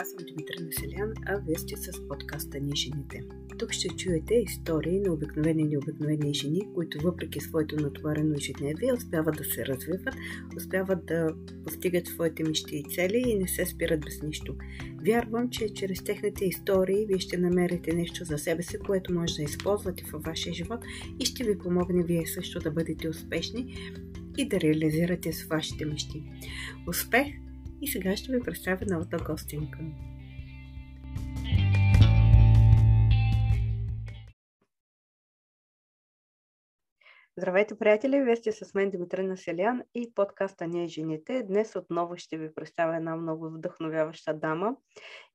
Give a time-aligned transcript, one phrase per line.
[0.00, 3.22] аз съм Димитър Населян, а вие сте с подкаста Ни жените.
[3.58, 9.36] Тук ще чуете истории на обикновени и необикновени жени, които въпреки своето натоварено ежедневие успяват
[9.36, 10.14] да се развиват,
[10.56, 14.56] успяват да постигат своите мечти и цели и не се спират без нищо.
[15.06, 19.42] Вярвам, че чрез техните истории вие ще намерите нещо за себе си, което може да
[19.42, 20.80] използвате във вашия живот
[21.20, 23.76] и ще ви помогне вие също да бъдете успешни
[24.38, 26.24] и да реализирате с вашите мечти.
[26.88, 27.26] Успех
[27.82, 29.78] и сега ще ви представя новата гостинка.
[37.36, 38.22] Здравейте, приятели!
[38.22, 41.42] Вие сте с мен Димитрина Селян и подкаста Ние жените.
[41.42, 44.76] Днес отново ще ви представя една много вдъхновяваща дама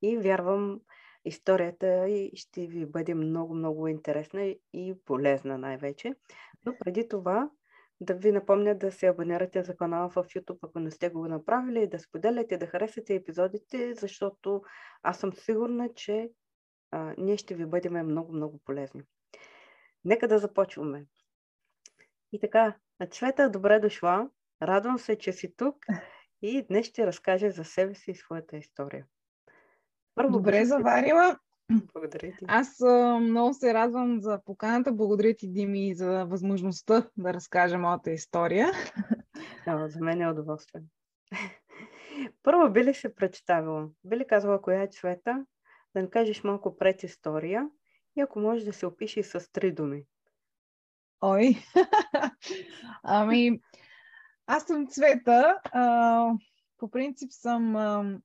[0.02, 0.80] и вярвам
[1.26, 6.14] историята и ще ви бъде много-много интересна и полезна най-вече.
[6.66, 7.50] Но преди това
[8.02, 11.88] да ви напомня да се абонирате за канала в YouTube, ако не сте го направили,
[11.88, 14.62] да споделяте, да харесате епизодите, защото
[15.04, 16.30] аз съм сигурна, че
[16.92, 19.04] а, ние ще ви бъдем много-много полезни.
[20.06, 21.06] Нека да започваме.
[22.32, 22.76] И така,
[23.12, 24.30] Цвета, добре дошла.
[24.62, 25.76] Радвам се, че си тук
[26.42, 29.06] и днес ще разкажа за себе си и своята история.
[30.16, 31.40] Първо, добре заварила.
[31.72, 32.46] Благодаря ти.
[32.48, 34.94] Аз а, много се радвам за поканата.
[34.94, 38.72] Благодаря ти, Дими, за възможността да разкажа моята история.
[39.66, 40.82] Да, за мен е удоволствие.
[42.44, 43.90] Първо би ли се представила?
[44.04, 45.46] Би ли казала коя е цвета?
[45.96, 47.70] Да ни кажеш малко пред история
[48.18, 50.04] и ако може да се опиши с три думи.
[51.22, 51.56] Ой,
[53.04, 53.62] ами,
[54.48, 55.60] аз съм Цвета.
[55.64, 56.32] А,
[56.78, 58.20] по принцип съм а,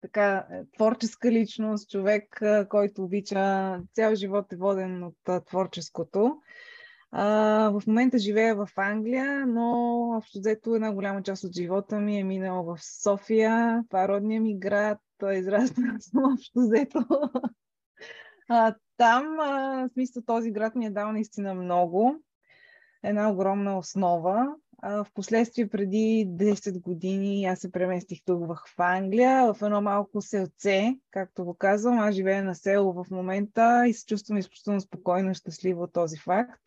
[0.00, 6.36] така е, творческа личност, човек, който обича цял живот е воден от творческото.
[7.10, 7.24] А,
[7.70, 9.72] в момента живея в Англия, но
[10.16, 13.84] общо взето една голяма част от живота ми е минала в София.
[13.88, 14.98] Това е родния ми град,
[15.32, 17.04] израснала съм общо взето.
[18.48, 22.16] А, там, в смисъл, този град ми е дал наистина много.
[23.02, 24.46] Една огромна основа.
[24.82, 30.98] В последствие, преди 10 години, аз се преместих тук в Англия, в едно малко селце,
[31.10, 31.98] както го казвам.
[31.98, 36.18] Аз живея на село в момента и се чувствам изключително спокойно и щастлива от този
[36.18, 36.62] факт.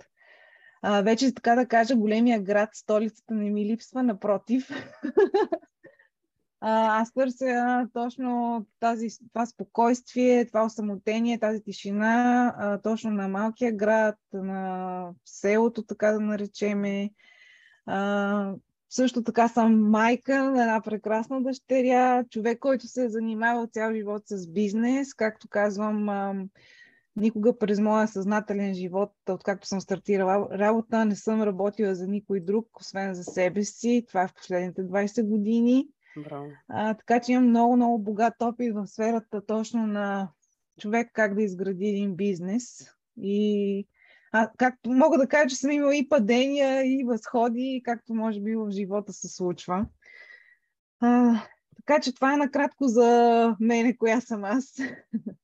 [0.82, 4.70] А, вече, така да кажа, големия град, столицата не ми липсва, напротив.
[6.62, 13.72] а, аз търся точно тази, това спокойствие, това осамотение, тази тишина, а, точно на малкия
[13.72, 17.10] град, на селото, така да наречеме.
[17.86, 18.54] А,
[18.90, 24.24] също така съм майка на една прекрасна дъщеря, човек, който се е занимавал цял живот
[24.26, 25.14] с бизнес.
[25.14, 26.36] Както казвам, а,
[27.16, 32.80] никога през моя съзнателен живот, откакто съм стартирала работа, не съм работила за никой друг,
[32.80, 34.06] освен за себе си.
[34.08, 35.88] Това е в последните 20 години.
[36.18, 36.48] Браво.
[36.68, 40.30] А, така че имам много, много богат опит в сферата точно на
[40.80, 42.66] човек как да изгради един бизнес.
[43.22, 43.88] И
[44.32, 48.56] а, както мога да кажа, че съм имала и падения, и възходи, както може би
[48.56, 49.86] в живота се случва.
[51.00, 51.42] А,
[51.76, 54.80] така че това е накратко за мене, коя съм аз.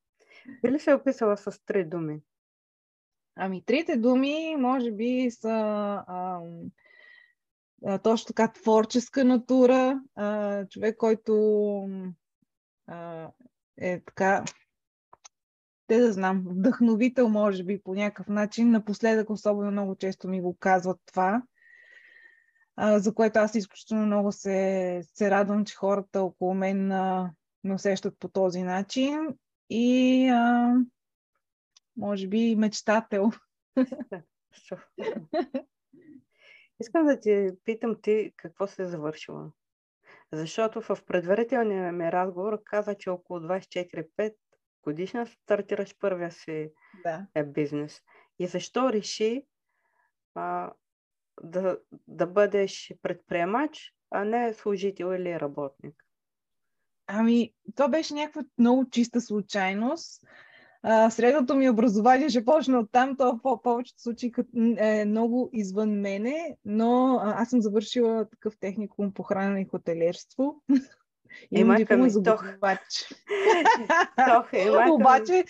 [0.62, 2.20] Би ли се описала с три думи?
[3.36, 5.50] Ами, трите думи, може би, са
[6.08, 6.42] а,
[7.86, 11.34] а, точно така творческа натура, а, човек, който
[12.88, 13.30] а,
[13.78, 14.44] е така
[15.88, 18.72] те да знам, вдъхновител, може би, по някакъв начин.
[18.72, 21.44] Напоследък особено много често ми го казват това,
[22.80, 26.88] за което аз изключително много се, се радвам, че хората около мен
[27.64, 29.28] ме усещат по този начин.
[29.70, 30.76] И а,
[31.98, 33.32] може би мечтател.
[36.80, 39.52] Искам да ти питам ти какво се е завършила.
[40.32, 44.34] Защото в предварителния ми разговор каза, че около 24-5
[44.88, 46.72] годишна стартираш първия си
[47.04, 47.26] да.
[47.36, 48.02] е бизнес.
[48.40, 49.44] И защо реши
[50.36, 50.72] а,
[51.44, 51.78] да,
[52.08, 55.96] да бъдеш предприемач, а не служител или работник?
[57.08, 60.24] Ами, това беше някаква много чиста случайност.
[60.84, 64.32] А, средното ми образование ще почна от там, то в повечето случаи
[64.78, 70.62] е много извън мене, но аз съм завършила такъв техникум по хранене и хотелерство.
[71.52, 73.14] Има диплома за готовач.
[74.92, 75.46] Обаче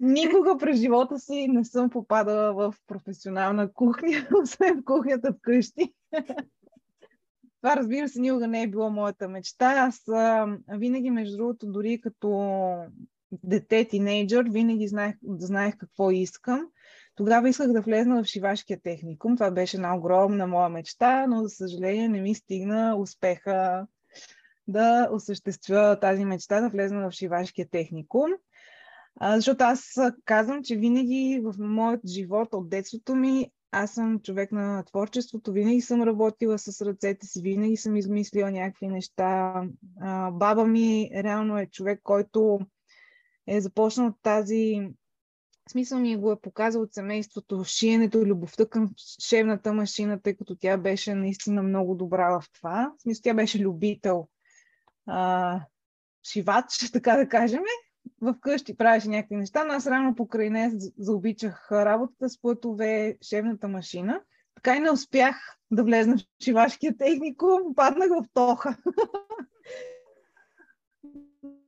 [0.00, 5.92] никога през живота си не съм попадала в професионална кухня, освен в кухнята вкъщи.
[7.62, 9.74] Това, разбира се, никога не е било моята мечта.
[9.76, 12.74] Аз а, винаги, между другото, дори като
[13.32, 16.66] дете, тинейджър, винаги знаех, знаех какво искам.
[17.14, 19.36] Тогава исках да влезна в шивашкия техникум.
[19.36, 23.86] Това беше една огромна моя мечта, но за съжаление не ми стигна успеха
[24.68, 28.30] да осъществя тази мечта да влезна в шивашкия техникум.
[29.16, 34.52] А, защото аз казвам, че винаги в моят живот от детството ми аз съм човек
[34.52, 39.54] на творчеството, винаги съм работила с ръцете си, винаги съм измислила някакви неща.
[40.00, 42.58] А, баба ми реално е човек, който
[43.46, 44.80] е започнал тази
[45.70, 48.90] смисъл ми го е показал от семейството, шиенето, любовта към
[49.22, 52.92] шевната машина, тъй като тя беше наистина много добра в това.
[52.98, 54.28] В смисъл, тя беше любител,
[55.10, 55.60] а,
[56.22, 57.62] шивач, така да кажем.
[58.20, 63.68] В къщи правеше някакви неща, но аз рано покрай нея заобичах работата с плътове, шевната
[63.68, 64.20] машина.
[64.54, 68.76] Така и не успях да влезна в шивашкия техникум, паднах в тоха.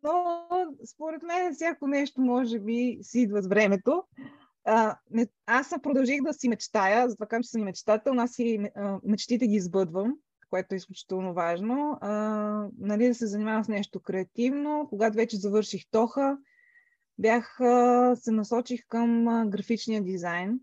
[0.03, 0.47] но
[0.93, 4.05] според мен всяко нещо може би си идва с времето.
[4.65, 8.99] А, не, аз продължих да си мечтая, затова казвам, че съм мечтател, аз си а,
[9.05, 10.15] мечтите ги сбъдвам,
[10.52, 11.99] което е изключително важно.
[12.00, 12.12] А,
[12.78, 14.87] нали, да се занимавам с нещо креативно.
[14.88, 16.38] Когато вече завърших Тоха,
[17.19, 20.60] бях, а, се насочих към а, графичния дизайн.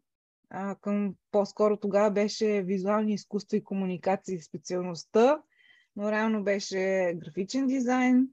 [0.49, 5.41] А, към по-скоро тогава беше визуални изкуства и комуникации специалността,
[5.95, 8.27] но реално беше графичен дизайн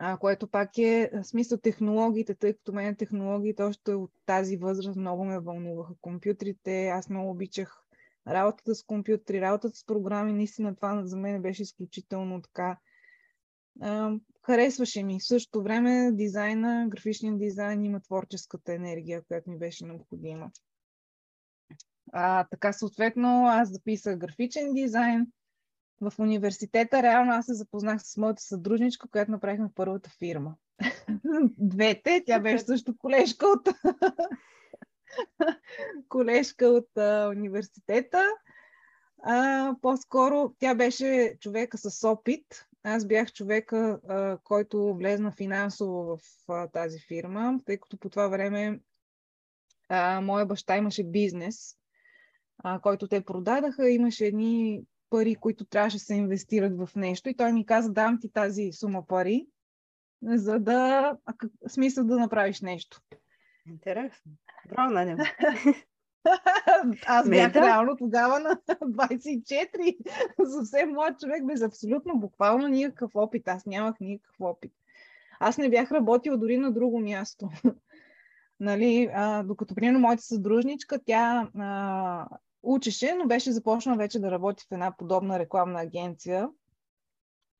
[0.00, 5.24] а, което пак е смисъл технологиите, тъй като мен технологиите още от тази възраст много
[5.24, 5.94] ме вълнуваха.
[6.00, 7.83] Компютрите, аз много обичах
[8.28, 12.78] работата с компютри, работата с програми, наистина това за мен беше изключително така.
[13.80, 14.12] А,
[14.42, 15.20] харесваше ми.
[15.20, 20.50] В същото време дизайна, графичният дизайн има творческата енергия, която ми беше необходима.
[22.12, 25.26] А, така съответно аз записах графичен дизайн,
[26.00, 30.54] в университета реално аз се запознах с моята съдружничка, която направихме първата фирма.
[31.58, 33.68] Двете, тя беше също колежка от
[36.08, 38.26] колежка от а, университета.
[39.22, 42.66] А, по-скоро тя беше човека с опит.
[42.82, 48.28] Аз бях човека, а, който влезна финансово в а, тази фирма, тъй като по това
[48.28, 48.80] време
[49.88, 51.76] а, моя баща имаше бизнес,
[52.58, 53.90] а, който те продадаха.
[53.90, 57.28] Имаше едни пари, които трябваше да се инвестират в нещо.
[57.28, 59.46] И той ми каза, дам ти тази сума пари,
[60.22, 61.12] за да,
[61.66, 63.00] в смисъл да направиш нещо.
[63.66, 64.32] Интересно.
[64.68, 65.22] Браво на него.
[67.06, 69.96] Аз бях реално тогава на 24.
[70.58, 73.48] Съвсем млад човек, без абсолютно буквално никакъв опит.
[73.48, 74.72] Аз нямах никакъв опит.
[75.40, 77.48] Аз не бях работила дори на друго място.
[78.60, 82.26] нали, а, докато, примерно, моята съдружничка, тя а,
[82.62, 86.48] учеше, но беше започнала вече да работи в една подобна рекламна агенция.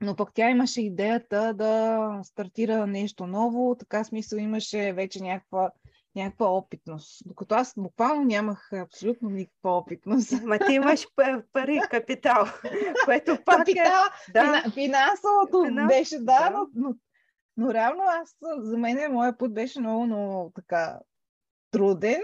[0.00, 5.70] Но пък тя имаше идеята да стартира нещо ново, така смисъл имаше вече някаква,
[6.16, 7.22] някаква опитност.
[7.26, 10.32] Докато аз буквално нямах абсолютно никаква опитност.
[10.44, 11.06] Ма ти имаш
[11.52, 12.46] пари, капитал,
[13.04, 14.32] което пак капитал, е...
[14.32, 14.64] Да.
[14.74, 15.88] Финансовото Финанс...
[15.88, 16.50] беше, да, да.
[16.50, 16.94] Но, но,
[17.56, 21.00] но реално аз, за мен моят път беше много, много така
[21.70, 22.20] труден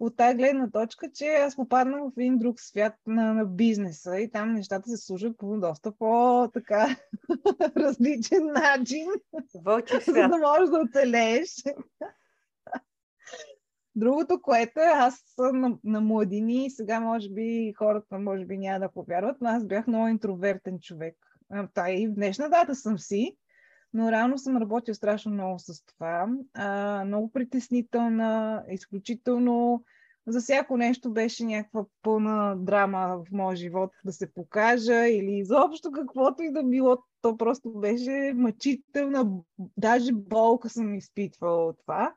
[0.00, 4.30] от тази гледна точка, че аз попаднах в един друг свят на, на бизнеса и
[4.30, 6.96] там нещата се служат по доста по-така
[7.76, 9.06] различен начин.
[9.64, 10.04] Вълчи свят.
[10.04, 11.62] За да можеш да оцелееш.
[14.00, 15.14] Другото, което е, аз
[15.52, 19.86] на, на младини, сега може би хората може би няма да повярват, но аз бях
[19.86, 21.16] много интровертен човек.
[21.74, 23.36] Та и в днешна дата съм си,
[23.92, 26.28] но реално съм работил страшно много с това.
[26.54, 29.84] А, много притеснителна, изключително
[30.26, 35.90] за всяко нещо беше някаква пълна драма в моя живот да се покажа или изобщо
[35.92, 36.98] каквото и да било.
[37.22, 39.30] То просто беше мъчителна,
[39.76, 42.14] даже болка съм изпитвала от това.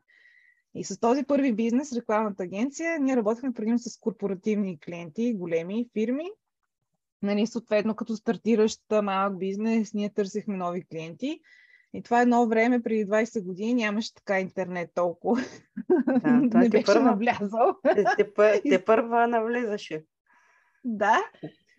[0.75, 6.25] И с този първи бизнес, рекламната агенция, ние работихме предимно с корпоративни клиенти, големи фирми.
[7.21, 11.39] Нали, съответно, като стартиращ малък бизнес, ние търсихме нови клиенти.
[11.93, 15.41] И това едно време, преди 20 години, нямаше така интернет толкова.
[16.23, 17.75] Да, не беше първа, навлязал.
[17.83, 20.03] Те, те, те първа навлизаше.
[20.83, 21.17] Да.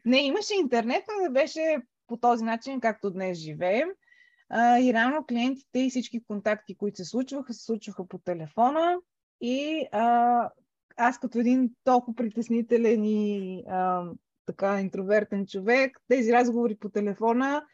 [0.04, 3.88] Не, имаше интернет, но не беше по този начин, както днес живеем.
[4.56, 8.96] А, и реално клиентите и всички контакти, които се случваха, се случваха по телефона.
[9.40, 10.50] И а,
[10.96, 14.04] аз като един толкова притеснителен и а,
[14.46, 17.64] така интровертен човек, тези разговори по телефона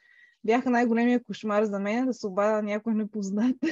[0.45, 3.57] бяха най-големия кошмар за мен да се обада някой непознат.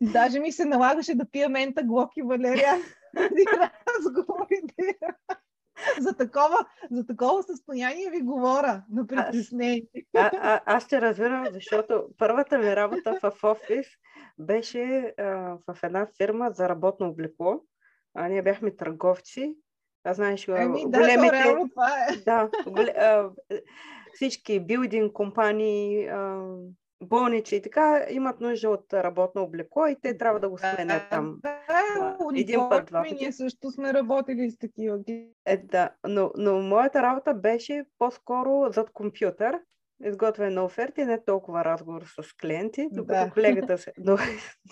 [0.00, 2.74] Даже ми се налагаше да пия мента, глок и валерия
[3.98, 4.98] разговорите.
[6.00, 9.86] За такова, за такова състояние ви говоря на притеснение.
[10.16, 13.86] А, а, аз ще разбирам, защото първата ми работа в офис
[14.38, 15.24] беше а,
[15.66, 17.60] в една фирма за работно облекло.
[18.14, 19.56] А, ние бяхме търговци.
[20.04, 21.42] А знаеш, Еми, да, големите...
[21.44, 22.16] Да, това е.
[22.16, 22.94] Да, голе...
[24.14, 26.42] всички билдинг компании, а,
[27.02, 31.38] болничи и така имат нужда от работно облекло и те трябва да го сменят там.
[31.42, 33.14] Да, един път, два пъти.
[33.14, 34.98] Ние също сме работили с такива.
[35.46, 39.60] Е, да, но, но моята работа беше по-скоро зад компютър
[40.04, 43.30] изготвяне на оферти, не толкова разговор с клиенти, докато да.
[43.30, 43.92] колегата се...
[43.98, 44.16] Но,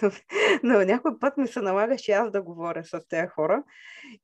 [0.03, 0.11] но,
[0.63, 3.63] но, но някой път ми се налагаше аз да говоря с тези хора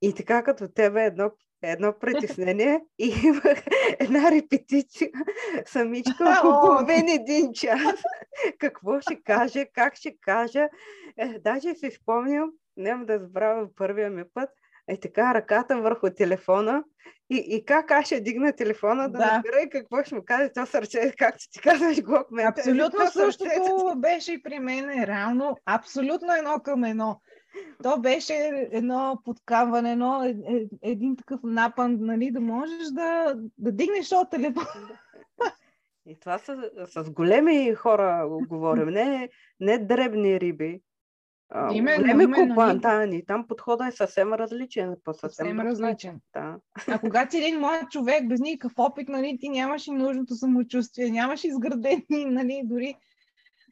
[0.02, 1.30] и така като тебе едно,
[1.62, 3.64] едно притеснение и имах
[3.98, 5.10] една репетиция
[5.66, 8.02] самичка половин един час.
[8.58, 10.68] Какво ще каже, как ще кажа.
[11.16, 14.50] Е, даже си спомням, няма да забравя първия ми път,
[14.88, 16.84] е така ръката върху телефона
[17.30, 19.24] и, и как аз ще дигна телефона да, да.
[19.24, 22.46] разбера и какво ще му каже то сърце, както ти казваш, глокмен.
[22.46, 27.20] Абсолютно същото беше и при мен, реално, абсолютно едно към едно.
[27.82, 33.72] То беше едно подкамване, едно, е, е, един такъв напън, нали, да можеш да, да
[33.72, 34.98] дигнеш от телефона.
[36.06, 39.28] И това с, с големи хора говорим, не,
[39.60, 40.80] не дребни риби.
[41.72, 43.26] Именно, големи именно, купантани.
[43.26, 44.96] Там подходът е съвсем различен.
[45.04, 46.20] По съвсем, съвсем различен.
[46.32, 46.56] Да.
[46.88, 51.10] А когато си един млад човек без никакъв опит, нали, ти нямаш и нужното самочувствие,
[51.10, 52.94] нямаш изградени, нали, дори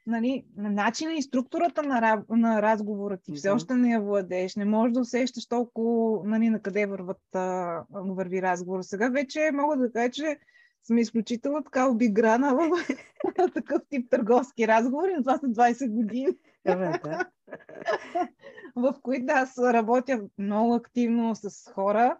[0.07, 4.93] нали, начина и структурата на, на разговора ти все още не я владееш, не можеш
[4.93, 8.83] да усещаш толкова нали, на къде върват, а, върви разговор.
[8.83, 10.39] Сега вече мога да кажа, че
[10.87, 12.71] сме изключително така обиграна в
[13.55, 16.29] такъв тип търговски разговори, но това са 20 години.
[18.77, 22.19] в които аз работя много активно с хора.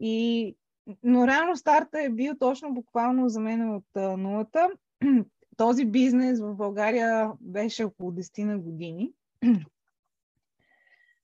[0.00, 0.56] И,
[1.02, 4.70] но реално старта е бил точно буквално за мен от а, нулата.
[5.58, 9.12] Този бизнес в България беше около 10 на години.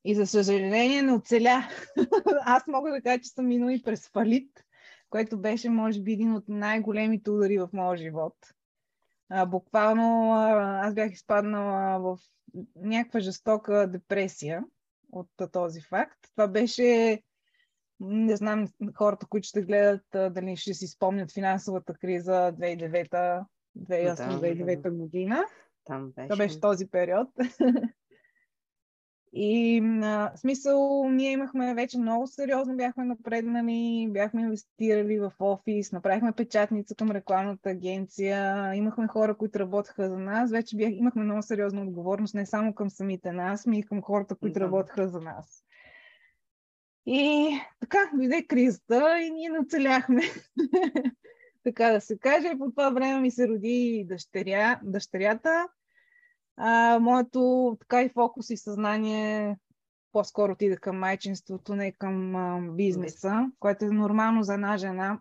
[0.04, 1.68] И за съжаление не оцеля.
[2.44, 4.64] Аз мога да кажа, че съм минала и през фалит,
[5.10, 8.36] което беше, може би, един от най-големите удари в моя живот.
[9.28, 10.32] А, буквално
[10.82, 12.18] аз бях изпаднала в
[12.76, 14.64] някаква жестока депресия
[15.12, 16.18] от този факт.
[16.30, 17.22] Това беше,
[18.00, 22.54] не знам, хората, които ще гледат, дали ще си спомнят финансовата криза
[23.78, 25.44] 2009-2008-2009 година.
[25.84, 26.28] Там беше.
[26.28, 27.28] Това беше този период.
[29.36, 36.32] И в смисъл, ние имахме вече много сериозно, бяхме напреднали, бяхме инвестирали в офис, направихме
[36.32, 41.82] печатница към рекламната агенция, имахме хора, които работеха за нас, вече бях, имахме много сериозна
[41.82, 44.60] отговорност не само към самите нас, ми и към хората, които да.
[44.60, 45.64] работеха за нас.
[47.06, 47.50] И
[47.80, 50.22] така, дойде кризата и ние нацеляхме.
[51.64, 52.58] така да се каже.
[52.58, 55.68] По това време ми се роди дъщеря, дъщерята
[56.56, 59.56] а, моето така и фокус и съзнание
[60.12, 65.20] по-скоро отида към майчинството, не към а, бизнеса, което е нормално за една жена.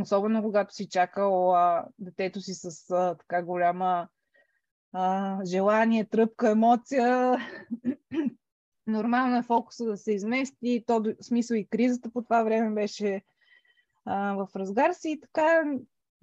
[0.00, 4.08] Особено когато си чакал а, детето си с а, така голяма
[4.92, 7.38] а, желание, тръпка, емоция.
[8.86, 10.84] Нормално е фокуса да се измести.
[10.86, 13.22] То, смисъл и кризата по това време беше
[14.06, 15.10] в разгар си.
[15.10, 15.64] И така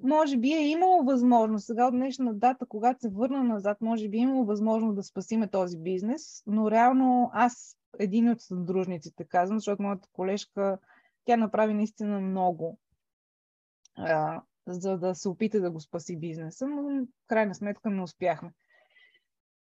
[0.04, 4.18] може би е имало възможност, сега от днешна дата, когато се върна назад, може би
[4.18, 9.82] е имало възможност да спасиме този бизнес, но реално аз, един от съдружниците, казвам, защото
[9.82, 10.78] моята колежка,
[11.26, 12.80] тя направи наистина много,
[13.98, 18.52] а, за да се опита да го спаси бизнеса, но в крайна сметка не успяхме.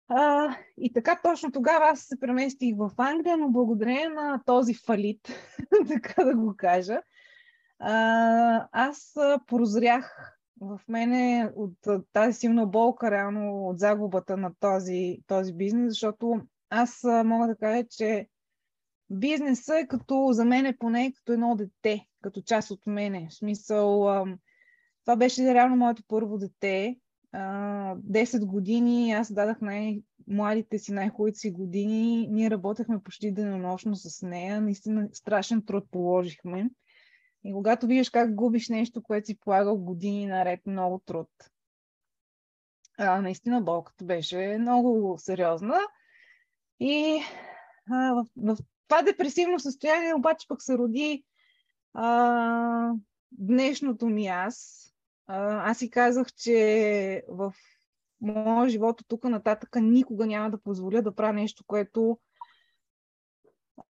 [0.08, 5.28] А, и така точно тогава аз се преместих в Англия, но благодарение на този фалит,
[5.88, 7.00] така да го кажа,
[7.78, 9.14] а, аз
[9.46, 11.78] прозрях в мене от
[12.12, 16.40] тази силна болка, реално от загубата на този, този бизнес, защото
[16.70, 18.28] аз мога да кажа, че
[19.10, 23.28] бизнесът е като, за мен е поне като едно дете, като част от мене.
[23.30, 24.00] В смисъл,
[25.04, 26.96] това беше реално моето първо дете.
[27.34, 32.28] 10 години аз дадах най-младите си, най-хубавите си години.
[32.30, 34.60] Ние работехме почти денонощно с нея.
[34.60, 36.70] Наистина страшен труд положихме.
[37.46, 41.28] И когато виждаш как губиш нещо, което си полагал години наред, много труд.
[42.98, 45.78] А, наистина болката беше много сериозна.
[46.80, 47.20] И
[47.90, 48.56] а, в, в
[48.88, 51.24] това депресивно състояние обаче пък се роди
[51.94, 52.92] а,
[53.32, 54.86] днешното ми аз.
[55.26, 57.54] А, аз си казах, че в
[58.20, 62.18] моя живот от тук нататък никога няма да позволя да правя нещо, което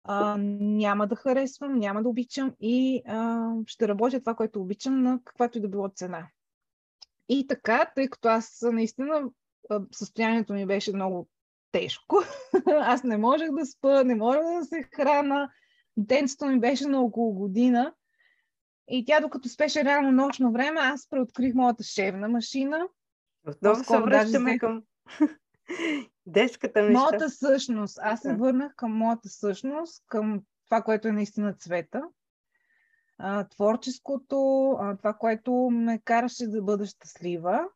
[0.03, 5.19] а, няма да харесвам, няма да обичам и а, ще работя това, което обичам на
[5.23, 6.27] каквато и да било цена.
[7.29, 9.29] И така, тъй като аз наистина
[9.91, 11.27] състоянието ми беше много
[11.71, 12.15] тежко.
[12.67, 15.49] Аз не можех да спа, не можех да се храна.
[15.97, 17.93] Детството ми беше на около година.
[18.87, 22.87] И тя, докато спеше реално нощно време, аз преоткрих моята шевна машина.
[23.47, 24.83] Отново се връщаме към
[26.25, 26.99] детската неща.
[26.99, 27.99] Моята същност.
[28.01, 32.01] Аз се върнах към моята същност, към това, което е наистина цвета.
[33.17, 37.67] А, творческото, а, това, което ме караше да бъда щастлива.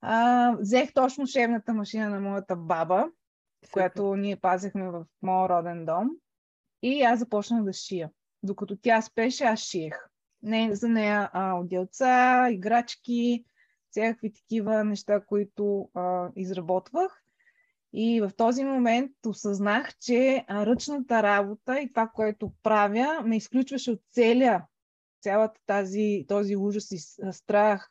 [0.00, 3.04] А, взех точно шевната машина на моята баба,
[3.64, 3.72] Супер.
[3.72, 6.10] която ние пазихме в моя роден дом.
[6.82, 8.10] И аз започнах да шия.
[8.42, 9.94] Докато тя спеше, аз шиех.
[10.42, 13.44] Не за нея а, отделца, играчки,
[13.96, 17.22] всякакви такива неща, които а, изработвах.
[17.92, 24.00] И в този момент осъзнах, че ръчната работа и това, което правя, ме изключваше от
[24.10, 24.64] целия,
[25.22, 26.98] цялата тази, този ужас и
[27.32, 27.90] страх,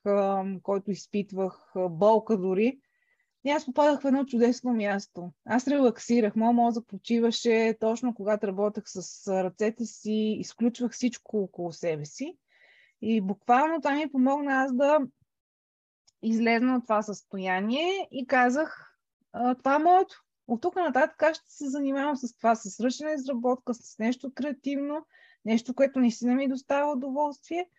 [0.63, 2.79] който изпитвах, болка дори.
[3.45, 5.31] И аз попадах в едно чудесно място.
[5.45, 12.05] Аз релаксирах, моят мозък почиваше точно когато работех с ръцете си, изключвах всичко около себе
[12.05, 12.37] си.
[13.01, 14.99] И буквално това ми помогна аз да
[16.25, 18.97] излезна от това състояние и казах,
[19.57, 20.21] това е моето.
[20.47, 25.05] От тук нататък ще се занимавам с това, с ръчна изработка, с нещо креативно,
[25.45, 27.69] нещо, което наистина ми доставя удоволствие.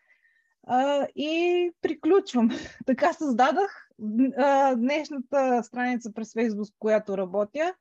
[0.67, 2.51] А, и приключвам.
[2.87, 3.89] така създадах
[4.37, 7.75] а, днешната страница през Фейсбук, която работя.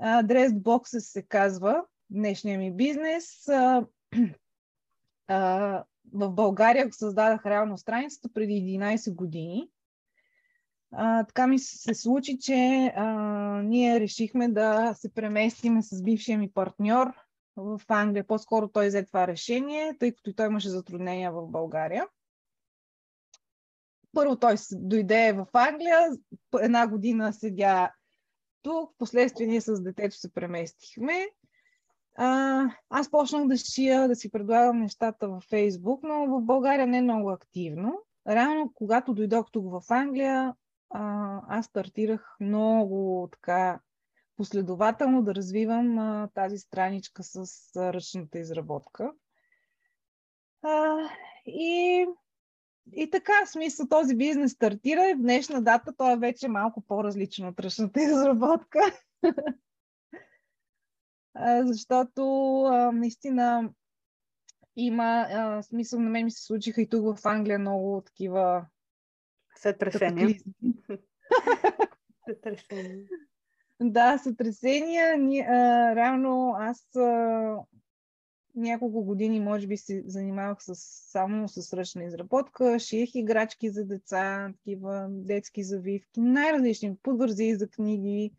[0.00, 3.48] Dressed Boxes се казва днешния ми бизнес.
[3.48, 3.86] А,
[5.26, 9.68] а, в България създадах реално страницата преди 11 години.
[10.92, 13.04] А, така ми се случи, че а,
[13.62, 17.12] ние решихме да се преместиме с бившия ми партньор
[17.56, 18.26] в Англия.
[18.26, 22.06] По-скоро той взе това решение, тъй като и той имаше затруднения в България.
[24.12, 25.98] Първо той дойде в Англия,
[26.60, 27.90] една година седя
[28.62, 31.26] тук, последствие ние с детето се преместихме.
[32.14, 36.98] А, аз почнах да шия, да си предлагам нещата във Фейсбук, но в България не
[36.98, 37.98] е много активно.
[38.28, 40.54] Реално, когато дойдох тук в Англия,
[40.90, 43.80] а, аз стартирах много така
[44.36, 47.36] последователно да развивам а, тази страничка с
[47.76, 49.12] а, ръчната изработка.
[50.62, 50.96] А,
[51.46, 52.06] и,
[52.92, 56.80] и така, в смисъл, този бизнес стартира и в днешна дата той е вече малко
[56.80, 58.80] по-различен от ръчната изработка.
[61.62, 63.70] Защото а, наистина
[64.76, 68.66] има а, смисъл, на мен ми се случиха и тук в Англия много такива
[69.56, 70.38] Сътресения.
[72.28, 73.06] сътресения.
[73.80, 75.18] Да, сътресения.
[75.18, 77.56] Ни, а, реално аз а,
[78.54, 80.74] няколко години, може би, се занимавах с,
[81.10, 88.32] само с ръчна изработка, шиех играчки за деца, такива детски завивки, най-различни, подвързи за книги.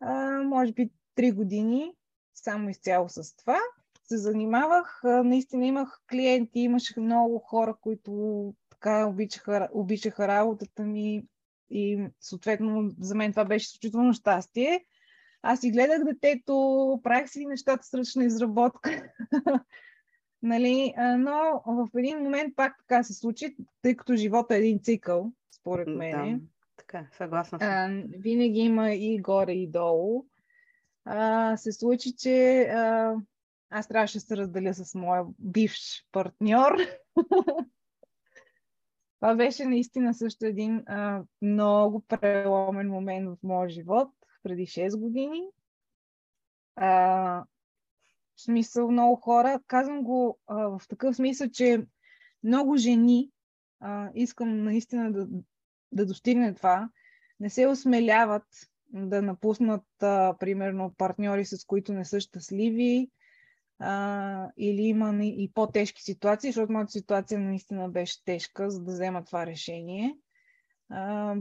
[0.00, 1.92] А, може би три години
[2.34, 3.58] само изцяло с това
[4.10, 5.00] се занимавах.
[5.04, 11.24] Наистина имах клиенти, имаше много хора, които така обичаха, обичаха работата ми
[11.70, 14.84] и съответно за мен това беше изключително щастие.
[15.42, 19.12] Аз си гледах детето, правих си нещата с ръчна изработка.
[20.42, 20.94] нали?
[21.18, 25.88] Но в един момент пак така се случи, тъй като живота е един цикъл, според
[25.88, 26.38] мен.
[26.38, 26.46] Да,
[26.76, 28.04] така, съгласна съм.
[28.18, 30.24] винаги има и горе, и долу.
[31.12, 33.14] А, се случи, че а,
[33.70, 36.76] аз трябваше да се разделя с моя бивш партньор.
[39.20, 44.08] Това беше наистина също един а, много преломен момент в моя живот,
[44.42, 45.42] преди 6 години.
[46.76, 46.90] А,
[48.36, 51.86] в смисъл много хора, казвам го а, в такъв смисъл, че
[52.44, 53.30] много жени,
[53.80, 55.26] а, искам наистина да,
[55.92, 56.88] да достигне това,
[57.40, 63.10] не се осмеляват да напуснат, а, примерно, партньори, с които не са щастливи,
[63.78, 69.24] а, или има и по-тежки ситуации, защото моята ситуация наистина беше тежка, за да взема
[69.24, 70.16] това решение.
[70.90, 71.34] А,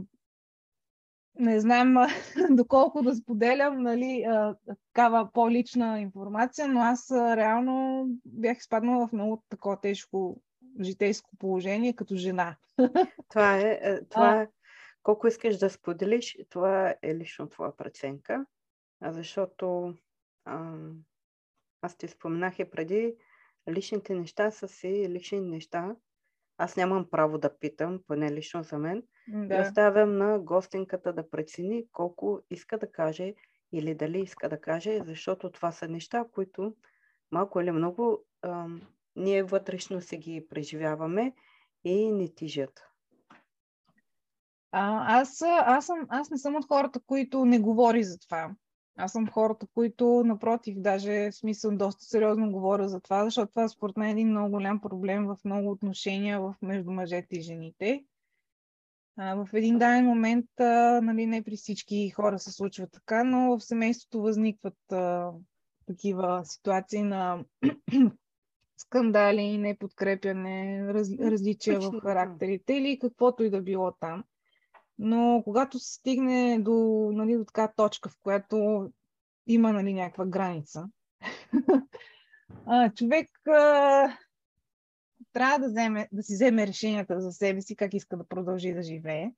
[1.40, 1.96] не знам
[2.50, 9.14] доколко да споделям нали, а, такава по-лична информация, но аз а, реално бях изпаднала в
[9.14, 10.42] много такова тежко
[10.82, 12.56] житейско положение като жена.
[13.30, 14.48] Това е, е това е,
[15.04, 18.46] колко искаш да споделиш, това е лично твоя преценка,
[19.02, 19.94] защото
[20.46, 21.04] ам,
[21.82, 23.16] аз ти споменах и преди,
[23.70, 25.96] личните неща са си лични неща.
[26.58, 29.04] Аз нямам право да питам, поне лично за мен.
[29.28, 29.58] Да.
[29.58, 33.34] И оставям на гостинката да прецени колко иска да каже
[33.72, 36.76] или дали иска да каже, защото това са неща, които
[37.32, 38.82] малко или много ам,
[39.16, 41.34] ние вътрешно си ги преживяваме
[41.84, 42.89] и не тижат.
[44.72, 48.52] А, аз, аз, съм, аз не съм от хората, които не говори за това.
[48.98, 53.68] Аз съм хората, които, напротив, даже в смисъл доста сериозно говоря за това, защото това
[53.68, 58.04] според мен е един много голям проблем в много отношения в между мъжете и жените.
[59.18, 63.58] А, в един даден момент, а, нали, не при всички хора се случва така, но
[63.58, 65.32] в семейството възникват а,
[65.86, 67.44] такива ситуации на
[68.78, 74.24] скандали, неподкрепяне, раз, различия в характерите или каквото и да било там.
[75.00, 78.88] Но когато се стигне до, нали, до така точка, в която
[79.48, 80.90] има нали, някаква граница,
[82.66, 84.18] а, човек а,
[85.34, 88.82] трябва да, вземе, да си вземе решенията за себе си, как иска да продължи да
[88.82, 89.32] живее.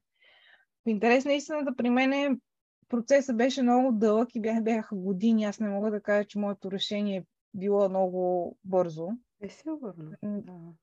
[0.86, 2.42] В интерес на истината, при мен
[2.90, 5.44] процесът беше много дълъг и бях, бяха години.
[5.44, 9.08] Аз не мога да кажа, че моето решение е било много бързо.
[9.42, 10.76] Е, сигурно.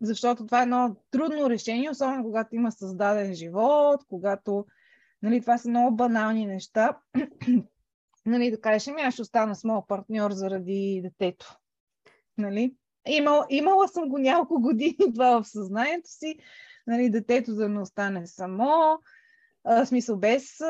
[0.00, 4.66] Защото това е едно трудно решение, особено когато има създаден живот, когато
[5.22, 6.98] нали, това са много банални неща.
[8.26, 11.58] нали, да кажеш, ами аз ще остана с моят партньор заради детето.
[12.38, 12.76] Нали?
[13.06, 16.38] Имал, имала съм го няколко години това в съзнанието си,
[16.86, 18.98] нали, детето да не остане само,
[19.64, 20.60] в смисъл без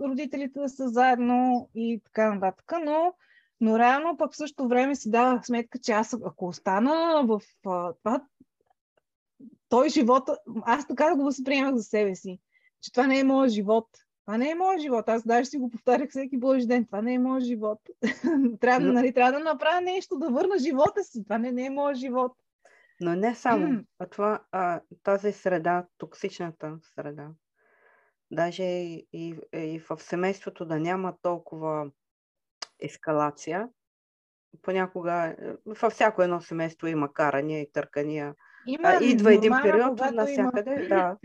[0.00, 3.14] родителите да са заедно и така нататък, но
[3.60, 7.92] но реално пък в същото време си давах сметка, че аз ако остана в а,
[7.92, 8.22] това,
[9.68, 12.40] той живота, аз така да го възприемах за себе си,
[12.82, 13.86] че това не е моят живот.
[14.24, 15.08] Това не е моят живот.
[15.08, 16.86] Аз даже си го повтарях всеки божи ден.
[16.86, 17.78] Това не е моят живот.
[18.60, 18.92] трябва, Но...
[18.92, 21.24] нали, трябва да направя нещо, да върна живота си.
[21.24, 22.32] Това не, не е моят живот.
[23.00, 23.84] Но не само.
[23.98, 27.28] а това, а, тази среда, токсичната среда,
[28.30, 31.90] даже и, и, и в семейството да няма толкова
[32.82, 33.68] ескалация.
[34.62, 38.34] Понякога е, във всяко едно семейство има карания и търкания.
[38.66, 40.88] Има, а, идва един период навсякъде, има...
[40.88, 41.16] да.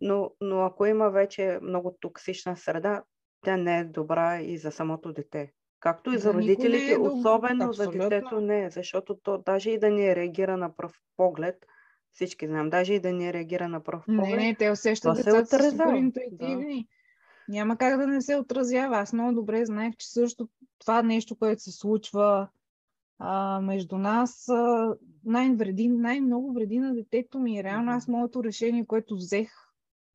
[0.00, 3.02] Но, но ако има вече много токсична среда,
[3.44, 5.52] тя не е добра и за самото дете.
[5.80, 8.02] Както и за, за родителите, е особено Абсолютно.
[8.02, 11.66] за детето не е, защото то даже и да не реагира на пръв поглед,
[12.12, 14.26] всички знаем, даже и да не реагира на пръв поглед.
[14.26, 16.82] Не, не, те усещат децата са супер интуитивни.
[16.82, 16.88] Да.
[17.48, 18.96] Няма как да не се отразява.
[18.96, 20.48] Аз много добре знаех, че също
[20.82, 22.48] това нещо, което се случва
[23.18, 27.64] а, между нас, а, най-вреди, най-много вреди на детето ми.
[27.64, 29.52] Реално аз моето решение, което взех,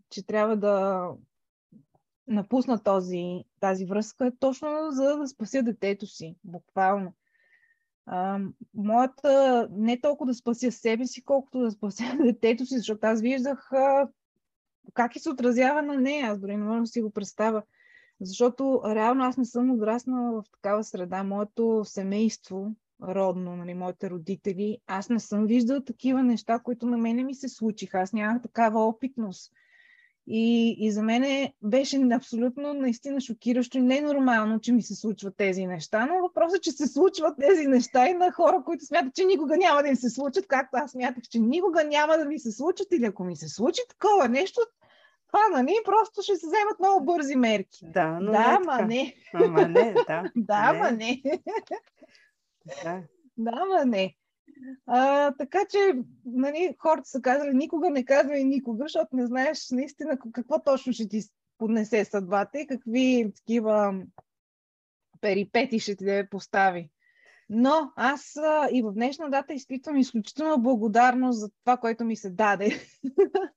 [0.10, 1.08] че трябва да
[2.28, 7.14] напусна този, тази връзка, е точно за да спася детето си, буквално.
[8.06, 8.40] А,
[8.74, 13.72] моята не толкова да спася себе си, колкото да спася детето си, защото аз виждах
[13.72, 14.10] а,
[14.94, 16.28] как и се отразява на нея.
[16.28, 17.64] Аз дори не мога да си го представя.
[18.22, 21.24] Защото реално аз не съм отраснала в такава среда.
[21.24, 27.24] Моето семейство, родно, нали, моите родители, аз не съм виждала такива неща, които на мене
[27.24, 28.00] ми се случиха.
[28.00, 29.52] Аз нямах такава опитност.
[30.30, 35.66] И, и за мен беше абсолютно наистина шокиращо и ненормално, че ми се случват тези
[35.66, 39.26] неща, но въпросът е, че се случват тези неща и на хора, които смятат, че
[39.26, 42.52] никога няма да им се случат, както аз смятах, че никога няма да ми се
[42.52, 44.62] случат или ако ми се случи такова нещо,
[45.28, 47.80] това, нали, просто ще се вземат много бързи мерки.
[47.84, 49.16] Да, но да, не ма не.
[49.34, 50.24] Ама не, да.
[50.36, 51.22] да, ма не.
[52.84, 53.04] Да.
[53.38, 54.16] Да, ма не.
[54.86, 55.94] А, така че,
[56.26, 61.08] нали, хората са казали, никога не казвай никога, защото не знаеш наистина какво точно ще
[61.08, 61.22] ти
[61.58, 64.02] поднесе съдбата и какви такива
[65.22, 66.90] перипети ще ти постави.
[67.50, 72.30] Но аз а, и в днешна дата изпитвам изключително благодарност за това, което ми се
[72.30, 72.90] даде.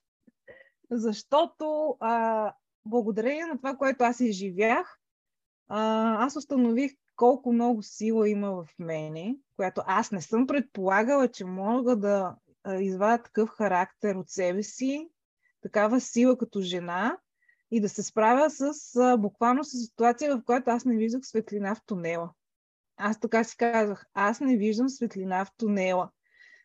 [0.91, 2.53] Защото а,
[2.85, 4.99] благодарение на това, което аз изживях,
[5.69, 11.45] а, аз установих колко много сила има в мене, която аз не съм предполагала, че
[11.45, 12.37] мога да
[12.81, 15.09] извадя такъв характер от себе си,
[15.63, 17.19] такава сила като жена
[17.71, 18.73] и да се справя с
[19.19, 22.31] буквално с ситуация, в която аз не виждах светлина в тунела.
[22.97, 26.11] Аз така си казах, аз не виждам светлина в тунела.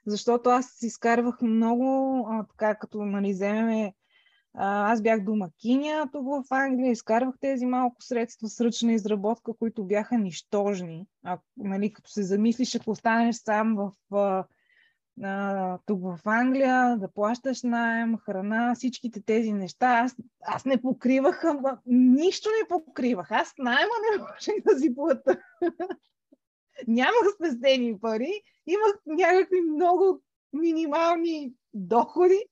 [0.05, 3.93] Защото аз изкарвах много, а, така като нали, вземеме
[4.57, 10.17] аз бях домакиня тук в Англия, изкарвах тези малко средства с ръчна изработка, които бяха
[10.17, 11.07] нищожни.
[11.23, 14.45] А, нали, като се замислиш, ако останеш сам в, а,
[15.23, 20.15] а, тук в Англия, да плащаш найем, храна, всичките тези неща, аз,
[20.45, 21.43] аз не покривах,
[21.85, 23.31] нищо не покривах.
[23.31, 25.41] Аз найема не можех да си плата.
[26.87, 30.21] Нямах спестени пари, имах някакви много
[30.53, 32.45] минимални доходи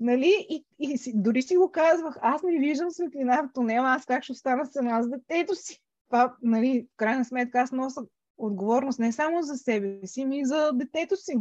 [0.00, 0.46] Нали?
[0.48, 4.24] И, и си, дори си го казвах, аз не виждам светлина в тунела, аз как
[4.24, 5.82] ще остана сама с детето си.
[6.08, 8.00] Това, нали, в крайна сметка, аз нося
[8.38, 11.36] отговорност не само за себе си, но и за детето си.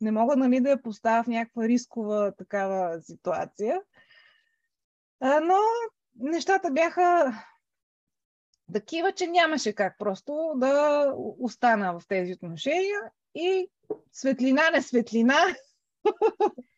[0.00, 3.80] Не мога нали, да я поставя в някаква рискова такава ситуация.
[5.20, 5.58] А, но
[6.18, 7.34] нещата бяха
[8.72, 13.00] такива, че нямаше как просто да остана в тези отношения
[13.34, 13.70] и
[14.12, 15.38] светлина, не светлина.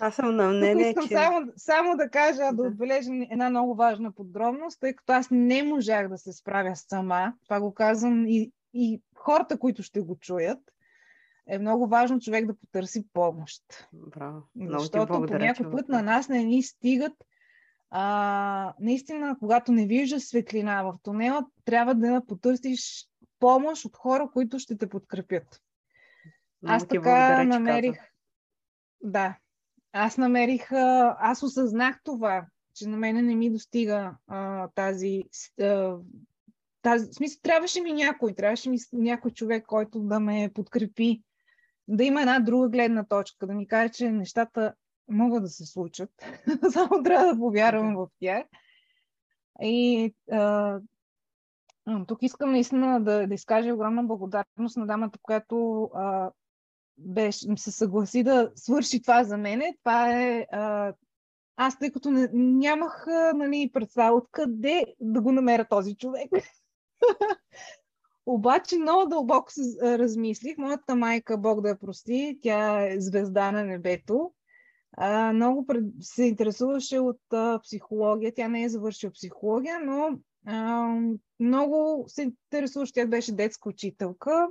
[0.00, 1.14] Аз съм на мнение, искам че...
[1.14, 2.52] само, само да кажа, да.
[2.52, 7.34] да отбележа една много важна подробност, тъй като аз не можах да се справя сама.
[7.44, 10.58] Това го казвам и, и хората, които ще го чуят.
[11.46, 13.62] Е много важно човек да потърси помощ.
[13.92, 14.42] Браво.
[14.56, 17.12] Много Защото по някой път на нас не ни стигат
[17.90, 23.08] а, наистина, когато не виждаш светлина в тунела, трябва да потърсиш
[23.40, 25.62] помощ от хора, които ще те подкрепят.
[26.62, 27.98] Много аз така благодаря, намерих.
[29.02, 29.38] Да.
[29.92, 30.72] Аз намерих.
[30.72, 35.24] Аз осъзнах това, че на мене не ми достига а, тази.
[35.60, 35.96] А,
[36.82, 37.10] тази.
[37.10, 41.22] В смисъл, трябваше ми някой, трябваше ми някой човек, който да ме подкрепи,
[41.88, 44.74] да има една друга гледна точка, да ми каже, че нещата
[45.08, 46.10] могат да се случат.
[46.72, 48.46] Само трябва да повярвам в тях.
[49.62, 50.80] И а,
[52.06, 56.30] тук искам наистина да, да изкажа огромна благодарност на дамата, която а,
[56.98, 59.76] беше, се съгласи да свърши това за мене.
[59.78, 60.46] Това е.
[60.52, 60.92] А,
[61.56, 66.30] аз, тъй като не, нямах нали, представа откъде да го намеря този човек.
[68.26, 70.58] Обаче много дълбоко се размислих.
[70.58, 74.32] Моята майка, Бог да я прости, тя е звезда на небето
[75.00, 78.34] а, много пред, се интересуваше от а, психология.
[78.34, 80.88] Тя не е завършила психология, но а,
[81.40, 82.92] много се интересуваше.
[82.92, 84.48] Тя беше детска учителка.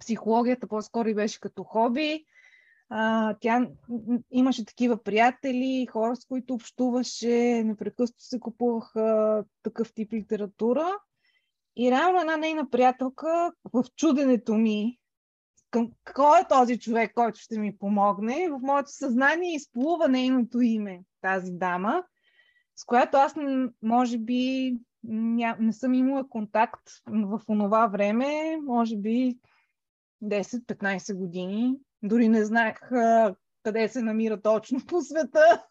[0.00, 2.24] Психологията по-скоро и беше като хоби.
[2.88, 3.68] А, тя
[4.30, 10.88] имаше такива приятели, хора, с които общуваше, непрекъснато се купуваха такъв тип литература.
[11.76, 14.98] И реално една нейна приятелка в чуденето ми
[15.70, 18.48] към кой е този човек, който ще ми помогне.
[18.50, 22.02] В моето съзнание изплува нейното име, тази дама,
[22.76, 23.34] с която аз
[23.82, 29.38] може би ня, не съм имала контакт в онова време, може би
[30.22, 31.78] 10-15 години.
[32.02, 35.66] Дори не знаех а, къде се намира точно по света.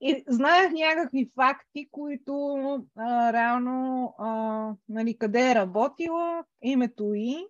[0.00, 2.54] И знаех някакви факти, които
[2.96, 7.46] а, реално, а, нали, къде е работила, името и,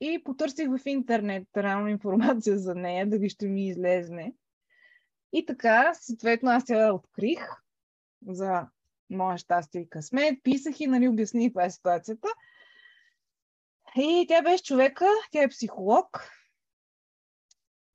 [0.00, 4.34] и потърсих в интернет реално информация за нея, дали ще ми излезне.
[5.32, 7.48] И така, съответно, аз я открих
[8.26, 8.66] за
[9.14, 12.28] моя щастие и късмет, писах и нали, обясних каква е ситуацията.
[13.96, 16.30] И тя беше човека, тя е психолог,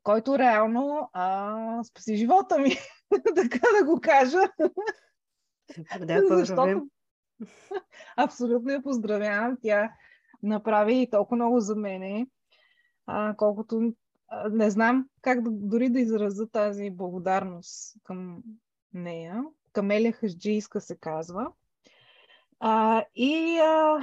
[0.03, 2.71] който реално а, спаси живота ми.
[3.35, 4.39] така да го кажа.
[5.99, 6.87] Да, Защото...
[8.17, 9.57] Абсолютно я поздравявам.
[9.61, 9.91] Тя
[10.43, 12.27] направи и толкова много за мене,
[13.05, 13.93] а, колкото
[14.27, 18.43] а, не знам как да, дори да изразя тази благодарност към
[18.93, 19.43] нея.
[19.73, 21.51] Камелия Хаджийска се казва.
[22.59, 23.97] А, и а,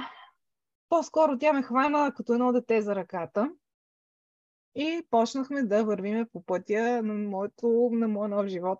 [0.89, 3.51] по-скоро тя ме хвана като едно дете за ръката
[4.75, 8.79] и почнахме да вървиме по пътя на, моето, на моя нов живот.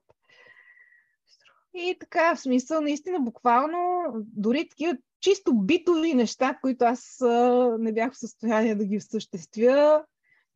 [1.74, 7.94] И така, в смисъл, наистина, буквално, дори такива чисто битови неща, които аз а, не
[7.94, 10.06] бях в състояние да ги осъществя,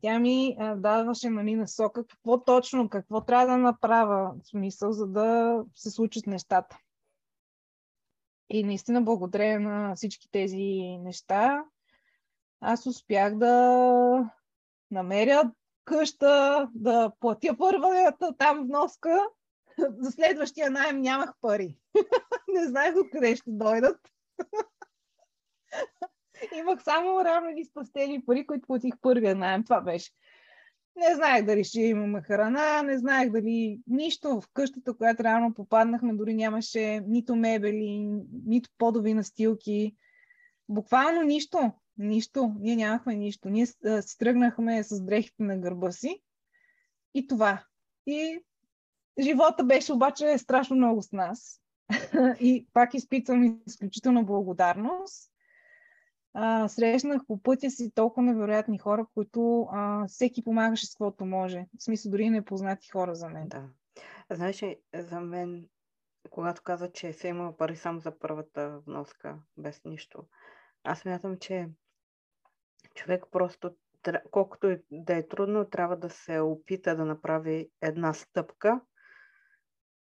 [0.02, 5.08] тя ми а, даваше нали, насока какво точно, какво трябва да направя, в смисъл, за
[5.08, 6.78] да се случат нещата.
[8.50, 11.64] И наистина, благодаря на всички тези неща,
[12.62, 14.32] аз успях да
[14.92, 15.52] намеря
[15.86, 19.20] къща, да платя първата там вноска
[20.00, 21.78] за следващия найем нямах пари.
[22.48, 24.00] не знаех откъде ще дойдат.
[26.58, 29.64] Имах само рано и спастени пари, които платих първия найем.
[29.64, 30.12] Това беше.
[30.96, 36.14] Не знаех дали ще имаме храна, не знаех дали нищо в къщата, която реално попаднахме,
[36.14, 38.10] дори нямаше нито мебели,
[38.46, 39.96] нито подови настилки.
[40.70, 41.72] Буквално нищо.
[41.98, 42.56] Нищо.
[42.60, 43.50] Ние нямахме нищо.
[43.50, 46.22] Ние си тръгнахме с дрехите на гърба си.
[47.14, 47.64] И това.
[48.08, 48.40] И
[49.20, 51.62] Живота беше обаче страшно много с нас.
[52.40, 55.31] и пак изпитвам изключителна благодарност.
[56.34, 61.66] А, срещнах по пътя си толкова невероятни хора, които а, всеки помагаше с каквото може.
[61.80, 63.48] В смисъл, дори непознати хора за мен.
[63.48, 63.64] Да.
[64.32, 64.64] Знаеш,
[64.94, 65.66] за мен,
[66.30, 70.24] когато каза, че се има пари само за първата вноска, без нищо,
[70.84, 71.70] аз мятам, че
[72.96, 73.76] човек просто,
[74.32, 78.82] колкото да е трудно, трябва да се опита да направи една стъпка,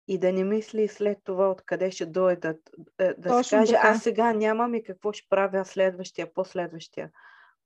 [0.07, 2.57] и да не мисли след това откъде ще дойдат.
[2.99, 3.87] Е, да Точно се каже, така.
[3.87, 7.11] аз сега нямам и какво ще правя следващия, последващия.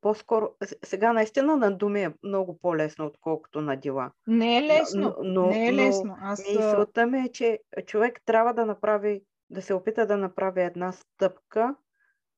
[0.01, 0.49] по-скоро,
[0.83, 4.11] сега наистина на думи е много по-лесно, отколкото на дела.
[4.27, 5.01] Не е лесно.
[5.01, 6.17] Но, но, не е лесно.
[6.21, 6.43] Аз...
[6.47, 11.75] Мисълта ми е, че човек трябва да направи, да се опита да направи една стъпка,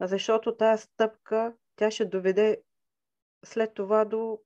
[0.01, 2.57] защото тази стъпка, тя ще доведе
[3.45, 4.39] след това до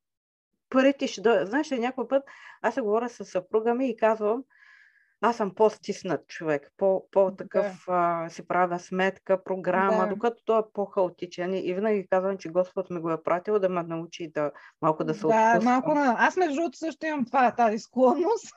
[0.69, 1.47] парите ще дойдат.
[1.47, 2.23] Знаеш ли, някой път
[2.61, 4.43] аз се говоря с съпруга ми и казвам,
[5.21, 8.27] аз съм по-стиснат човек, по, по-такъв да.
[8.29, 10.07] си правя сметка, програма, да.
[10.07, 11.53] докато той е по-хаотичен.
[11.53, 15.13] И винаги казвам, че Господ ми го е пратил да ме научи да малко да
[15.13, 16.15] се Да, малко на...
[16.19, 18.47] Аз между другото също имам това, тази склонност.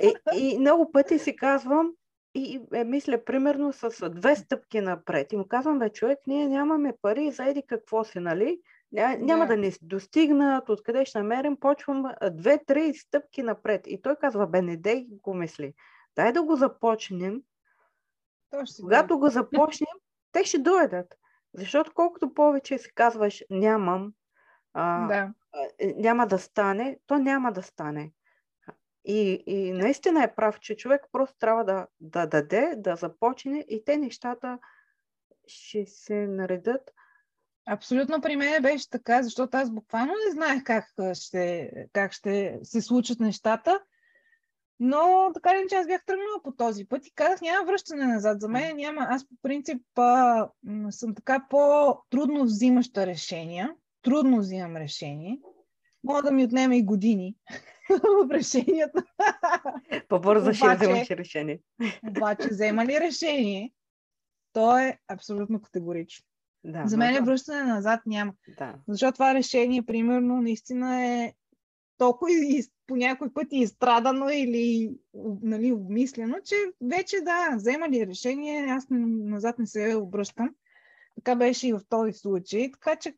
[0.00, 0.14] И,
[0.54, 1.90] и много пъти си казвам,
[2.34, 5.32] и е, мисля, примерно с две стъпки напред.
[5.32, 8.60] И му казвам, бе, човек, ние нямаме пари, заеди какво си, нали?
[8.92, 9.54] Ня, няма да.
[9.54, 13.80] да ни достигнат, откъде ще намерим, почвам две-три стъпки напред.
[13.86, 15.74] И той казва, бе, не дей го мисли.
[16.16, 17.42] Дай да го започнем.
[18.80, 19.94] Когато го започнем,
[20.32, 21.18] те ще дойдат.
[21.54, 24.12] Защото колкото повече си казваш нямам,
[24.72, 25.32] а, да.
[25.78, 28.12] Е, няма да стане, то няма да стане.
[29.04, 33.84] И, и наистина е прав, че човек просто трябва да, да даде, да започне и
[33.84, 34.58] те нещата
[35.46, 36.90] ще се наредят.
[37.66, 42.80] Абсолютно при мен беше така, защото аз буквално не знаех как ще, как ще се
[42.80, 43.80] случат нещата.
[44.84, 48.40] Но така ли, че аз бях тръгнала по този път и казах, няма връщане назад.
[48.40, 49.06] За мен няма.
[49.10, 50.48] Аз по принцип а,
[50.90, 53.74] съм така по-трудно взимаща решения.
[54.02, 55.40] Трудно взимам решение.
[56.04, 57.36] Мога да ми отнеме и години
[57.90, 59.04] в решенията.
[60.08, 61.60] По-бързо ще вземаш решение.
[62.08, 63.72] Обаче, взема ли решение,
[64.52, 66.26] то е абсолютно категорично.
[66.64, 67.22] Да, За мен да.
[67.22, 68.32] връщане назад няма.
[68.58, 68.74] Да.
[68.88, 71.32] Защото това решение, примерно, наистина е
[71.98, 74.96] толкова и, по някой път изстрадано или
[75.42, 80.54] нали, обмислено, че вече да, взема ли решение, аз назад не се обръщам.
[81.14, 82.70] Така беше и в този случай.
[82.72, 83.16] Така че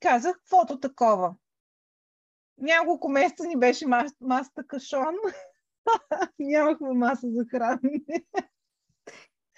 [0.00, 1.34] казах, каквото такова.
[2.60, 5.14] Няколко месеца ни беше мас, масата кашон.
[6.38, 8.24] Нямахме маса за хранене.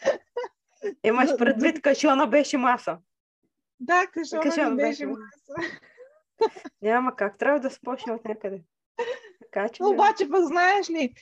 [1.05, 2.98] Имаш предвид, кашона беше маса.
[3.81, 5.70] Да, кашона, кашона беше, беше маса.
[6.83, 7.38] Няма как.
[7.38, 8.62] Трябва да спочне от някъде.
[9.53, 9.83] Така, че...
[9.85, 11.15] Обаче пък знаеш ли,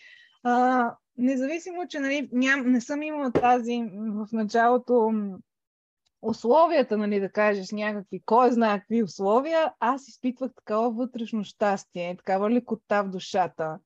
[0.43, 5.13] а, независимо, че нали, ням, не съм имала тази в началото
[6.23, 12.51] условията, нали, да кажеш някакви, кой знае какви условия, аз изпитвах такава вътрешно щастие, такава
[12.51, 13.79] лекота в душата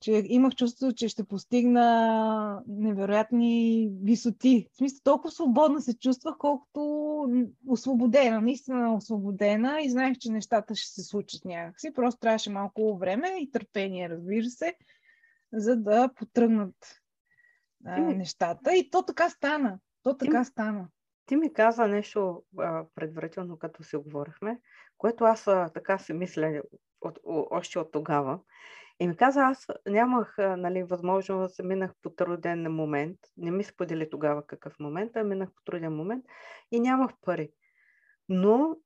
[0.00, 4.68] че имах чувство, че ще постигна невероятни висоти.
[4.72, 7.26] В смисъл, толкова свободна се чувствах, колкото
[7.68, 11.92] освободена, наистина освободена и знаех, че нещата ще се случат някакси.
[11.94, 14.74] Просто трябваше малко време и търпение, разбира се,
[15.52, 17.00] за да потръгнат
[17.84, 18.76] а, нещата.
[18.76, 19.78] И то така стана.
[20.02, 20.88] То така ти, стана.
[21.26, 24.60] Ти ми каза нещо а, предварително, като си говорихме,
[24.98, 26.62] което аз а, така си мисля
[27.00, 28.38] от, о, още от тогава.
[29.00, 33.18] И ми каза, аз нямах нали, възможност, минах по труден момент.
[33.36, 36.24] Не ми сподели тогава какъв момент, а минах по труден момент
[36.70, 37.50] и нямах пари.
[38.28, 38.76] Но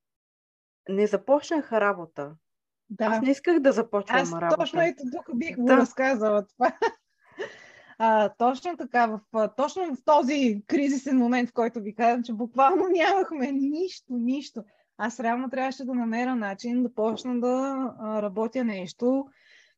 [0.88, 2.36] не започнах работа.
[2.90, 3.04] Да.
[3.04, 4.56] Аз не исках да започвам аз работа.
[4.56, 5.76] Точно ето тук бих го да.
[5.76, 6.72] разказала това.
[7.98, 12.88] А, точно така, в, точно в този кризисен момент, в който ви казвам, че буквално
[12.88, 14.64] нямахме нищо, нищо.
[14.98, 19.26] Аз реално трябваше да намеря начин да почна да работя нещо,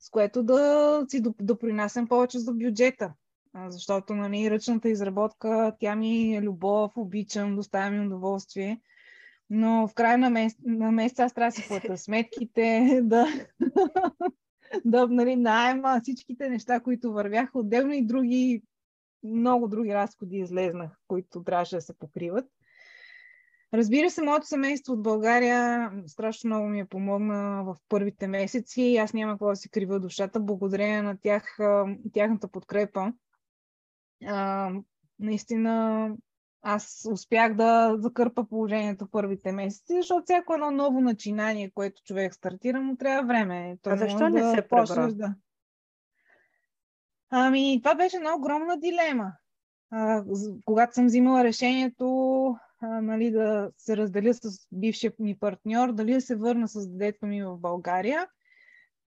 [0.07, 3.13] с което да си допринасям повече за бюджета.
[3.69, 8.81] Защото нали, ръчната изработка, тя ми е любов, обичам, доставя ми удоволствие.
[9.51, 13.27] Но в края на, месец, на месеца аз трябва да си плата сметките, да,
[14.85, 18.63] да нали, найема всичките неща, които вървяха отделно и други,
[19.23, 22.47] много други разходи излезнах, които трябваше да се покриват.
[23.75, 28.97] Разбира се, моето семейство от България страшно много ми е помогна в първите месеци.
[28.97, 30.41] Аз няма какво да си крива душата.
[30.41, 31.59] Благодарение на тях,
[32.13, 33.13] тяхната подкрепа.
[34.27, 34.71] А,
[35.19, 36.11] наистина
[36.63, 42.81] аз успях да закърпа положението първите месеци, защото всяко едно ново начинание, което човек стартира,
[42.81, 43.79] му трябва време.
[43.83, 45.13] То а защо не да се пребра?
[45.13, 45.35] Да...
[47.31, 49.33] Ами, това беше една огромна дилема.
[49.91, 50.25] А,
[50.65, 52.57] когато съм взимала решението
[52.89, 57.45] нали, да се разделя с бившия ми партньор, дали да се върна с детето ми
[57.45, 58.29] в България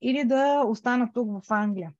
[0.03, 1.93] или да остана тук в Англия.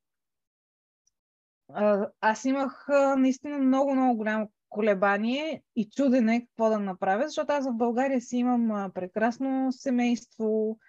[2.21, 7.77] Аз имах наистина много, много голямо колебание и чудене какво да направя, защото аз в
[7.77, 10.79] България си имам прекрасно семейство,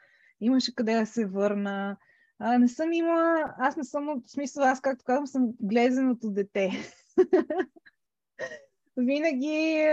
[0.41, 1.97] имаше къде да се върна.
[2.39, 6.71] А, не съм имала, аз не съм, в смисъл, аз както казвам, съм глезеното дете.
[8.97, 9.87] Винаги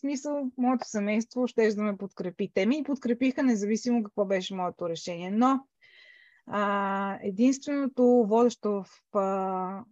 [0.00, 2.50] смисъл, моето семейство ще да ме подкрепи.
[2.54, 5.30] Те ми подкрепиха, независимо какво беше моето решение.
[5.30, 5.66] Но
[6.46, 9.84] а, единственото водещо в а,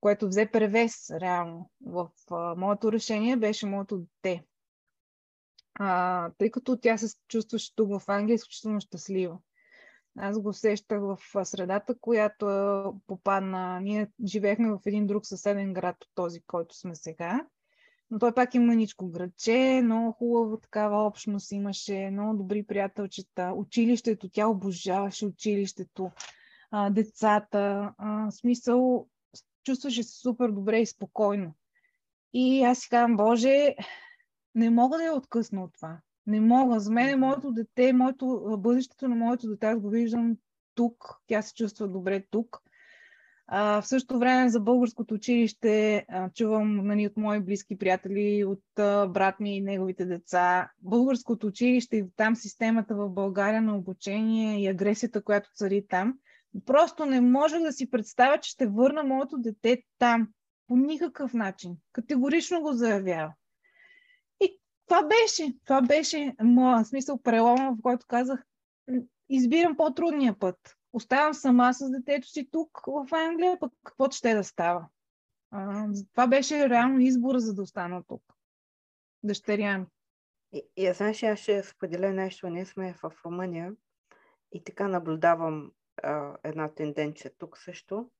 [0.00, 4.44] което взе превес реално в а, моето решение, беше моето дете.
[5.74, 9.38] А, тъй като тя се чувстваше тук в Англия изключително щастлива.
[10.18, 12.46] Аз го усещах в средата, която
[13.06, 13.80] попадна.
[13.80, 17.46] Ние живеехме в един друг съседен град от този, който сме сега.
[18.14, 23.52] Но той пак е мъничко градче, много хубава такава общност имаше, много добри приятелчета.
[23.56, 26.10] Училището, тя обожаваше училището,
[26.70, 27.94] а, децата.
[27.98, 29.08] А, смисъл,
[29.64, 31.54] чувстваше се супер добре и спокойно.
[32.32, 33.74] И аз си казвам, Боже,
[34.54, 35.98] не мога да я откъсна от това.
[36.26, 36.80] Не мога.
[36.80, 40.36] За мен е моето дете, моето, бъдещето на моето дете, аз го виждам
[40.74, 41.20] тук.
[41.26, 42.62] Тя се чувства добре тук.
[43.52, 48.62] В същото време за българското училище чувам нали, от мои близки приятели, от
[49.12, 50.70] брат ми и неговите деца.
[50.82, 56.18] Българското училище и там системата в България на обучение и агресията, която цари там.
[56.66, 60.28] Просто не можех да си представя, че ще върна моето дете там.
[60.66, 61.76] По никакъв начин.
[61.92, 63.32] Категорично го заявява.
[64.40, 65.54] И това беше.
[65.64, 68.44] Това беше моя смисъл прелома, в който казах,
[69.28, 70.56] избирам по-трудния път.
[70.94, 74.88] Оставам сама с детето си тук в Англия, пък какво ще да става.
[75.50, 78.22] А, това беше реално избора, за да остана тук.
[79.22, 79.86] Дъщеря ми.
[80.52, 82.48] И, и знаеш, аз ще споделя нещо.
[82.48, 83.72] Ние сме в Румъния
[84.52, 85.72] и така наблюдавам
[86.02, 88.10] а, една тенденция тук също.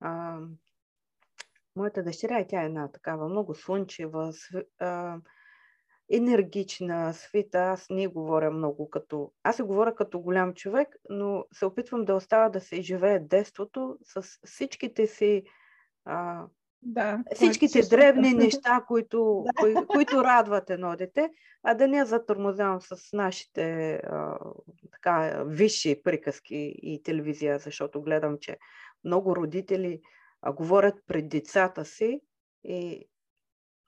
[0.00, 0.40] А,
[1.76, 4.32] моята дъщеря, тя е една такава много слънчева,
[4.78, 5.18] а,
[6.12, 7.58] енергична, свита.
[7.58, 9.32] Аз не говоря много като...
[9.42, 13.98] Аз се говоря като голям човек, но се опитвам да остава да се живее детството
[14.02, 15.42] с всичките си
[16.04, 16.46] а,
[16.82, 19.52] да, всичките древни неща, които, да.
[19.60, 21.30] кои, които радват едно дете,
[21.62, 24.38] а да не затормозявам с нашите а,
[24.92, 28.56] така, висши приказки и телевизия, защото гледам, че
[29.04, 30.00] много родители
[30.42, 32.20] а, говорят пред децата си
[32.64, 33.08] и,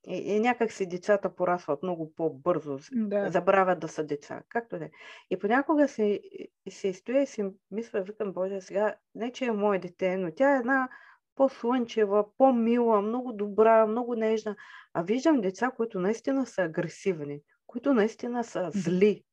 [0.09, 3.31] и, и някак си децата порасват много по-бързо, да.
[3.31, 4.89] забравят да са деца, както да
[5.31, 6.21] И понякога се,
[6.71, 10.55] се стоя и си мисля, викам, Боже, сега не че е мое дете, но тя
[10.55, 10.89] е една
[11.35, 14.57] по-слънчева, по-мила, много добра, много нежна.
[14.95, 19.25] А виждам деца, които наистина са агресивни, които наистина са зли.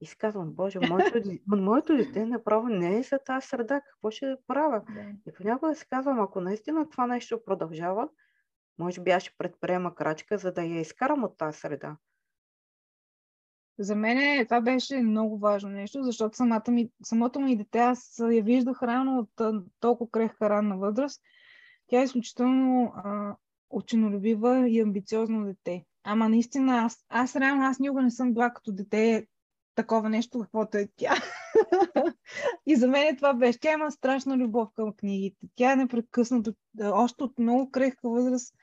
[0.00, 4.36] И си казвам, Боже, моето, моето дете направо не е за тази среда, какво ще
[4.46, 4.82] правя?
[4.94, 5.00] Да.
[5.30, 8.08] И понякога си казвам, ако наистина това нещо продължава,
[8.78, 11.96] може би аз ще предприема крачка, за да я изкарам от тази среда.
[13.78, 18.42] За мен това беше много важно нещо, защото самата ми, самото ми дете, аз я
[18.42, 21.22] виждах рано от толкова крехка ранна възраст.
[21.86, 22.92] Тя е изключително
[23.70, 25.84] ученолюбива и амбициозно дете.
[26.04, 29.26] Ама наистина, аз, аз реално, аз никога не съм била като дете
[29.74, 31.14] такова нещо, каквото е тя.
[32.66, 33.60] и за мен това беше.
[33.60, 35.46] Тя има страшна любов към книгите.
[35.54, 38.54] Тя е непрекъснато, още от много крехка възраст,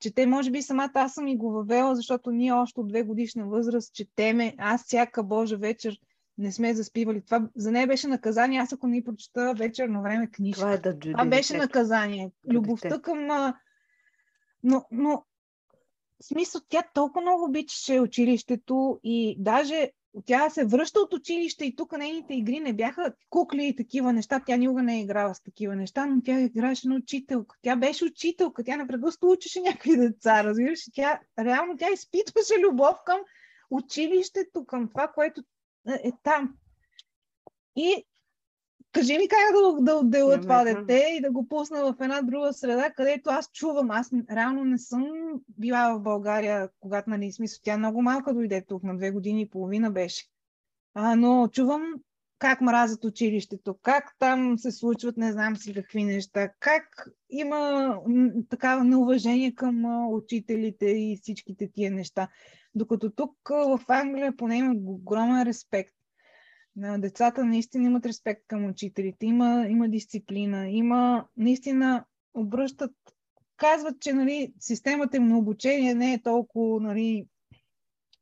[0.00, 3.46] чете, може би самата аз съм и го въвела, защото ние още от две годишна
[3.46, 4.54] възраст четеме.
[4.58, 6.00] Аз всяка Божа вечер
[6.38, 7.24] не сме заспивали.
[7.24, 8.60] Това за нея беше наказание.
[8.60, 10.60] Аз ако не прочета вечер на време книжка.
[10.60, 12.30] Това, е да това беше наказание.
[12.52, 13.52] Любовта към...
[14.62, 15.24] Но, но
[16.20, 19.90] в смисъл, тя толкова много обичаше училището и даже
[20.26, 24.42] тя се връща от училище и тук нейните игри не бяха кукли и такива неща.
[24.46, 27.56] Тя никога не е играла с такива неща, но тя играеше на учителка.
[27.62, 30.80] Тя беше учителка, тя непредъсто учеше някакви деца, разбираш?
[30.92, 33.20] Тя, реално тя изпитваше любов към
[33.70, 35.42] училището, към това, което
[35.88, 36.54] е, е там.
[37.76, 38.04] И
[38.92, 42.52] кажи ми как да, да отделя това дете и да го пусна в една друга
[42.52, 43.90] среда, където аз чувам.
[43.90, 45.04] Аз реално не съм
[45.58, 49.50] била в България, когато, нали, смисъл, тя много малка дойде тук, на две години и
[49.50, 50.26] половина беше.
[50.94, 51.82] А, но чувам
[52.38, 57.94] как мразят училището, как там се случват не знам си какви неща, как има
[58.48, 62.28] такава неуважение към учителите и всичките тия неща.
[62.74, 65.94] Докато тук в Англия поне има огромен респект
[66.76, 72.04] Децата наистина имат респект към учителите, има, има дисциплина, има наистина
[72.34, 72.92] обръщат,
[73.56, 77.26] казват, че нали, системата им на обучение не е толкова нали,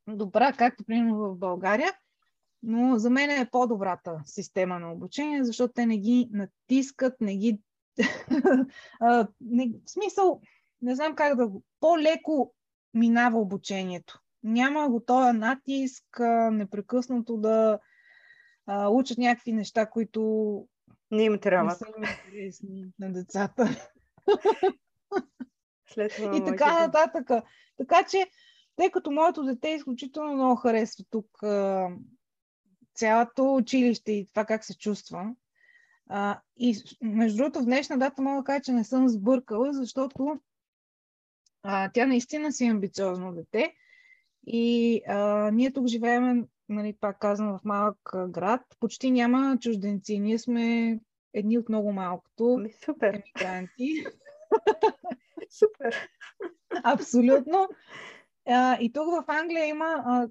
[0.09, 1.93] добра, както примерно в България,
[2.63, 7.61] но за мен е по-добрата система на обучение, защото те не ги натискат, не ги...
[9.41, 10.41] не, в смисъл,
[10.83, 11.63] не знам как да го...
[11.81, 12.55] По-леко
[12.95, 14.21] минава обучението.
[14.43, 16.21] Няма го този натиск,
[16.53, 17.79] непрекъснато да
[18.69, 20.65] а, учат някакви неща, които
[21.11, 21.71] не им трябва.
[21.71, 21.87] Не са
[22.27, 23.91] интересни на децата.
[25.93, 27.45] След това и така нататък.
[27.77, 28.31] Така че
[28.77, 31.89] тъй като моето дете изключително много харесва тук а,
[32.95, 35.35] цялото училище и това как се чувства.
[36.09, 40.41] А, и между другото, в днешна дата мога да кажа, че не съм сбъркала, защото
[41.63, 43.75] а, тя наистина си е амбициозно дете.
[44.47, 47.99] И а, ние тук живеем, нали, пак казвам, в малък
[48.29, 48.61] град.
[48.81, 50.19] Почти няма чужденци.
[50.19, 50.99] Ние сме
[51.35, 53.15] едни от много малкото Ами, супер.
[53.15, 54.05] емигранти.
[55.51, 56.09] Супер.
[56.85, 57.69] Абсолютно.
[58.47, 60.29] А, и тук в Англия има а,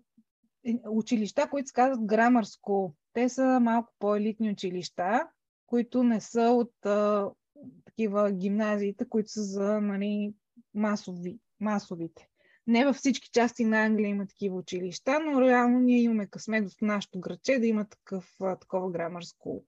[0.90, 2.94] училища, които се казват Grammar School.
[3.14, 5.28] Те са малко по-елитни училища,
[5.66, 7.30] които не са от а,
[7.86, 10.34] такива гимназиите, които са за нали,
[10.74, 12.30] масови, масовите.
[12.68, 16.82] Не във всички части на Англия има такива училища, но реално ние имаме късмет в
[16.82, 19.64] нашото градче да има такъв, такова Grammar School.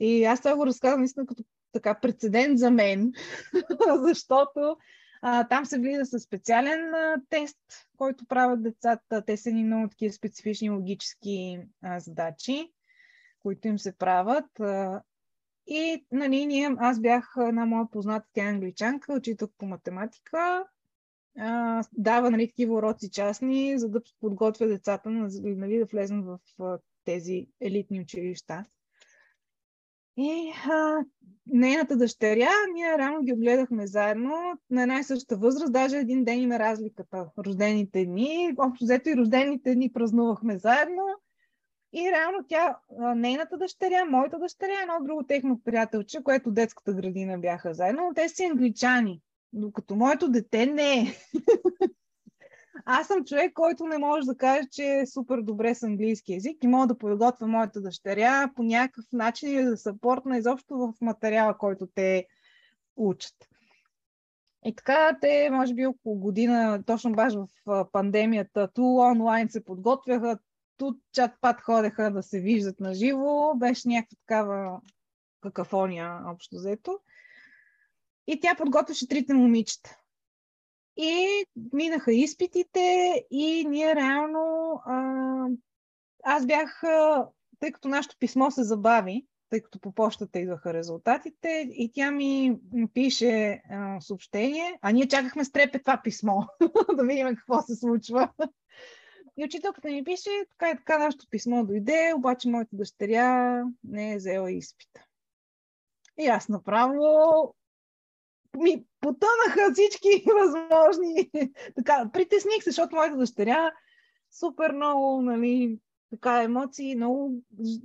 [0.00, 3.12] И аз това го разказвам наистина като така прецедент за мен,
[4.02, 4.76] защото
[5.22, 7.58] а, там се влиза със специален а, тест,
[7.96, 9.24] който правят децата.
[9.26, 12.72] Те са ни много такива специфични логически а, задачи,
[13.42, 14.60] които им се правят.
[14.60, 15.02] А,
[15.66, 20.64] и нали, ние, аз бях една моя позната, тя е англичанка, учител по математика.
[21.92, 27.46] Дава нали, такива уроци частни, за да подготвя децата нали, да влезнат в а, тези
[27.60, 28.64] елитни училища.
[30.16, 31.04] И а,
[31.46, 36.38] нейната дъщеря, ние рано ги огледахме заедно на една и съща възраст, даже един ден
[36.38, 38.54] има разликата, рождените дни.
[38.58, 41.02] Общо взето и рождените дни празнувахме заедно.
[41.92, 42.78] И реално тя,
[43.16, 48.28] нейната дъщеря, моята дъщеря, едно друго техно приятелче, което детската градина бяха заедно, но те
[48.28, 49.20] си англичани.
[49.52, 51.14] Докато моето дете не.
[52.84, 56.64] Аз съм човек, който не може да каже, че е супер добре с английски язик
[56.64, 61.58] и мога да подготвя моята дъщеря по някакъв начин или да съпортна изобщо в материала,
[61.58, 62.26] който те
[62.96, 63.34] учат.
[64.64, 67.34] И така, те, може би около година, точно баш
[67.66, 70.38] в пандемията, ту онлайн се подготвяха,
[70.76, 73.54] ту чат-пат ходеха да се виждат на живо.
[73.56, 74.80] Беше някаква такава
[75.40, 76.98] какафония, общо взето.
[78.26, 79.96] И тя подготвяше трите момичета.
[80.96, 84.74] И минаха изпитите и ние реално...
[84.86, 85.46] А,
[86.24, 86.84] аз бях...
[86.84, 87.28] А,
[87.60, 92.58] тъй като нашето писмо се забави, тъй като по почтата идваха резултатите, и тя ми
[92.94, 96.42] пише а, съобщение, а ние чакахме с трепет това писмо,
[96.96, 98.30] да видим какво се случва.
[99.36, 104.16] И учителката ми пише, така и така нашето писмо дойде, обаче моята дъщеря не е
[104.16, 105.04] взела изпита.
[106.18, 107.54] И аз направо
[108.56, 111.30] ми потънаха всички възможни.
[111.76, 113.72] така, притесних се, защото моята дъщеря
[114.30, 115.78] супер много, нали,
[116.10, 117.34] така емоции, много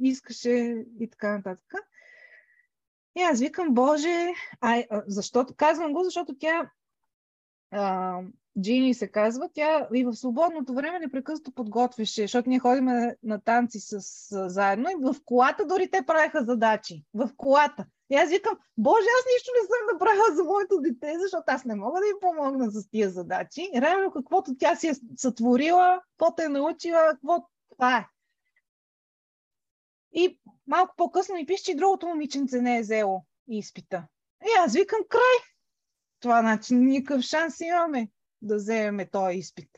[0.01, 1.74] искаше и така нататък.
[3.18, 6.72] И аз викам, Боже, а, защото, казвам го, защото тя,
[7.72, 8.20] а,
[8.61, 12.85] Джини се казва, тя и в свободното време непрекъснато подготвяше, защото ние ходим
[13.23, 17.03] на, танци с, с, заедно и в колата дори те правеха задачи.
[17.13, 17.85] В колата.
[18.09, 21.75] И аз викам, боже, аз нищо не съм направила за моето дете, защото аз не
[21.75, 23.71] мога да й помогна с тия задачи.
[23.75, 28.07] Реално каквото тя си е сътворила, какво е научила, какво това е.
[30.11, 34.07] И малко по-късно ми пише, че другото момиченце не е взело изпита.
[34.43, 35.37] И аз викам, край.
[36.19, 38.09] Това значи никакъв шанс имаме
[38.47, 39.69] да вземеме този изпит.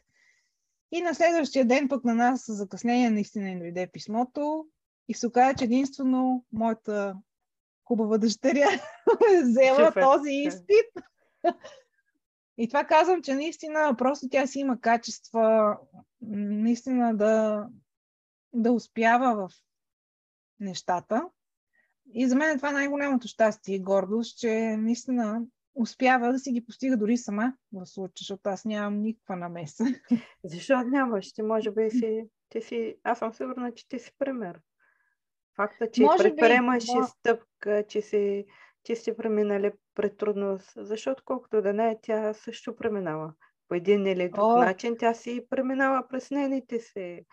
[0.91, 4.65] И на следващия ден пък на нас с закъснение наистина им дойде писмото
[5.07, 7.15] и се оказа, че единствено моята
[7.85, 8.67] хубава дъщеря
[9.43, 10.01] взела Супер.
[10.01, 11.05] този изпит.
[12.57, 15.77] И това казвам, че наистина просто тя си има качества,
[16.21, 17.65] наистина да,
[18.53, 19.53] да успява в
[20.59, 21.29] нещата.
[22.13, 25.41] И за мен това е най-голямото щастие и гордост, че наистина
[25.79, 29.83] успява да си ги постига дори сама в случая, защото аз нямам никаква намеса.
[30.43, 31.33] Защо нямаш?
[31.33, 34.59] Ти може би си, ти си, аз съм сигурна, че ти си пример.
[35.55, 38.45] Факта, че може предприемаш би, стъпка, че си,
[38.83, 43.33] че си преминали пред трудност, защото колкото да не тя също преминава.
[43.67, 44.57] По един или друг О.
[44.57, 47.25] начин тя си преминава през нейните си.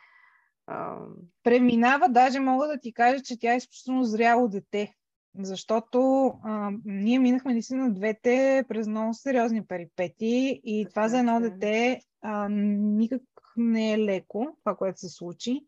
[0.67, 0.99] А...
[1.43, 4.95] Преминава, даже мога да ти кажа, че тя е изключително зряло дете.
[5.39, 11.41] Защото а, ние минахме наистина двете през много сериозни перипети и така, това за едно
[11.41, 13.23] дете а, никак
[13.57, 15.67] не е леко, това, което се случи.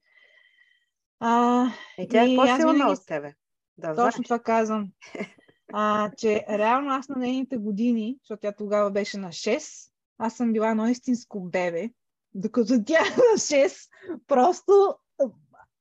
[1.21, 1.67] А,
[1.99, 2.93] и тя е по-силна винаги...
[2.93, 3.35] от тебе.
[3.79, 4.15] Да, Точно знаеш.
[4.25, 4.91] това казвам.
[5.73, 10.53] А, че реално аз на нейните години, защото тя тогава беше на 6, аз съм
[10.53, 11.91] била едно истинско бебе,
[12.35, 13.89] докато тя на 6
[14.27, 14.95] просто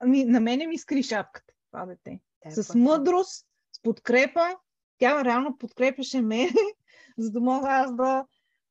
[0.05, 2.19] ми, на мене ми скри шапката това дете.
[2.39, 3.46] Те, с мъдрост,
[3.87, 4.55] подкрепа.
[4.97, 6.51] Тя реално подкрепяше мене,
[7.17, 8.25] за да мога аз да,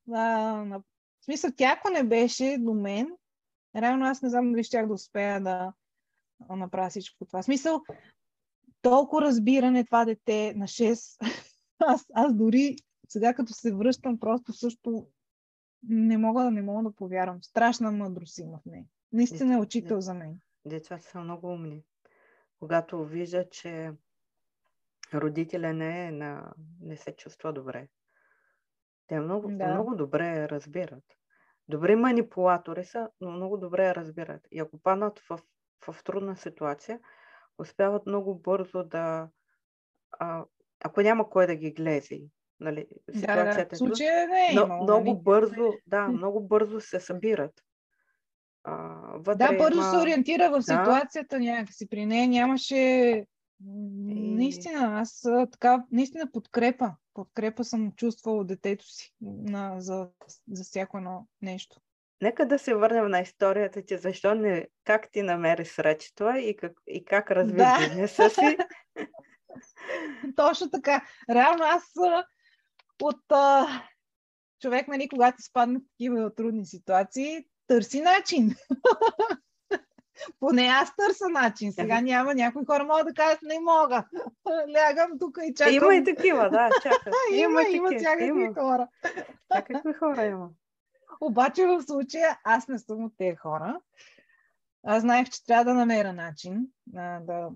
[0.07, 0.81] да,
[1.25, 3.09] смисъл, тя ако не беше до мен,
[3.77, 5.73] реално аз не знам дали щях да успея да
[6.51, 7.43] направя всичко това.
[7.43, 7.83] В смисъл,
[8.83, 11.17] толкова разбиране това дете на 6.
[11.79, 12.77] Аз, аз дори
[13.09, 15.07] сега като се връщам, просто също
[15.89, 17.43] не мога да не мога да повярвам.
[17.43, 18.85] Страшна мъдрост има в нея.
[19.13, 20.39] Наистина е учител за мен.
[20.67, 21.83] Децата са много умни.
[22.59, 23.93] Когато виждат, че
[25.15, 27.89] родителя не, е на, не се чувства добре.
[29.07, 29.67] Те много, да.
[29.67, 31.05] много добре разбират.
[31.69, 34.41] Добри манипулатори са, но много добре разбират.
[34.51, 35.41] И ако паднат в,
[35.87, 37.01] в трудна ситуация,
[37.59, 39.29] успяват много бързо да...
[40.19, 40.45] А,
[40.85, 42.21] ако няма кой да ги глезе,
[42.61, 43.77] нали, ситуацията да, да.
[43.77, 45.23] Случая не е но, имало, много нали?
[45.23, 47.53] бързо, да, много бързо се събират.
[48.65, 48.75] А,
[49.15, 49.91] вътре да, бързо има...
[49.91, 51.45] се ориентира в ситуацията да.
[51.45, 51.89] някакси.
[51.89, 53.27] При нея нямаше.
[53.61, 56.95] Наистина, аз така, наистина подкрепа.
[57.15, 60.09] Подкрепа съм чувствала детето си на, за,
[60.53, 61.81] за всяко едно нещо.
[62.23, 63.99] Нека да се върнем на историята ти.
[63.99, 67.79] Защо не, как ти намери среща и как, и как разви да.
[67.79, 68.57] бизнеса си?
[70.37, 71.05] Точно така.
[71.31, 71.83] Реално аз
[73.03, 73.67] от а,
[74.61, 78.55] човек, нали, когато спадне в такива трудни ситуации, търси начин.
[80.41, 81.73] Поне аз търся начин.
[81.73, 84.05] Сега няма някои хора могат да кажат, не мога.
[84.77, 85.75] Лягам тук и чакам.
[85.75, 87.15] Има и такива, да, чакат.
[87.33, 88.89] има, има, има всякакви хора.
[89.51, 90.49] Всякакви хора има.
[91.21, 93.81] Обаче в случая аз не съм от тези хора.
[94.85, 97.49] Аз знаех, че трябва да намеря начин а, да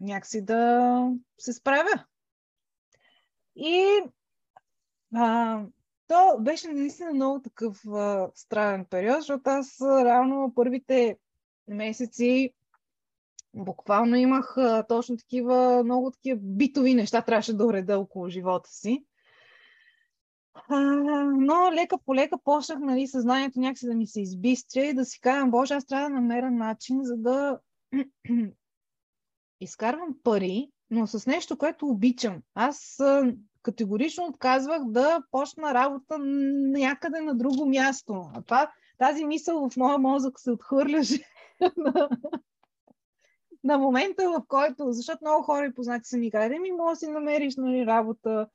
[0.00, 2.04] някакси да се справя.
[3.56, 4.02] И
[5.14, 5.60] а,
[6.06, 11.18] то беше наистина много такъв а, странен период, защото аз реално първите
[11.68, 12.52] месеци
[13.54, 19.04] буквално имах а, точно такива, много такива битови неща трябваше да уреда около живота си.
[20.54, 20.80] А,
[21.24, 25.20] но лека по лека почнах нали, съзнанието някакси да ми се избистря и да си
[25.20, 27.58] казвам, Боже, аз трябва да намеря начин, за да
[29.60, 32.42] изкарвам пари, но с нещо, което обичам.
[32.54, 33.32] Аз а,
[33.62, 38.30] категорично отказвах да почна работа някъде на друго място.
[38.34, 41.24] А това, тази мисъл в моя мозък се отхвърляше
[43.64, 46.96] на, момента, в който, защото много хора и познати са ми казали, ми може да
[46.96, 48.48] си намериш нали, работа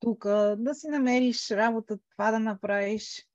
[0.00, 0.24] тук,
[0.56, 3.26] да си намериш работа, това да направиш.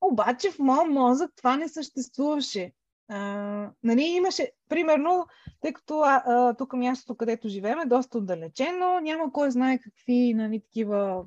[0.00, 2.72] Обаче в моя мозък това не съществуваше.
[3.08, 5.26] А, нали, имаше, примерно,
[5.60, 10.34] тъй като а, а, тук мястото, където живеем е доста отдалечено, няма кой знае какви
[10.34, 11.24] нали, такива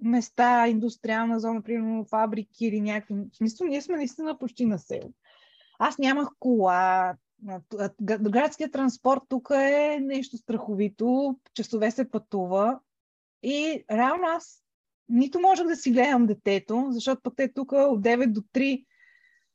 [0.00, 3.14] места, индустриална зона, примерно фабрики или някакви.
[3.32, 5.12] В смисъл, ние сме наистина почти на село.
[5.78, 7.14] Аз нямах кола.
[8.02, 11.38] Градският транспорт тук е нещо страховито.
[11.54, 12.80] Часове се пътува.
[13.42, 14.62] И реално аз
[15.08, 18.84] нито можех да си гледам детето, защото пък те тук от 9 до 3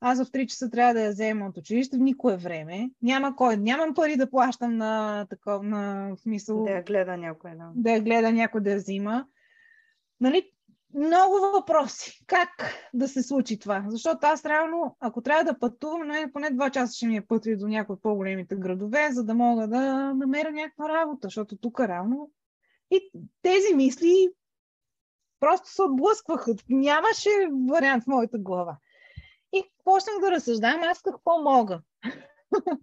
[0.03, 2.91] аз в 3 часа трябва да я взема от училище в никое време.
[3.01, 3.57] Няма кой.
[3.57, 6.63] Нямам пари да плащам на такова, на смисъл.
[6.63, 7.72] Да я гледа някой, да.
[7.76, 9.26] Да я гледа някой да я взима.
[10.22, 10.51] Нали,
[10.94, 12.24] много въпроси.
[12.28, 12.50] Как
[12.94, 13.86] да се случи това?
[13.88, 17.44] Защото аз реално, ако трябва да пътувам, не, поне 2 часа ще ми е път
[17.58, 22.32] до някои по-големите градове, за да мога да намеря някаква работа, защото тук реално
[22.92, 23.12] и
[23.42, 24.30] тези мисли
[25.39, 26.56] просто се отблъскваха.
[26.70, 27.30] Нямаше
[27.70, 28.78] вариант в моята глава.
[29.54, 31.82] И почнах да разсъждавам аз какво мога.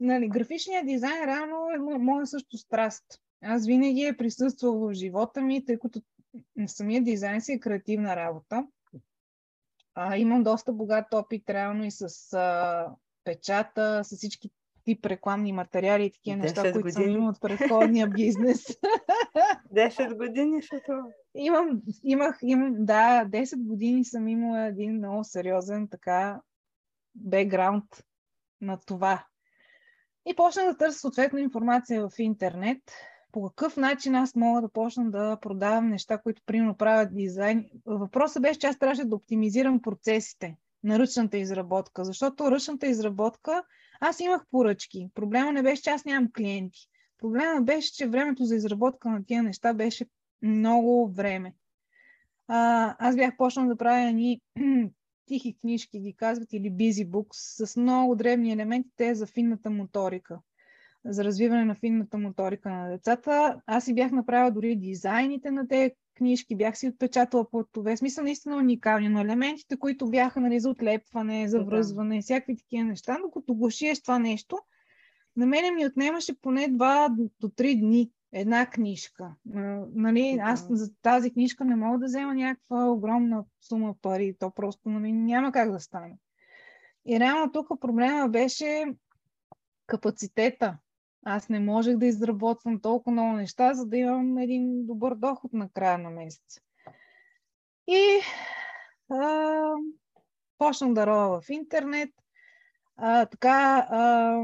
[0.00, 3.04] нали, графичният дизайн реално е моя също страст.
[3.44, 6.00] Аз винаги е присъствал в живота ми, тъй като
[6.66, 8.66] самия дизайн си е креативна работа.
[9.94, 12.86] А, имам доста богат опит реално и с а,
[13.24, 14.50] печата, с всички
[14.84, 16.82] тип рекламни материали и такива неща, години.
[16.82, 18.66] които съм имал от предходния бизнес.
[19.74, 21.04] 10 години това.
[21.34, 26.40] Имам, имах, имам, да, 10 години съм имала един много сериозен така
[27.14, 27.84] бекграунд
[28.60, 29.26] на това.
[30.26, 32.82] И почнах да търся съответно информация в интернет
[33.32, 37.70] по какъв начин аз мога да почна да продавам неща, които примерно правят дизайн.
[37.86, 43.62] Въпросът беше, че аз трябваше да оптимизирам процесите на ръчната изработка, защото ръчната изработка,
[44.00, 45.08] аз имах поръчки.
[45.14, 46.88] Проблема не беше, че аз нямам клиенти.
[47.18, 50.06] Проблема беше, че времето за изработка на тия неща беше
[50.42, 51.54] много време.
[52.48, 54.40] А, аз бях почнал да правя едни
[55.26, 60.38] тихи книжки, ги казват, или busy books, с много древни елементи, те за финната моторика
[61.04, 63.60] за развиване на финната моторика на децата.
[63.66, 67.96] Аз си бях направила дори дизайните на тези книжки, бях си отпечатала платове.
[67.96, 72.22] Смисъл наистина уникални, но елементите, които бяха нали, за отлепване, за връзване, да.
[72.22, 74.58] всякакви такива неща, докато го шиеш това нещо,
[75.36, 79.34] на мене ми отнемаше поне 2 до 3 дни една книжка.
[79.94, 84.36] Нали, аз за тази книжка не мога да взема някаква огромна сума пари.
[84.38, 86.18] То просто нали, няма как да стане.
[87.06, 88.84] И реално тук проблема беше
[89.86, 90.78] капацитета.
[91.24, 95.68] Аз не можех да изработвам толкова много неща, за да имам един добър доход на
[95.68, 96.60] края на месец.
[97.86, 98.20] И
[99.10, 99.62] а,
[100.58, 102.10] почнах да роя в интернет.
[102.96, 104.42] А, така а,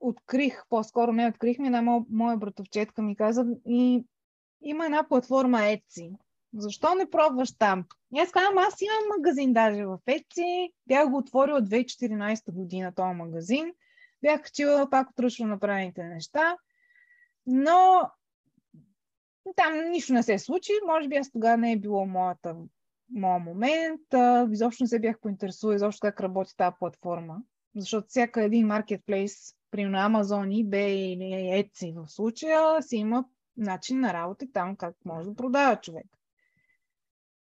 [0.00, 4.04] открих, по-скоро не открих ми, една моя братовчетка ми каза и
[4.62, 6.16] има една платформа Etsy.
[6.56, 7.84] Защо не пробваш там?
[8.14, 10.72] И аз казвам, аз имам магазин даже в Etsy.
[10.86, 13.72] Бях го отворила 2014 година този магазин.
[14.24, 16.56] Бях качила пак отръчно направените неща.
[17.46, 18.10] Но
[19.56, 20.72] там нищо не се случи.
[20.86, 22.56] Може би аз тогава не е било моята,
[23.10, 24.00] моят момент.
[24.52, 27.36] Изобщо не се бях поинтересувала изобщо как работи тази платформа.
[27.76, 31.24] Защото всяка един маркетплейс, примерно Amazon, eBay или
[31.62, 33.24] Etsy в случая, си има
[33.56, 36.06] начин на работа там как може да продава човек.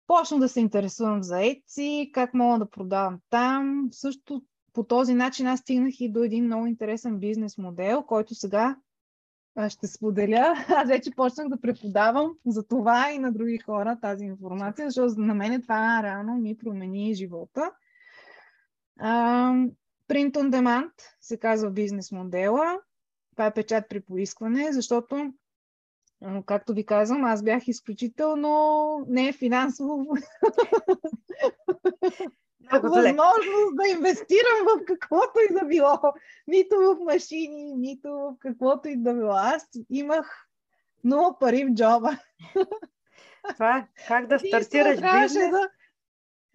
[0.06, 3.88] Почна да се интересувам за Etsy, как мога да продавам там.
[3.92, 4.42] Също
[4.72, 8.76] по този начин аз стигнах и до един много интересен бизнес модел, който сега
[9.68, 10.54] ще споделя.
[10.68, 15.34] Аз вече почнах да преподавам за това и на други хора тази информация, защото на
[15.34, 17.72] мен това реално ми промени живота.
[20.08, 22.78] Print on demand се казва бизнес модела.
[23.30, 25.32] Това е печат при поискване, защото,
[26.46, 30.06] както ви казвам, аз бях изключително не финансово
[32.72, 35.98] възможност да инвестирам в каквото и да било.
[36.46, 39.32] Нито в машини, нито в каквото и да било.
[39.32, 40.46] Аз имах
[41.04, 42.18] много пари в джоба.
[43.54, 45.50] Това е как да стартираш бизнес.
[45.50, 45.68] Да,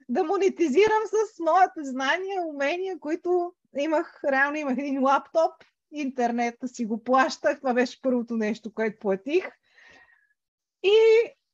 [0.09, 5.51] да монетизирам с моите знания, умения, които имах, реално имах един лаптоп,
[5.91, 9.45] интернета си го плащах, това беше първото нещо, което платих.
[10.83, 10.97] И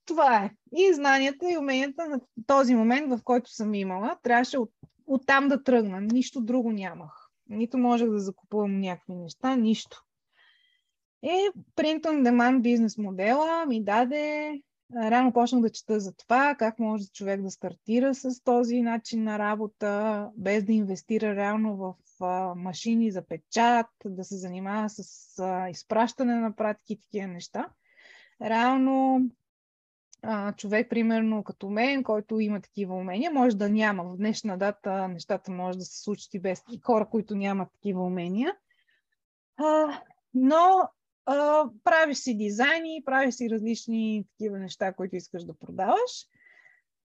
[0.05, 0.51] това е.
[0.75, 4.71] И знанията и уменията на този момент, в който съм имала, трябваше от,
[5.07, 6.01] оттам да тръгна.
[6.01, 7.29] Нищо друго нямах.
[7.49, 10.03] Нито можех да закупувам някакви неща, нищо.
[11.23, 14.53] И Print on Demand бизнес модела ми даде
[14.95, 19.39] Рано почнах да чета за това, как може човек да стартира с този начин на
[19.39, 24.99] работа, без да инвестира реално в а, машини за печат, да се занимава с
[25.39, 27.67] а, изпращане на пратки и такива неща.
[28.41, 29.21] Реално
[30.23, 34.03] а, човек, примерно като мен, който има такива умения, може да няма.
[34.03, 38.55] В днешна дата нещата може да се случат и без хора, които нямат такива умения.
[39.57, 40.01] А,
[40.33, 40.89] но
[41.25, 46.27] а, правиш си дизайни, правиш си различни такива неща, които искаш да продаваш.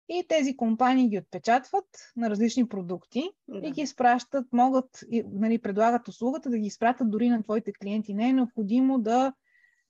[0.09, 1.85] И тези компании ги отпечатват
[2.17, 3.69] на различни продукти да.
[3.69, 8.15] и ги изпращат, могат, нали, предлагат услугата да ги изпратят дори на твоите клиенти.
[8.15, 9.33] Не е необходимо да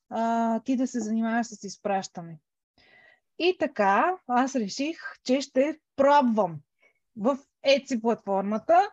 [0.09, 2.39] а, ти да се занимаваш с изпращане.
[3.39, 6.57] И така, аз реших, че ще пробвам
[7.16, 8.91] в Etsy платформата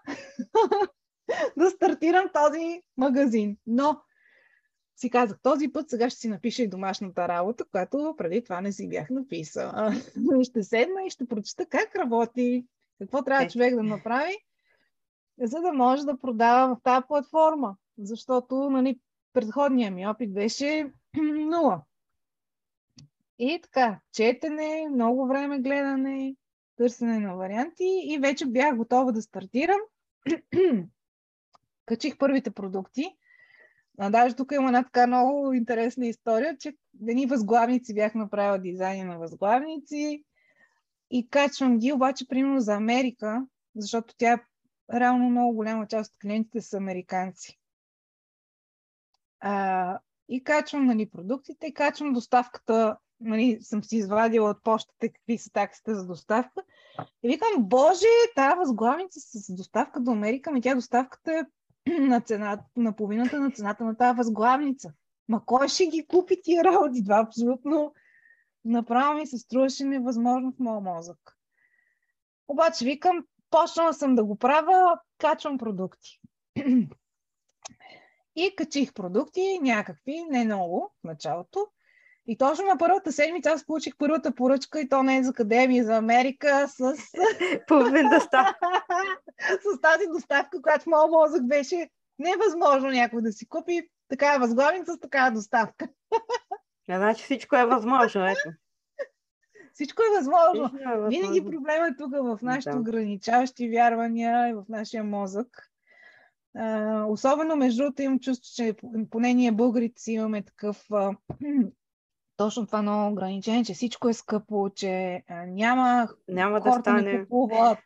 [1.57, 3.57] да стартирам този магазин.
[3.67, 4.01] Но
[4.95, 8.71] си казах, този път сега ще си напиша и домашната работа, която преди това не
[8.71, 9.93] си бях написала.
[10.43, 12.65] ще седна и ще прочета как работи,
[12.99, 13.49] какво трябва е.
[13.49, 14.37] човек да направи,
[15.41, 17.75] за да може да продава в тази платформа.
[17.97, 18.99] Защото нали,
[19.33, 20.91] предходният ми опит беше
[21.51, 21.81] нула.
[23.39, 26.35] И така, четене, много време гледане,
[26.75, 29.79] търсене на варианти и вече бях готова да стартирам.
[31.85, 33.15] Качих първите продукти.
[33.97, 36.73] А даже тук има една така много интересна история, че
[37.07, 40.23] едни възглавници бях направила дизайни на възглавници
[41.11, 44.39] и качвам ги, обаче примерно за Америка, защото тя
[44.93, 47.59] реално много голяма част от клиентите са американци.
[49.39, 55.37] А, и качвам нали, продуктите, и качвам доставката нали, съм си извадила от почтата какви
[55.37, 56.63] са таксите за доставка.
[57.23, 61.43] И викам, боже, тази възглавница с доставка до Америка, ми тя доставката е
[61.99, 64.93] на, цена, на половината на цената на тази възглавница.
[65.29, 67.03] Ма кой ще ги купи тия работи?
[67.03, 67.93] Това абсолютно
[68.65, 71.37] направо ми се струваше невъзможно в моя мозък.
[72.47, 76.19] Обаче викам, почнала съм да го правя, качвам продукти.
[78.35, 81.67] И качих продукти, някакви, не много в началото.
[82.27, 85.67] И точно на първата седмица аз получих първата поръчка и то не е за къде
[85.67, 86.93] ми, за Америка с...
[87.67, 88.83] Половин доставка.
[89.77, 94.99] с тази доставка, която моят мозък беше невъзможно някой да си купи такава възглавница с
[94.99, 95.87] такава доставка.
[96.89, 98.49] А, значи всичко е възможно, ето.
[99.73, 100.67] Всичко е възможно.
[100.67, 101.09] Всичко е възможно.
[101.09, 102.79] Винаги проблема е тук в нашите да.
[102.79, 105.71] ограничаващи вярвания и в нашия мозък.
[106.55, 108.75] А, особено, между другото, имам чувство, че
[109.09, 111.11] поне ние българите си имаме такъв а,
[112.37, 116.99] точно това много ограничение, че всичко е скъпо, че а, няма, Няма да хората не
[116.99, 117.21] стане.
[117.21, 117.79] купуват,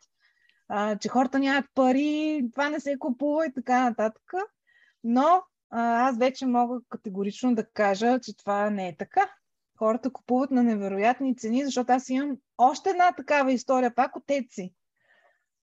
[0.68, 4.32] а, че хората нямат пари, това не се купува и така нататък.
[5.04, 9.30] Но а, аз вече мога категорично да кажа, че това не е така.
[9.78, 14.72] Хората купуват на невероятни цени, защото аз имам още една такава история, пак от Etsy.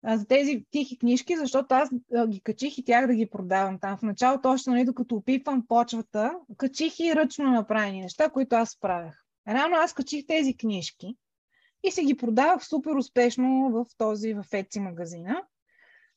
[0.04, 1.90] За тези тихи книжки, защото аз
[2.28, 3.98] ги качих и тях да ги продавам там.
[3.98, 9.24] В началото, още нали, докато опитвам почвата, качих и ръчно направени неща, които аз правях.
[9.48, 11.16] Рано аз качих тези книжки
[11.84, 15.42] и си ги продавах супер успешно в този, в Etsy магазина.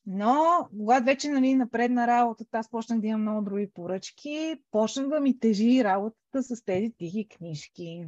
[0.06, 5.20] Но, когато вече нали, напредна работата, аз почнах да имам много други поръчки, почна да
[5.20, 8.06] ми тежи работата с тези тихи книжки.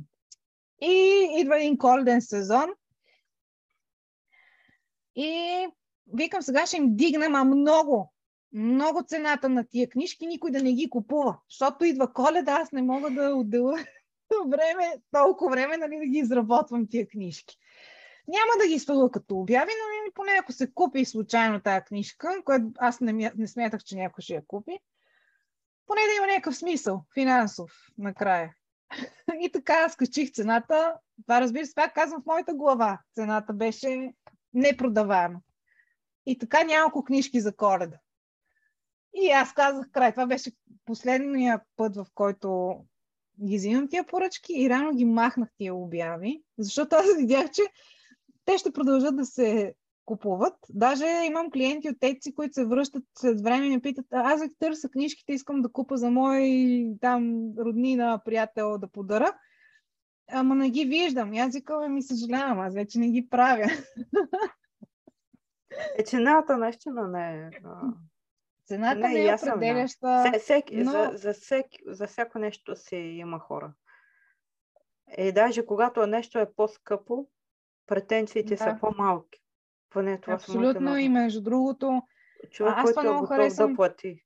[0.81, 2.69] И идва един коледен сезон.
[5.17, 5.67] И
[6.13, 8.13] викам, сега ще им дигнем, а много,
[8.53, 11.37] много цената на тия книжки, никой да не ги купува.
[11.49, 13.85] Защото идва коледа, аз не мога да отделя
[14.47, 17.57] време, толкова време нали, да ги изработвам тия книжки.
[18.27, 22.65] Няма да ги изпълва като обяви, но поне ако се купи случайно тази книжка, която
[22.77, 24.79] аз не, не смятах, че някой ще я купи,
[25.87, 28.53] поне да има някакъв смисъл, финансов, накрая.
[29.41, 30.93] И така аз качих цената.
[31.21, 32.99] Това разбира се, пак казвам в моята глава.
[33.15, 34.13] Цената беше
[34.57, 35.39] непродаваема.
[36.25, 37.97] И така няколко книжки за коледа.
[39.13, 40.11] И аз казах край.
[40.11, 40.51] Това беше
[40.85, 42.79] последния път, в който
[43.45, 47.61] ги взимам тия поръчки и рано ги махнах тия обяви, защото аз видях, че
[48.45, 49.73] те ще продължат да се
[50.05, 50.55] купуват.
[50.69, 54.47] Даже имам клиенти от Etsy, които се връщат след време и ме питат, «А, аз
[54.47, 56.41] ги търся книжките, искам да купа за мой
[57.01, 59.33] там роднина, приятел да подаря.
[60.39, 61.33] Ама не ги виждам.
[61.33, 63.65] И аз викам, ми съжалявам, аз вече не ги правя.
[65.97, 67.49] Е, цената наистина не е.
[68.65, 69.35] Цената Не, не, е да.
[69.35, 70.23] определяща.
[70.33, 73.73] Се, всеки, но- за, за, всеки, за всяко нещо си има хора.
[75.17, 77.27] И даже когато нещо е по-скъпо,
[77.87, 78.57] претенциите Да.
[78.57, 79.39] са по-малки.
[79.89, 80.97] Поне това Абсолютно.
[80.97, 82.01] И между другото,
[82.51, 83.71] Човек, аз който е готов харесвам.
[83.71, 84.23] да плати.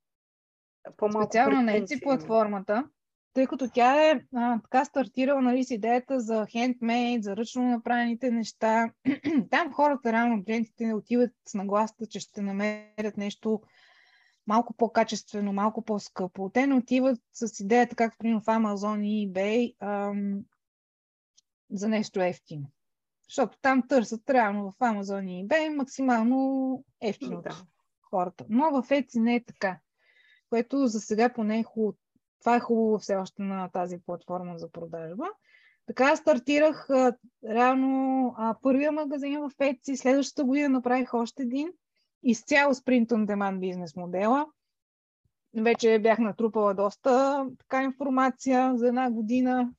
[0.98, 2.90] По-малко специално на Etsy платформата,
[3.34, 8.32] тъй като тя е а, така стартирала нали, с идеята за хендмейд, за ръчно направените
[8.32, 8.92] неща.
[9.50, 13.62] Там хората, реално клиентите не отиват с нагласата, че ще намерят нещо
[14.48, 16.50] малко по-качествено, малко по-скъпо.
[16.54, 20.40] Те не отиват с идеята, както примерно в Amazon и eBay, ам,
[21.72, 22.68] за нещо ефтино.
[23.30, 27.66] Защото там търсят реално в Amazon и eBay максимално ефтиното Да.
[28.02, 28.46] хората.
[28.50, 29.80] Но в Etsy не е така,
[30.50, 31.98] което за сега поне е хубаво.
[32.42, 35.26] Това е хубаво все още на тази платформа за продажба.
[35.88, 37.14] Така стартирах а,
[37.50, 41.70] реално а, първия магазин в Etsy, следващата година направих още един,
[42.24, 44.46] изцяло с print on demand бизнес модела.
[45.58, 49.70] Вече бях натрупала доста така информация за една година.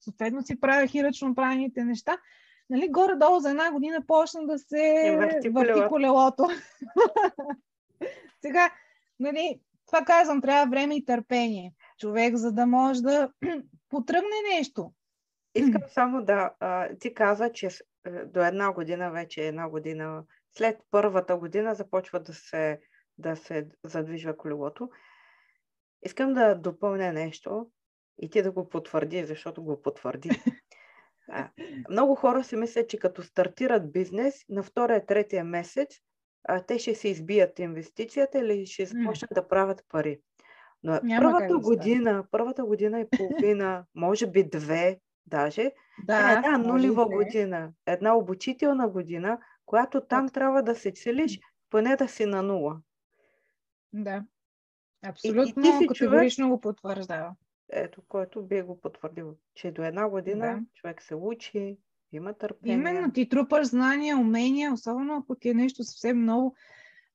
[0.00, 2.18] Съответно си правях и ръчно правените неща.
[2.70, 6.48] Нали, горе-долу за една година почна да се И върти върти колелото.
[8.40, 8.70] Сега,
[9.20, 11.72] нали, това казвам, трябва време и търпение.
[12.02, 13.32] Човек, за да може да
[13.88, 14.92] потръгне нещо.
[15.54, 16.54] Искам само да...
[16.60, 20.24] А, ти каза, че е, до една година, вече една година,
[20.56, 22.80] след първата година започва да се,
[23.18, 24.90] да се задвижва колелото.
[26.02, 27.70] Искам да допълня нещо
[28.18, 30.30] и ти да го потвърди, защото го потвърди.
[31.28, 31.50] А,
[31.90, 35.88] много хора си мислят, че като стартират бизнес, на втория, третия месец,
[36.44, 40.20] а, те ще се избият инвестицията или ще започнат да правят пари.
[40.84, 45.72] Но Няма как първата година, първата година и половина, може би две даже, е
[46.04, 47.14] Да, една може и нулева две.
[47.14, 50.34] година, една обучителна година, която там Точно.
[50.34, 52.80] трябва да се целиш поне да си на нула.
[53.92, 54.24] Да.
[55.02, 57.34] ти Абсолютно си човек- категорично го потвърждава.
[57.70, 60.60] Ето, който би го потвърдил, че до една година Да.
[60.74, 61.76] човек се учи,
[62.12, 62.74] има търпение.
[62.74, 66.54] Именно ти трупаш знания, умения, особено ако ти е нещо съвсем ново.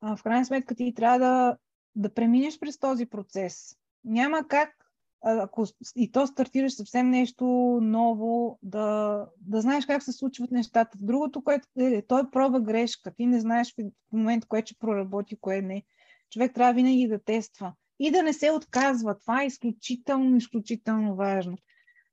[0.01, 1.57] А, в крайна сметка ти трябва да,
[1.95, 3.75] да преминеш през този процес.
[4.03, 4.73] Няма как,
[5.21, 5.65] ако
[5.95, 7.45] и то стартираш съвсем нещо
[7.81, 10.97] ново, да, да знаеш как се случват нещата.
[11.01, 13.11] Другото, което е, той е проба грешка.
[13.11, 13.83] Ти не знаеш в
[14.13, 15.83] момент кое ще проработи, кое не.
[16.29, 17.73] Човек трябва винаги да тества.
[17.99, 19.19] И да не се отказва.
[19.19, 21.57] Това е изключително, изключително важно.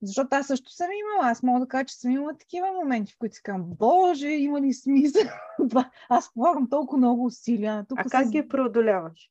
[0.03, 1.31] Защото аз също съм имала.
[1.31, 4.61] Аз мога да кажа, че съм имала такива моменти, в които си казвам, Боже, има
[4.61, 5.22] ли смисъл?
[6.09, 7.87] Аз полагам толкова много усилия.
[7.89, 9.31] Тук А как с- ги преодоляваш?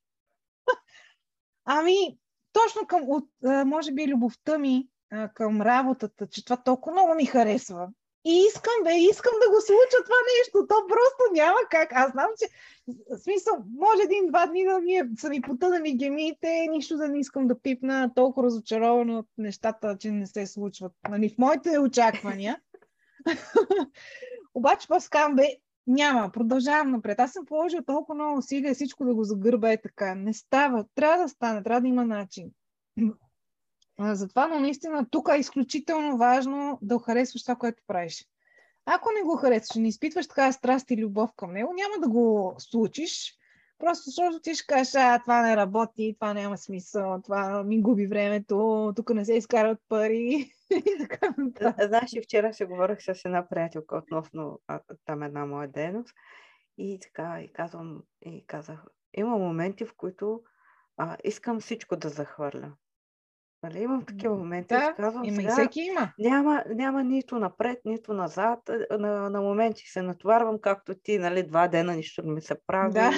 [1.64, 2.18] Ами,
[2.52, 3.28] точно към, от,
[3.66, 4.88] може би, любовта ми
[5.34, 7.88] към работата, че това толкова много ми харесва.
[8.26, 10.66] И искам, бе, искам да го случа това нещо.
[10.68, 11.92] То просто няма как.
[11.92, 12.48] Аз знам, че
[13.10, 17.18] в смисъл, може един-два дни да ми е, са ми потънали гемиите, нищо да не
[17.18, 20.92] искам да пипна, толкова разочарована от нещата, че не се случват.
[21.08, 22.60] Нали, в моите очаквания.
[24.54, 25.46] Обаче казвам, бе,
[25.86, 27.20] няма, продължавам напред.
[27.20, 30.14] Аз съм положил толкова много усилия всичко да го загърба е така.
[30.14, 30.84] Не става.
[30.94, 32.50] Трябва да стане, трябва да има начин.
[34.00, 38.26] Затова, но наистина тук е изключително важно да харесваш това, което правиш.
[38.86, 42.54] Ако не го харесваш, не изпитваш така страст и любов към него, няма да го
[42.58, 43.34] случиш.
[43.78, 48.06] Просто защото ти ще кажеш, а, това не работи, това няма смисъл, това ми губи
[48.06, 50.52] времето, тук не се изкарват пари.
[51.88, 56.14] Знаеш, и вчера се говорих с една приятелка относно а, там една моя дейност
[56.78, 60.42] и така, и казвам, и казах, има моменти, в които
[60.96, 62.72] а, искам всичко да захвърля.
[63.64, 64.74] Нали, имам такива моменти.
[64.74, 66.12] Да, казвам, има сега, и всеки има.
[66.18, 68.58] Няма, няма нито напред, нито назад.
[68.90, 72.92] На, на моменти се натварвам, както ти, нали, два дена нищо не ми се прави.
[72.92, 73.10] Да.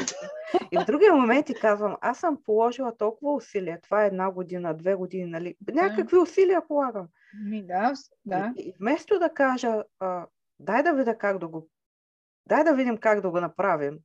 [0.72, 3.80] И в други моменти казвам, аз съм положила толкова усилия.
[3.80, 5.54] Това е една година, две години, нали.
[5.72, 7.06] Някакви усилия полагам.
[7.48, 7.92] Ми, да,
[8.24, 8.52] да.
[8.56, 10.26] И, и вместо да кажа, а,
[10.58, 11.68] дай да видя как да го...
[12.48, 13.98] Дай да видим как да го направим.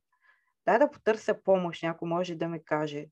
[0.66, 3.06] Дай да потърся помощ, някой може да ми каже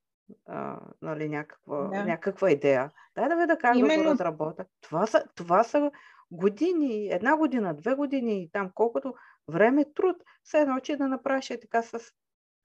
[0.46, 2.04] а, нали, някаква, да.
[2.04, 2.90] някаква идея.
[3.14, 4.02] Дай да видя как Именно...
[4.02, 4.64] да го разработя.
[4.80, 5.90] Това са, това са
[6.30, 9.14] години, една година, две години, там колкото
[9.48, 11.98] време, труд, се научи да направиш е така с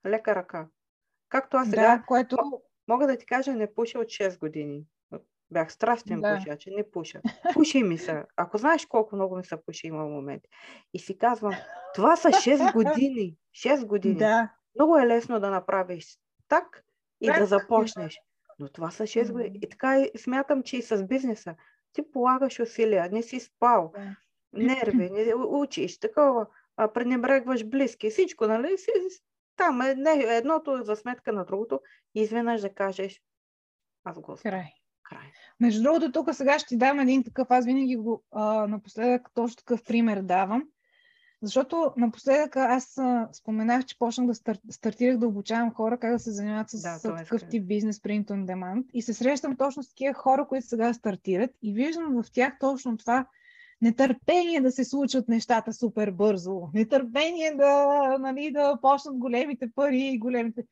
[0.05, 0.67] лека ръка.
[1.29, 2.37] Както аз сега, да, което...
[2.87, 4.83] мога да ти кажа, не пуша от 6 години.
[5.51, 6.37] Бях страстен да.
[6.37, 7.21] пушач, не пуша.
[7.53, 8.23] Пуши ми се.
[8.35, 10.49] Ако знаеш колко много ми се пуши има моменти.
[10.93, 11.53] И си казвам,
[11.95, 13.37] това са 6 години.
[13.55, 14.15] 6 години.
[14.15, 14.49] Да.
[14.75, 16.83] Много е лесно да направиш так,
[17.21, 18.19] и да започнеш.
[18.59, 19.59] Но това са 6 години.
[19.61, 21.55] И така и смятам, че и с бизнеса.
[21.93, 23.93] Ти полагаш усилия, не си спал,
[24.53, 26.47] нерви, не учиш, такова,
[26.93, 28.77] пренебрегваш близки, всичко, нали?
[28.77, 28.91] Си,
[29.55, 31.81] там е, не, едното е за сметка на другото
[32.15, 33.21] и изведнъж да кажеш
[34.03, 34.71] аз го Край.
[35.03, 35.31] Край.
[35.59, 39.55] Между другото, тук сега ще ти дам един такъв, аз винаги го а, напоследък точно
[39.55, 40.63] такъв пример давам.
[41.41, 42.99] Защото напоследък аз
[43.33, 46.99] споменах, че почнах да стар, стартирах да обучавам хора как да се занимават с, да,
[46.99, 48.85] с е такъв тип бизнес, print on demand.
[48.93, 52.97] И се срещам точно с такива хора, които сега стартират и виждам в тях точно
[52.97, 53.25] това
[53.81, 57.87] нетърпение да се случат нещата супер бързо, нетърпение да,
[58.19, 60.63] нали, да почнат големите пари и големите...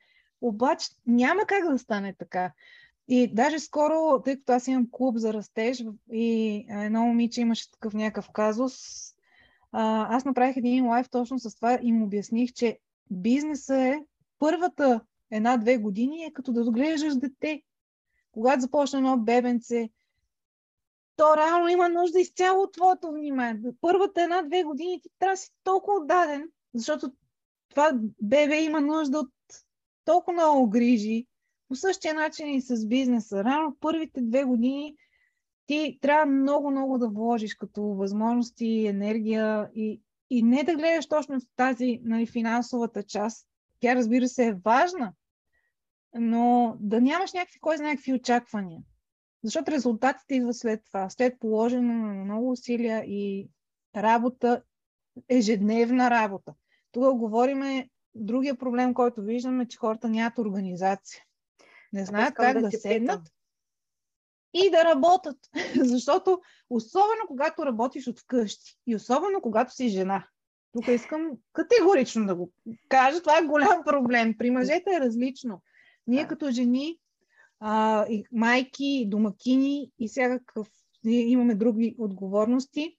[0.41, 2.51] Обаче няма как да стане така.
[3.07, 7.93] И даже скоро, тъй като аз имам клуб за растеж и едно момиче имаше такъв
[7.93, 8.73] някакъв казус,
[9.73, 12.79] аз направих един лайф точно с това и му обясних, че
[13.11, 13.99] бизнеса е
[14.39, 15.01] първата
[15.31, 17.61] една-две години е като да доглеждаш дете.
[18.31, 19.89] Когато започне едно бебенце,
[21.15, 23.71] то реално има нужда изцяло от твоето внимание.
[23.81, 27.11] Първата една-две години ти трябва да си толкова отдаден, защото
[27.69, 29.31] това бебе има нужда от
[30.05, 31.27] толкова много грижи.
[31.67, 33.43] По същия начин и с бизнеса.
[33.43, 34.95] Рано първите две години
[35.65, 41.43] ти трябва много-много да вложиш като възможности, енергия и, и не да гледаш точно в
[41.55, 43.47] тази нали, финансовата част.
[43.79, 45.13] Тя, разбира се, е важна,
[46.13, 48.81] но да нямаш някакви, кой знае, някакви очаквания.
[49.43, 53.49] Защото резултатите идват след това, след положено на много усилия и
[53.95, 54.61] работа,
[55.29, 56.53] ежедневна работа.
[56.91, 61.23] Тук говориме, другия проблем, който виждаме, че хората нямат организация.
[61.93, 63.33] Не знаят как да, да седнат питам
[64.53, 65.37] и да работят.
[65.75, 70.27] Защото особено когато работиш от вкъщи и особено когато си жена.
[70.71, 72.51] Тук искам категорично да го
[72.89, 73.21] кажа.
[73.21, 74.37] Това е голям проблем.
[74.37, 75.61] При мъжете е различно.
[76.07, 76.97] Ние като жени,
[77.59, 80.67] а, и майки, домакини и всякакъв
[81.05, 82.97] имаме други отговорности.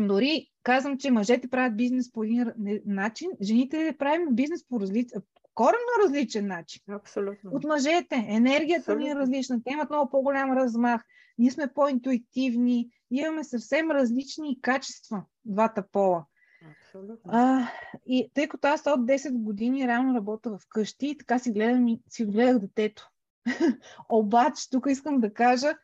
[0.00, 2.52] Дори казвам, че мъжете правят бизнес по един
[2.86, 5.22] начин, жените правим бизнес по различен,
[5.58, 6.82] коренно различен начин.
[6.90, 7.50] Абсолютно.
[7.54, 8.24] От мъжете.
[8.28, 9.04] Енергията Абсолютно.
[9.04, 9.62] ни е различна.
[9.64, 11.04] Те имат много по-голям размах.
[11.38, 12.90] Ние сме по-интуитивни.
[13.10, 16.26] Имаме съвсем различни качества, двата пола.
[16.70, 17.30] Абсолютно.
[17.32, 17.68] А,
[18.06, 21.88] и тъй като аз от 10 години реално работя в къщи и така си гледам
[21.88, 23.08] и си гледах детето.
[24.08, 25.74] Обаче тук искам да кажа,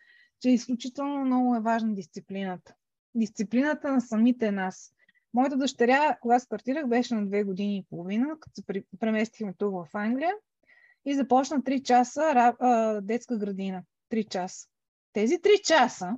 [0.41, 2.75] че изключително много е важна дисциплината.
[3.15, 4.95] Дисциплината на самите нас.
[5.35, 9.89] Моята дъщеря, когато стартирах, беше на две години и половина, като се преместихме тук в
[9.95, 10.35] Англия
[11.05, 12.53] и започна 3 часа
[13.03, 13.83] детска градина.
[14.13, 14.69] 3 часа.
[15.13, 16.11] Тези 3 часа,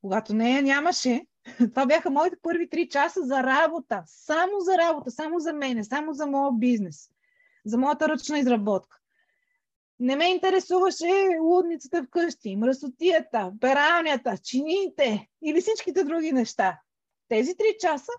[0.00, 1.26] когато нея нямаше,
[1.58, 4.02] това бяха моите първи 3 часа за работа.
[4.06, 7.08] Само за работа, само за мене, само за моят бизнес.
[7.64, 8.96] За моята ръчна изработка.
[9.98, 16.80] Не ме интересуваше лудницата вкъщи, мръсотията, пералнята, чиниите или всичките други неща.
[17.28, 18.12] тези три часа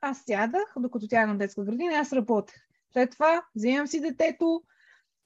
[0.00, 2.56] аз сядах, докато тя е на детска градина, аз работех.
[2.92, 4.62] След това вземам си детето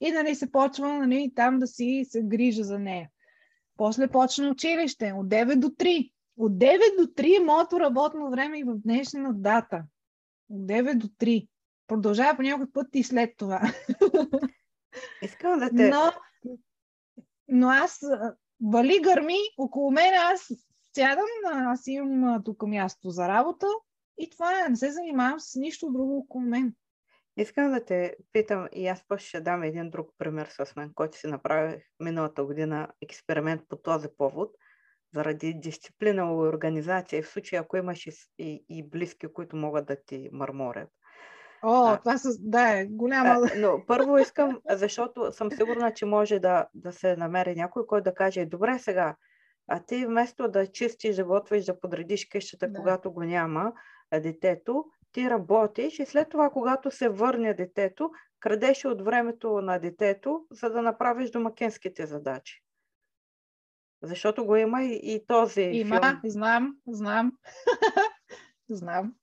[0.01, 3.09] и нали, се почва нали, там да си се грижа за нея.
[3.77, 6.11] После почна училище от 9 до 3.
[6.37, 9.83] От 9 до 3 е моето работно време и в днешна дата.
[10.49, 11.47] От 9 до 3.
[11.87, 13.61] Продължава по някой път и след това.
[15.21, 15.89] Искам да те...
[15.89, 16.11] Но,
[17.47, 18.03] но аз
[18.61, 20.51] вали гърми около мен, аз
[20.95, 23.67] сядам, аз имам тук място за работа
[24.17, 26.73] и това е, не се занимавам с нищо друго около мен.
[27.37, 31.17] Искам да те питам и аз после ще дам един друг пример с мен, който
[31.17, 34.55] си направих миналата година експеримент по този повод,
[35.13, 38.07] заради дисциплина и организация, в случай ако имаш
[38.37, 40.89] и, и близки, които могат да ти мърморят.
[41.63, 42.37] О, а, това с...
[42.39, 43.29] да, е голяма...
[43.29, 48.03] А, но първо искам, защото съм сигурна, че може да, да се намери някой, който
[48.03, 49.15] да каже, добре сега,
[49.67, 52.79] а ти вместо да чистиш, да готвиш, да подредиш къщата, да.
[52.79, 53.73] когато го няма
[54.19, 60.45] детето, ти работиш и след това, когато се върне детето, крадеш от времето на детето,
[60.51, 62.63] за да направиш домакинските задачи.
[64.01, 66.19] Защото го има и, и този има, филм.
[66.25, 67.31] знам, знам.
[68.69, 69.13] знам.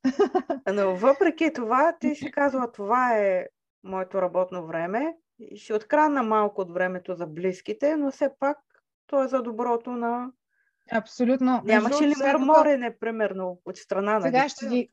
[0.72, 3.47] Но въпреки това, ти си казва, това е
[3.84, 5.16] моето работно време.
[5.55, 8.59] Ще открадна малко от времето за близките, но все пак
[9.07, 10.32] то е за доброто на...
[10.93, 11.62] Абсолютно.
[11.64, 14.88] Нямаше ли мърморене, примерно, от страна на Сега ще ги,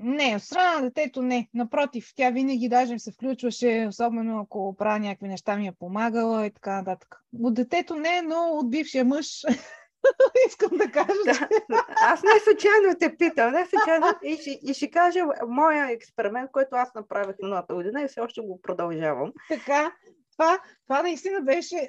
[0.00, 1.48] не, от страна на детето не.
[1.54, 6.50] Напротив, тя винаги даже се включваше, особено ако правя някакви неща ми е помагала и
[6.50, 7.16] така нататък.
[7.42, 9.26] От детето не, но от бившия мъж
[10.48, 11.48] искам да кажа.
[11.70, 16.50] Да, аз не случайно те питам, не случайно и ще, и ще кажа моя експеримент,
[16.52, 19.32] който аз направих миналата година и все още го продължавам.
[19.48, 19.92] Така,
[20.32, 21.88] това, това наистина беше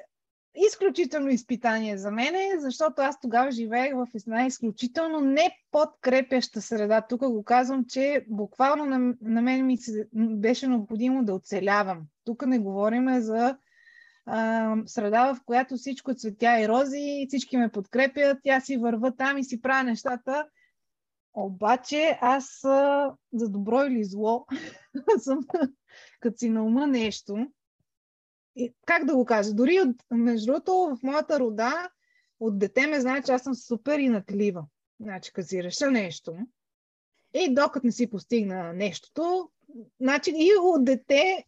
[0.54, 7.00] изключително изпитание за мене, защото аз тогава живеех в една изключително не подкрепяща среда.
[7.00, 12.02] Тук го казвам, че буквално на, на мен ми се, беше необходимо да оцелявам.
[12.24, 13.56] Тук не говорим за
[14.26, 19.16] а, среда, в която всичко е цветя и рози, всички ме подкрепят, тя си върва
[19.16, 20.46] там и си правя нещата.
[21.34, 24.46] Обаче аз а, за добро или зло
[25.18, 25.38] съм,
[26.20, 27.46] като си на ума нещо,
[28.86, 31.90] как да го кажа, дори от, между другото в моята рода
[32.40, 34.64] от дете ме знае, че аз съм супер инатлива.
[35.00, 36.36] Значи, като си реша нещо
[37.34, 39.50] и докато не си постигна нещото,
[40.00, 41.44] значи и от дете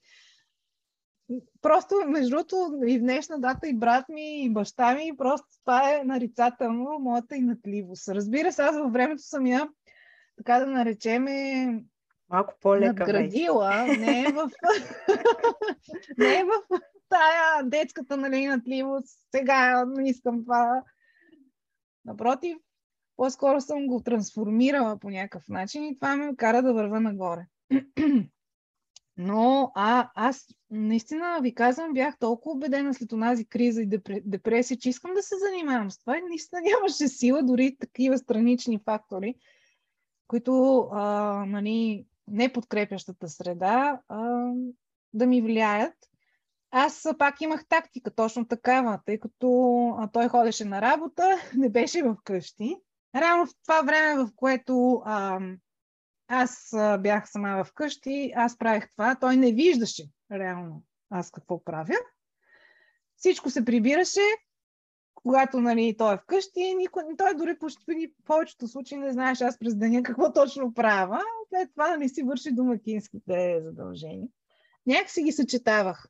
[1.61, 5.95] просто, между другото, и в днешна дата и брат ми, и баща ми, просто това
[5.95, 8.09] е нарицателно моята инатливост.
[8.09, 9.69] Разбира се, аз във времето съм я,
[10.37, 11.67] така да наречеме,
[12.33, 12.93] Малко по-лека.
[12.93, 14.51] Надградила, не е в...
[16.19, 20.83] не е в тая детската нали, натливост, сега не искам това.
[22.05, 22.57] Напротив,
[23.17, 27.47] по-скоро съм го трансформирала по някакъв начин и това ме кара да върва нагоре.
[29.17, 33.89] Но а, аз наистина ви казвам, бях толкова убедена след онази криза и
[34.25, 38.81] депресия, че искам да се занимавам с това и наистина нямаше сила, дори такива странични
[38.85, 39.35] фактори,
[40.29, 41.05] които а,
[41.49, 44.51] нали, не подкрепящата среда а,
[45.13, 45.95] да ми влияят.
[46.71, 52.17] Аз пак имах тактика точно такава, тъй като той ходеше на работа, не беше в
[52.25, 52.77] къщи.
[53.15, 55.41] Рано в това време, в което а,
[56.29, 61.97] аз бях сама в къщи, аз правих това, той не виждаше реално аз какво правя.
[63.17, 64.21] Всичко се прибираше,
[65.23, 69.59] когато нали, той е вкъщи, никой, той дори почти в повечето случаи не знаеш аз
[69.59, 71.21] през деня какво точно правя.
[71.49, 74.29] След това нали, си върши домакинските задължения.
[74.87, 76.09] Някак си ги съчетавах.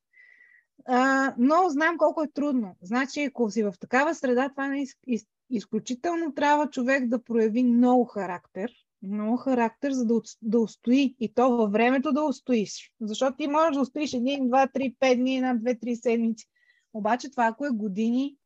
[0.86, 2.76] А, но знам колко е трудно.
[2.82, 8.04] Значи, ако си в такава среда, това е из, изключително трябва човек да прояви много
[8.04, 8.72] характер.
[9.02, 11.16] Много характер, за да, да устои.
[11.20, 12.92] И то във времето да устоиш.
[13.00, 16.46] Защото ти можеш да устоиш един, два, три, пет дни, една, две, три седмици.
[16.94, 18.36] Обаче това, ако е години,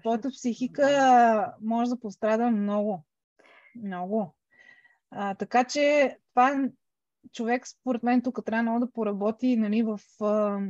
[0.00, 3.04] твоята психика може да пострада много.
[3.82, 4.34] Много.
[5.10, 6.68] А, така че това
[7.32, 10.60] човек, според мен, тук трябва много да поработи нали, в а,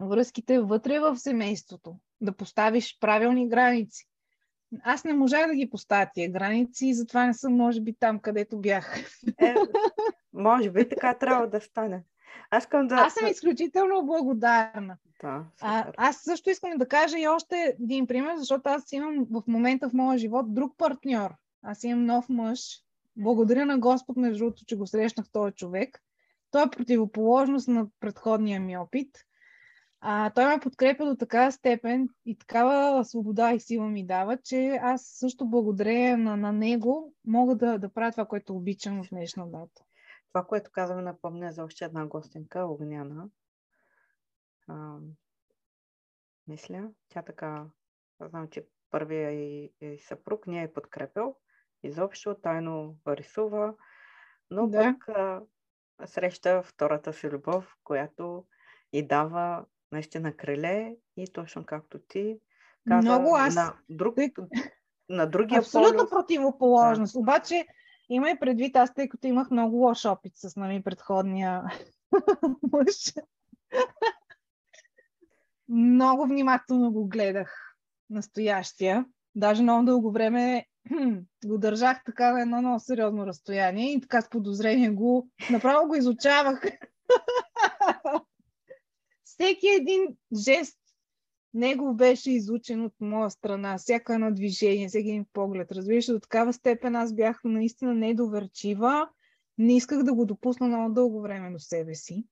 [0.00, 4.06] връзките вътре в семейството, да поставиш правилни граници.
[4.82, 8.18] Аз не можах да ги поставя тия граници и затова не съм, може би, там,
[8.18, 8.98] където бях.
[9.38, 9.54] Е,
[10.32, 12.04] може би така трябва да стане.
[12.50, 12.94] Аз, към да...
[12.94, 14.96] аз съм изключително благодарна.
[15.22, 19.42] Да, а, аз също искам да кажа и още един пример, защото аз имам в
[19.46, 21.34] момента в моя живот друг партньор.
[21.62, 22.60] Аз имам нов мъж.
[23.16, 26.02] Благодаря на Господ, между другото, че го срещнах този човек.
[26.50, 29.08] Той е противоположност на предходния ми опит.
[30.00, 34.78] А, той ме подкрепя до такава степен и такава свобода и сила ми дава, че
[34.82, 39.46] аз също благодаря на, на него мога да, да правя това, което обичам в днешна
[39.46, 39.82] дата.
[40.34, 43.28] Това, което казваме, напомня за още една гостенка, Огняна.
[44.68, 44.96] А,
[46.48, 47.66] мисля, тя така,
[48.20, 51.36] знам, че първия и, и съпруг не е подкрепил.
[51.82, 53.74] Изобщо тайно рисува,
[54.50, 54.82] но да.
[54.82, 55.42] пък а,
[56.06, 58.46] среща втората си любов, която
[58.92, 62.40] и дава наистина криле и точно както ти
[62.88, 63.54] каза, Много аз...
[63.54, 64.16] на, друг,
[65.08, 66.10] на другия Абсолютно полюс.
[66.10, 67.12] противоположност.
[67.12, 67.18] Да.
[67.18, 67.66] Обаче
[68.14, 71.62] има и предвид, аз тъй като имах много лош опит с нали, предходния
[72.72, 73.12] мъж.
[75.68, 77.76] много внимателно го гледах
[78.10, 79.06] настоящия.
[79.34, 80.66] Даже много дълго време
[81.46, 85.94] го държах така на едно много сериозно разстояние и така с подозрение го направо го
[85.94, 86.62] изучавах.
[89.24, 90.78] Всеки един жест
[91.54, 95.72] него беше изучен от моя страна, всяка едно движение, всеки един поглед.
[95.72, 99.08] Разбираш, до такава степен аз бях наистина недоверчива.
[99.58, 102.24] Не исках да го допусна много дълго време до себе си.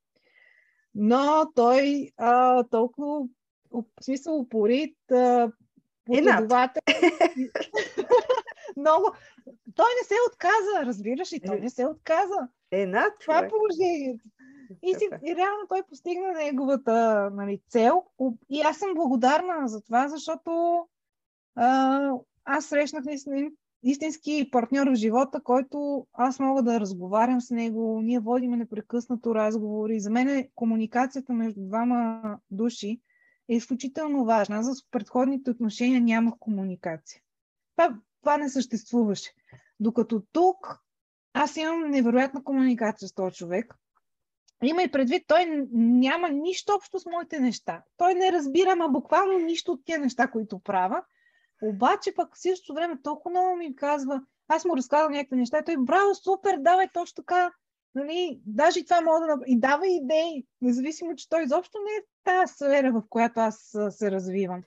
[0.94, 3.26] Но той а, толкова,
[3.70, 4.96] в смисъл, упорит,
[6.04, 6.82] последовател.
[8.76, 9.12] много.
[9.74, 11.40] Той не се отказа, разбираш ли?
[11.46, 12.48] Той не се отказа.
[12.70, 14.24] Е, над, Това е положението.
[14.82, 18.02] И, си, и реално той постигна неговата нали, цел.
[18.48, 20.78] И аз съм благодарна за това, защото
[21.54, 22.10] а,
[22.44, 23.50] аз срещнах наистина
[23.82, 28.00] истински партньор в живота, който аз мога да разговарям с него.
[28.02, 30.00] Ние водиме непрекъснато разговори.
[30.00, 32.20] За мен е комуникацията между двама
[32.50, 33.00] души
[33.48, 34.56] е изключително важна.
[34.56, 37.20] Аз в предходните отношения нямах комуникация.
[37.76, 39.34] Това, това не съществуваше.
[39.80, 40.82] Докато тук
[41.32, 43.74] аз имам невероятна комуникация с този човек.
[44.62, 47.82] Има и предвид, той няма нищо общо с моите неща.
[47.96, 51.02] Той не разбира, ма буквално нищо от тези неща, които правя.
[51.62, 55.64] Обаче пък в същото време толкова много ми казва, аз му разказвам някакви неща и
[55.64, 57.52] той, браво, супер, давай точно така.
[57.94, 59.36] Нали, даже и това мога да.
[59.46, 64.10] И дава идеи, независимо, че той изобщо не е тази сфера, в която аз се
[64.10, 64.62] развивам.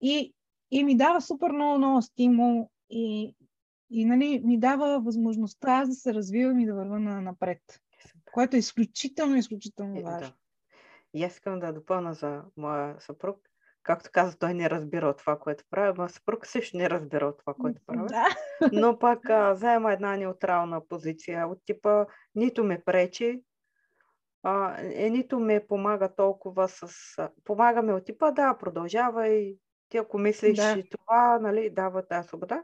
[0.00, 0.34] И,
[0.70, 3.34] и ми дава супер много, много стимул и,
[3.90, 7.60] и нали, ми дава възможността аз да се развивам и да вървя на, напред
[8.34, 10.28] което е изключително, изключително важно.
[10.28, 10.34] Да.
[11.14, 13.38] И аз искам да допълна за моя съпруг.
[13.82, 15.98] Както каза, той не разбира от това, което прави.
[15.98, 18.08] Моя съпруг също не разбира от това, което прави.
[18.08, 18.26] Да.
[18.72, 23.42] Но пак а, заема една неутрална позиция от типа нито ме пречи,
[24.42, 26.88] а, е, нито ме помага толкова с...
[27.44, 29.56] Помага ме от типа, да, продължавай,
[29.88, 30.82] ти ако мислиш да.
[30.90, 32.62] това, нали, дава тази свобода.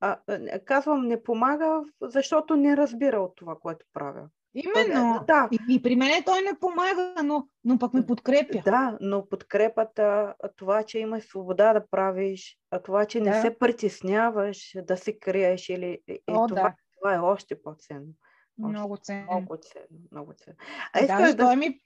[0.00, 0.18] А,
[0.64, 4.28] казвам, не помага, защото не разбира от това, което правя.
[4.54, 5.24] Именно.
[5.26, 5.48] Да.
[5.52, 8.62] И, и при мен той не помага, но, но пък ме подкрепя.
[8.64, 13.30] Да, но подкрепата, това, че имаш свобода да правиш, това, че да.
[13.30, 16.74] не се притесняваш да се криеш или О, това, да.
[16.98, 18.12] това е още по-ценно.
[18.58, 19.26] Много ценно.
[19.30, 19.98] Много ценно.
[20.12, 20.56] Много ценно.
[20.92, 21.80] А да, да, ми...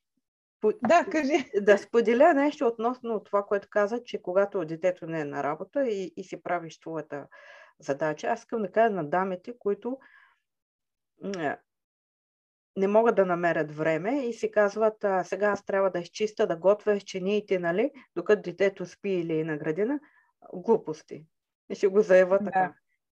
[0.89, 1.51] Да, кажи.
[1.61, 6.13] Да споделя нещо относно това, което каза, че когато детето не е на работа и,
[6.17, 7.27] и си правиш твоята
[7.79, 9.99] задача, аз искам да кажа на дамите, които
[12.77, 16.57] не могат да намерят време и си казват, а, сега аз трябва да изчиста, да
[16.57, 20.01] готвя чиниите, нали, докато детето спи или е на градина.
[20.55, 21.25] Глупости.
[21.71, 22.45] И ще го заявя да.
[22.45, 22.75] така.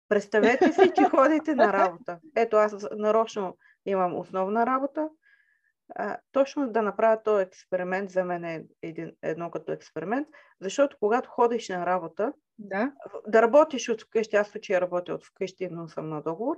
[0.10, 2.20] Представете си, че ходите на работа.
[2.36, 5.10] Ето аз нарочно имам основна работа.
[5.96, 10.28] А, точно да направя този експеримент за мен е един, едно като експеримент,
[10.62, 12.92] защото когато ходиш на работа, да,
[13.28, 16.56] да работиш от вкъщи, аз случай работя от вкъщи, но съм на договор,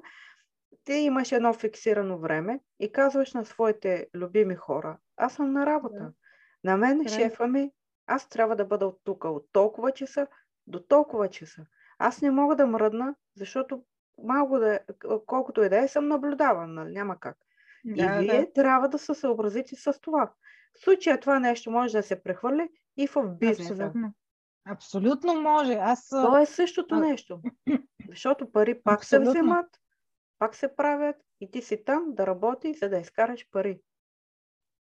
[0.83, 5.99] ти имаш едно фиксирано време и казваш на своите любими хора, аз съм на работа.
[5.99, 6.11] Да.
[6.63, 7.09] На мен, да.
[7.09, 7.71] шефа ми,
[8.07, 10.27] аз трябва да бъда от тук от толкова часа
[10.67, 11.65] до толкова часа.
[11.99, 13.83] Аз не мога да мръдна, защото
[14.23, 14.79] малко да,
[15.25, 16.91] колкото и да е, съм наблюдаван, нали?
[16.91, 17.37] няма как.
[17.85, 18.53] Да, и вие да.
[18.53, 20.31] трябва да се съобразите с това.
[20.73, 23.73] В случая това нещо може да се прехвърли и в бизнеса.
[23.73, 24.13] Абсолютно.
[24.65, 25.73] Абсолютно може.
[25.73, 26.09] Аз...
[26.09, 27.41] То е същото нещо.
[28.09, 29.31] Защото пари пак Абсолютно.
[29.31, 29.80] се вземат,
[30.41, 33.79] пак се правят и ти си там да работи, за да изкараш пари.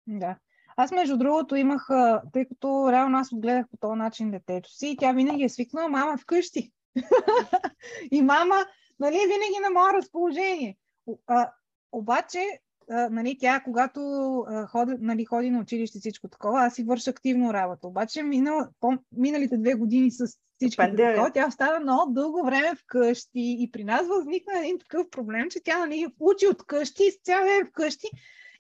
[0.06, 0.38] Да.
[0.76, 1.88] Аз, между другото, имах,
[2.32, 5.88] тъй като реално аз отгледах по този начин детето си, и тя винаги е свикнала
[5.88, 6.72] мама вкъщи.
[8.12, 8.54] и мама,
[9.00, 10.78] нали, винаги на мое разположение.
[11.26, 11.52] А,
[11.92, 12.60] обаче,
[12.90, 14.00] а, нали, тя, когато
[14.48, 17.88] а, ходи, нали, ходи на училище всичко такова, аз си върша активно работа.
[17.88, 23.56] Обаче, минал, по, миналите две години с всички такова, тя остана много дълго време вкъщи
[23.58, 27.20] и при нас възникна един такъв проблем, че тя нали, учи от къщи и с
[27.24, 28.06] цял ден вкъщи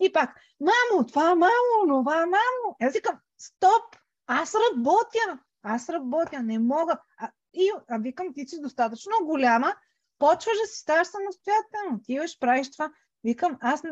[0.00, 2.76] и пак, мамо, това, мамо, това, мамо.
[2.80, 3.96] Аз викам, стоп,
[4.26, 6.98] аз работя, аз работя, не мога.
[7.18, 9.74] А, и, а викам, ти си достатъчно голяма,
[10.18, 12.90] почваш да си ставаш самостоятелно, отиваш, правиш това.
[13.24, 13.82] Викам, аз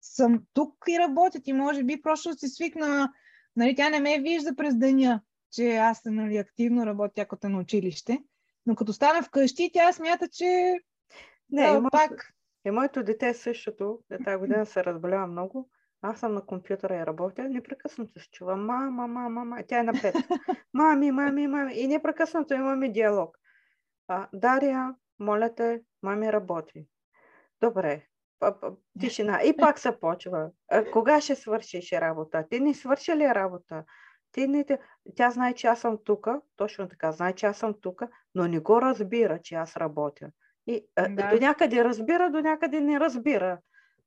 [0.00, 1.40] съм тук и работя.
[1.40, 3.12] Ти може би просто си свикна,
[3.56, 5.20] нали, тя не ме вижда през деня,
[5.54, 8.18] че аз нали, активно работя, ако на училище.
[8.66, 10.74] Но като стана вкъщи, тя смята, че
[11.50, 12.32] не, да, и моето, пак...
[12.66, 14.00] И моето дете е същото.
[14.24, 15.70] Тази година се разболява много.
[16.02, 19.62] Аз съм на компютъра и работя, непрекъснато се чува мама, мама, мама.
[19.68, 20.14] Тя е на пет.
[20.74, 21.74] Мами, мами, мами.
[21.74, 23.38] И непрекъснато имаме диалог.
[24.08, 26.86] А, Дария, моля те, мами работи.
[27.60, 28.06] Добре,
[29.00, 29.42] тишина.
[29.42, 30.50] И пак се почва.
[30.92, 32.44] Кога ще свършиш работа?
[32.50, 33.84] Ти не свърши ли работа?
[34.34, 34.64] Ти не,
[35.16, 38.02] тя знае, че аз съм тук, точно така, знае, че аз съм тук,
[38.34, 40.28] но не го разбира, че аз работя.
[40.66, 41.28] И да.
[41.28, 43.58] до някъде разбира, до някъде не разбира.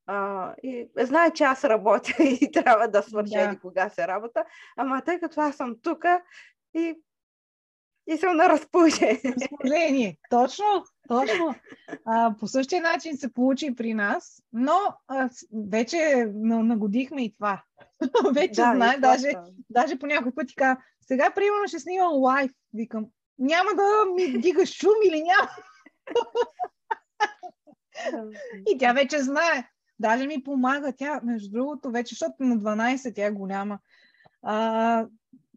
[0.05, 3.59] А, и знае, че аз работя и трябва да свърша да.
[3.59, 4.45] кога се работа,
[4.77, 6.05] ама тъй като аз съм тук
[6.73, 6.95] и,
[8.07, 9.21] и съм на разположение.
[9.25, 10.65] Разположение, точно,
[11.07, 11.55] точно.
[12.05, 14.77] А, по същия начин се получи при нас, но
[15.07, 15.29] а,
[15.69, 17.63] вече нагодихме и това.
[18.33, 19.31] вече да, знае, даже,
[19.69, 23.05] даже по някой път така, сега примерно ще снимам лайф, викам,
[23.39, 25.49] няма да ми дигаш шум или няма.
[28.69, 29.69] и тя вече знае.
[29.99, 33.79] Даже ми помага тя, между другото, вече, защото на 12 тя е голяма.
[34.41, 35.05] А,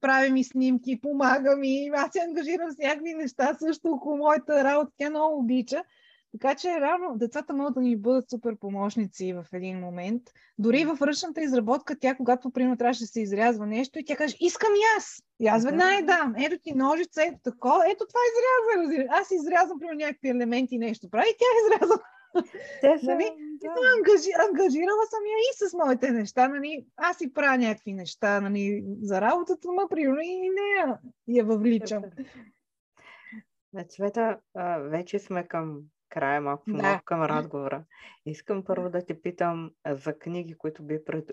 [0.00, 4.92] прави ми снимки, помага ми, аз се ангажирам с някакви неща също около моята работа.
[4.96, 5.84] Тя много обича.
[6.32, 10.22] Така че рано децата могат да ни бъдат супер помощници в един момент.
[10.58, 14.36] Дори в ръчната изработка, тя, когато примерно трябваше да се изрязва нещо, и тя каже,
[14.40, 15.22] искам и аз.
[15.40, 16.34] И аз веднага дам.
[16.38, 19.06] Ето ти ножица, ето такова, ето това изрязва.
[19.10, 21.10] Аз изрязвам примерно някакви елементи нещо.
[21.10, 21.46] Прави, тя
[21.76, 21.98] изрязва
[22.80, 23.24] те са, нали?
[23.60, 23.68] да.
[23.96, 26.48] ангажи, ангажирала съм я и с моите неща.
[26.48, 26.86] Нали?
[26.96, 30.96] Аз си правя някакви неща нали, за работата, но примерно и не
[31.26, 32.02] я, въвличам.
[33.72, 34.38] На цвета,
[34.78, 37.00] вече сме към края, малко да.
[37.04, 37.84] към разговора.
[38.26, 41.30] Искам първо да те питам за книги, които би пред,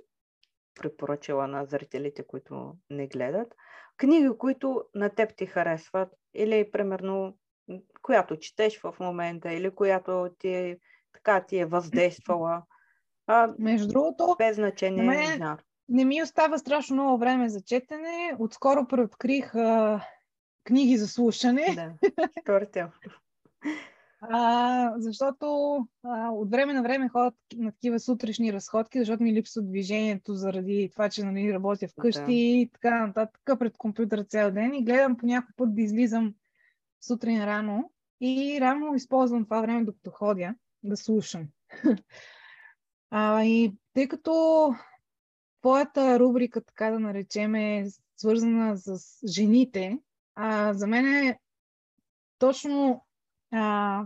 [0.80, 3.56] препоръчала на зрителите, които не гледат.
[3.98, 7.38] Книги, които на теб ти харесват или примерно
[8.02, 10.78] която четеш в момента или която ти е,
[11.14, 12.64] така ти е въздействала.
[13.28, 15.04] А, Между другото, без значение.
[15.04, 15.58] Не,
[15.90, 18.36] не ми остава страшно много време за четене.
[18.40, 20.02] Отскоро преоткрих а,
[20.64, 21.66] книги за слушане.
[21.76, 21.94] Да,
[24.22, 29.62] А, защото а, от време на време ходят на такива сутрешни разходки, защото ми липсва
[29.62, 32.32] движението заради това, че нали, работя вкъщи да.
[32.32, 36.34] и така нататък пред компютъра цял ден и гледам по някой път да излизам
[37.02, 37.92] сутрин рано
[38.22, 41.48] и рано използвам това време, докато ходя, да слушам.
[43.10, 44.74] а, и тъй като
[45.62, 47.88] твоята рубрика, така да наречем, е
[48.18, 50.00] свързана с жените,
[50.36, 51.40] а, за мен е
[52.40, 53.06] точно
[53.52, 54.04] а,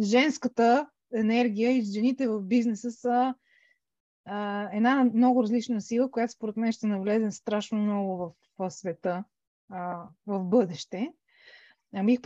[0.00, 3.34] женската енергия и жените в бизнеса са
[4.24, 9.24] а, една много различна сила, която според мен ще навлезе страшно много в, в света
[9.70, 11.12] а, в бъдеще.
[11.94, 12.18] Ами,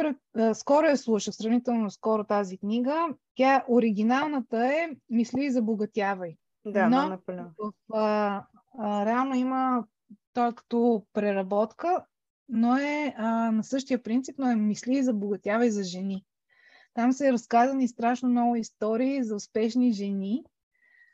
[0.55, 3.09] скоро я слушах, сравнително скоро тази книга.
[3.35, 6.37] Тя, оригиналната е Мисли и забогатявай.
[6.67, 7.51] Да, Но напълно.
[7.59, 8.45] В, а,
[8.79, 9.85] а, реално има
[10.33, 12.05] той като преработка,
[12.49, 16.25] но е а, на същия принцип, но е Мисли и забогатявай за жени.
[16.95, 20.45] Там са разказани страшно много истории за успешни жени,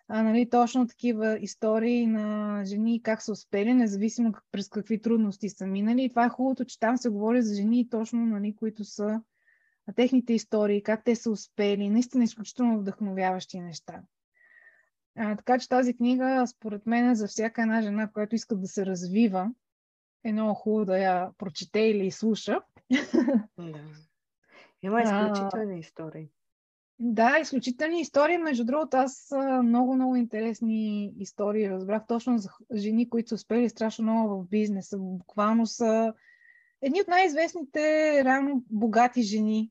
[0.09, 5.49] а, нали, точно такива истории на жени, как са успели, независимо как, през какви трудности
[5.49, 6.05] са минали.
[6.05, 9.23] И това е хубавото, че там се говори за жени, точно, нали, които са
[9.87, 11.91] а, техните истории, как те са успели.
[11.91, 14.03] Наистина изключително вдъхновяващи неща.
[15.17, 18.87] А, така че тази книга, според мен, за всяка една жена, която иска да се
[18.87, 19.51] развива,
[20.25, 22.61] е много хубаво да я прочете или слуша.
[23.59, 23.81] Да.
[24.83, 26.29] Има изключителни истории.
[27.01, 28.39] Да, изключителни истории.
[28.39, 34.05] Между другото, аз много, много интересни истории разбрах точно за жени, които са успели страшно
[34.05, 34.99] много в бизнеса.
[34.99, 36.15] Буквално са
[36.83, 37.81] едни от най-известните,
[38.25, 39.70] реално богати жени.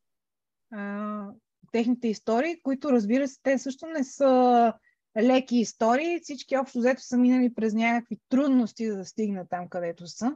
[1.71, 4.73] Техните истории, които, разбира се, те също не са
[5.21, 6.19] леки истории.
[6.19, 10.35] Всички общо взето са минали през някакви трудности да стигнат там, където са.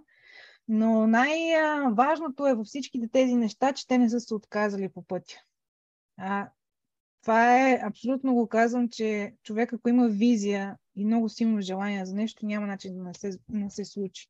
[0.68, 5.36] Но най-важното е във всичките тези неща, че те не са се отказали по пътя.
[6.18, 6.50] А,
[7.22, 12.16] това е, абсолютно го казвам, че човек, ако има визия и много силно желание за
[12.16, 14.28] нещо, няма начин да не се, не се случи.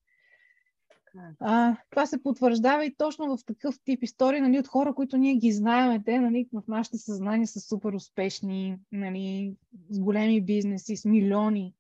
[1.40, 5.36] А, това се потвърждава и точно в такъв тип истории нали, от хора, които ние
[5.36, 9.56] ги знаем, те нали, в нашите съзнания са супер успешни, нали,
[9.90, 11.74] с големи бизнеси, с милиони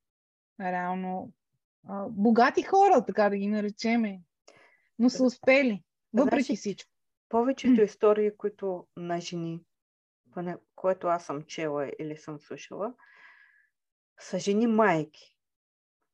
[0.59, 1.31] реално.
[1.87, 4.21] А, богати хора, така да ги наречеме,
[4.99, 5.83] но са успели,
[6.13, 6.91] въпреки значи, всичко.
[7.29, 9.59] Повечето истории, които на жени,
[10.31, 12.93] поне, което аз съм чела или съм слушала,
[14.19, 15.37] са жени майки,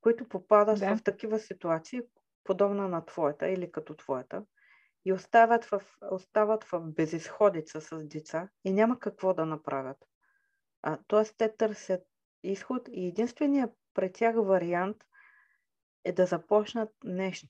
[0.00, 0.96] които попадат да.
[0.96, 2.00] в такива ситуации,
[2.44, 4.44] подобна на твоята или като твоята,
[5.04, 9.96] и остават в, остават в безисходица с деца и няма какво да направят.
[10.82, 12.02] А, тоест те търсят
[12.42, 14.96] изход и единственият пред тях вариант
[16.04, 17.46] е да започнат нещо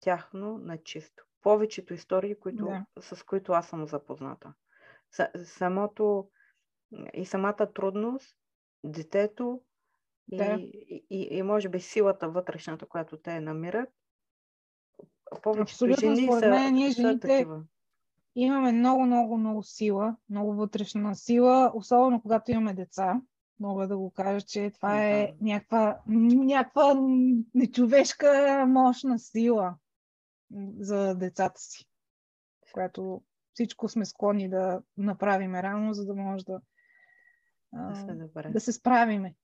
[0.00, 1.24] тяхно на чисто.
[1.42, 2.86] Повечето истории, които, да.
[3.00, 4.54] с които аз съм запозната.
[5.44, 6.28] Самото
[7.14, 8.36] и самата трудност,
[8.84, 9.60] детето
[10.28, 10.44] да.
[10.44, 13.88] и, и, и може би силата вътрешната, която те намират,
[15.42, 17.62] повечето жени са, мен, ние жените са такива.
[18.34, 23.20] Имаме много, много, много сила, много вътрешна сила, особено когато имаме деца.
[23.60, 26.94] Мога да го кажа, че това е някаква, някаква
[27.54, 29.74] нечовешка мощна сила
[30.78, 31.84] за децата си,
[32.72, 33.22] която
[33.58, 36.60] всичко сме склонни да направим рано, за да може да,
[37.72, 39.34] да, да се справиме.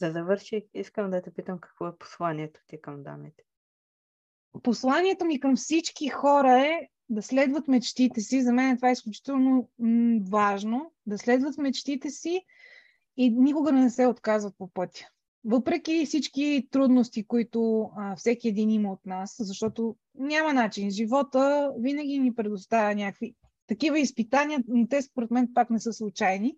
[0.00, 3.42] За да върши, искам да те питам какво е посланието ти към дамите
[4.62, 8.42] посланието ми към всички хора е да следват мечтите си.
[8.42, 9.70] За мен това е изключително
[10.30, 10.92] важно.
[11.06, 12.44] Да следват мечтите си
[13.16, 15.08] и никога не се отказват по пътя.
[15.48, 20.90] Въпреки всички трудности, които а, всеки един има от нас, защото няма начин.
[20.90, 23.34] Живота винаги ни предоставя някакви
[23.66, 26.56] такива изпитания, но те според мен пак не са случайни.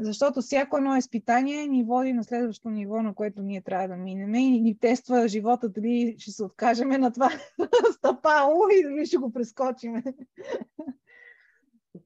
[0.00, 4.34] Защото всяко едно изпитание ни води на следващото ниво, на което ние трябва да минем
[4.34, 7.30] и ни тества живота, дали ще се откажем на това
[7.96, 10.02] стъпало и дали ще го прескочиме.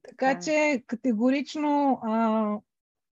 [0.03, 0.39] така е.
[0.41, 2.57] че категорично а,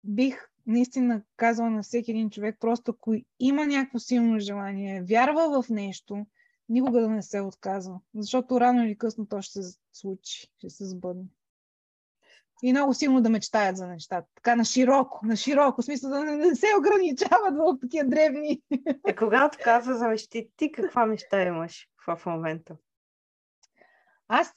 [0.04, 5.68] бих наистина казала на всеки един човек, просто ако има някакво силно желание, вярва в
[5.68, 6.26] нещо,
[6.68, 8.00] никога да не се отказва.
[8.14, 11.24] Защото рано или късно то ще се случи, ще се сбъдне
[12.62, 14.28] и много силно да мечтаят за нещата.
[14.34, 18.62] Така на широко, на широко, в смисъл да не се ограничават в такива древни.
[19.06, 22.76] Е, когато каза за мечти, ти каква мечта имаш в момента?
[24.28, 24.52] Аз,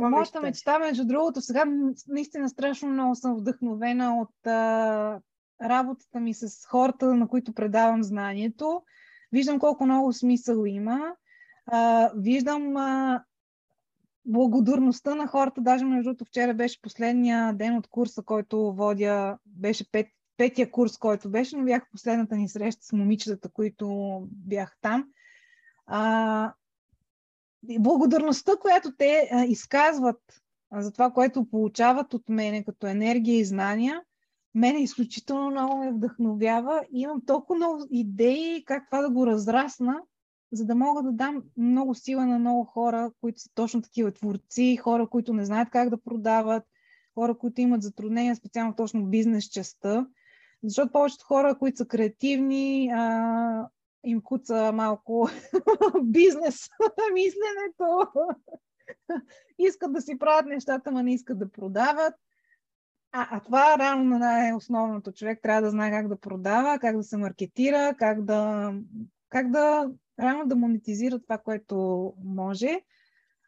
[0.00, 1.64] моята мечта, между другото, сега
[2.08, 5.20] наистина страшно много съм вдъхновена от а,
[5.62, 8.82] работата ми с хората, на които предавам знанието.
[9.32, 11.14] Виждам колко много смисъл има.
[11.66, 13.24] А, виждам а,
[14.24, 19.90] благодарността на хората, даже между другото вчера беше последния ден от курса, който водя, беше
[19.90, 20.06] пет,
[20.36, 25.08] петия курс, който беше, но бях последната ни среща с момичетата, които бях там.
[25.86, 26.52] А,
[27.80, 30.20] благодарността, която те а, изказват
[30.70, 34.02] а, за това, което получават от мене като енергия и знания,
[34.54, 40.00] мене изключително много ме вдъхновява и имам толкова много идеи как това да го разрасна,
[40.52, 44.76] за да мога да дам много сила на много хора, които са точно такива творци,
[44.76, 46.62] хора, които не знаят как да продават,
[47.14, 50.06] хора, които имат затруднения, специално точно бизнес частта.
[50.64, 53.68] Защото повечето хора, които са креативни, а,
[54.04, 55.28] им куца малко
[56.02, 56.68] бизнес
[57.14, 58.10] мисленето.
[59.58, 62.14] искат да си правят нещата, но не искат да продават.
[63.12, 65.12] А, а това на най-основното.
[65.12, 68.72] Човек трябва да знае как да продава, как да се маркетира, как да,
[69.28, 69.90] как да
[70.20, 72.80] рано да монетизира това, което може.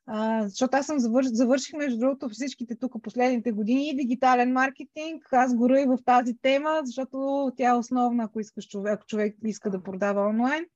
[0.07, 5.29] А, защото аз съм завърш, завърших, между другото, всичките тук последните години и дигитален маркетинг.
[5.33, 9.37] Аз горя и в тази тема, защото тя е основна, ако искаш човек, ако човек
[9.45, 10.67] иска да продава онлайн.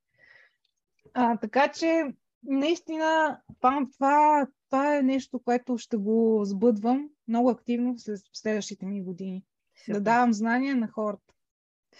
[1.14, 2.04] А, така че,
[2.42, 9.44] наистина, това, това, е нещо, което ще го сбъдвам много активно в следващите ми години.
[9.84, 9.94] Супер.
[9.94, 11.34] Да давам знания на хората.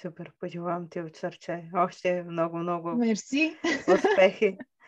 [0.03, 1.71] Супер, пожелавам ти от сърце.
[1.75, 3.57] Още много, много Мерси.
[3.95, 4.59] успехи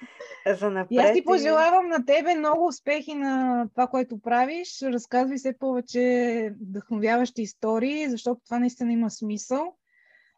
[0.59, 0.91] за напред.
[0.91, 4.83] И аз ти пожелавам на тебе много успехи на това, което правиш.
[4.83, 9.75] Разказвай все повече вдъхновяващи истории, защото това наистина има смисъл.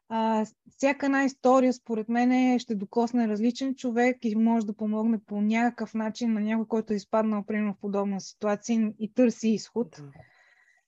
[0.08, 5.40] А, всяка една история, според мен, ще докосне различен човек и може да помогне по
[5.40, 10.02] някакъв начин на някой, който е изпаднал примерно в подобна ситуация и търси изход.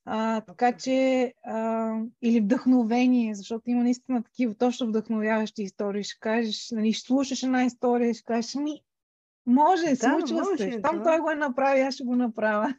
[0.09, 6.05] А, така че, а, или вдъхновение, защото има наистина такива точно вдъхновяващи истории.
[6.05, 8.81] Ще кажеш, нали, ще слушаш една история ще кажеш, ми,
[9.47, 10.81] може, да, случва може, се.
[10.81, 11.05] Там да.
[11.05, 12.75] той го е направи, аз ще го направя.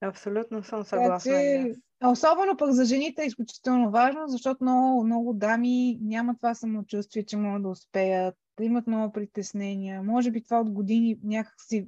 [0.00, 1.32] Абсолютно съм съгласна.
[1.32, 1.74] че,
[2.04, 7.36] особено пък за жените е изключително важно, защото много, много дами нямат това самочувствие, че
[7.36, 10.02] могат да успеят, имат много притеснения.
[10.02, 11.86] Може би това от години някак си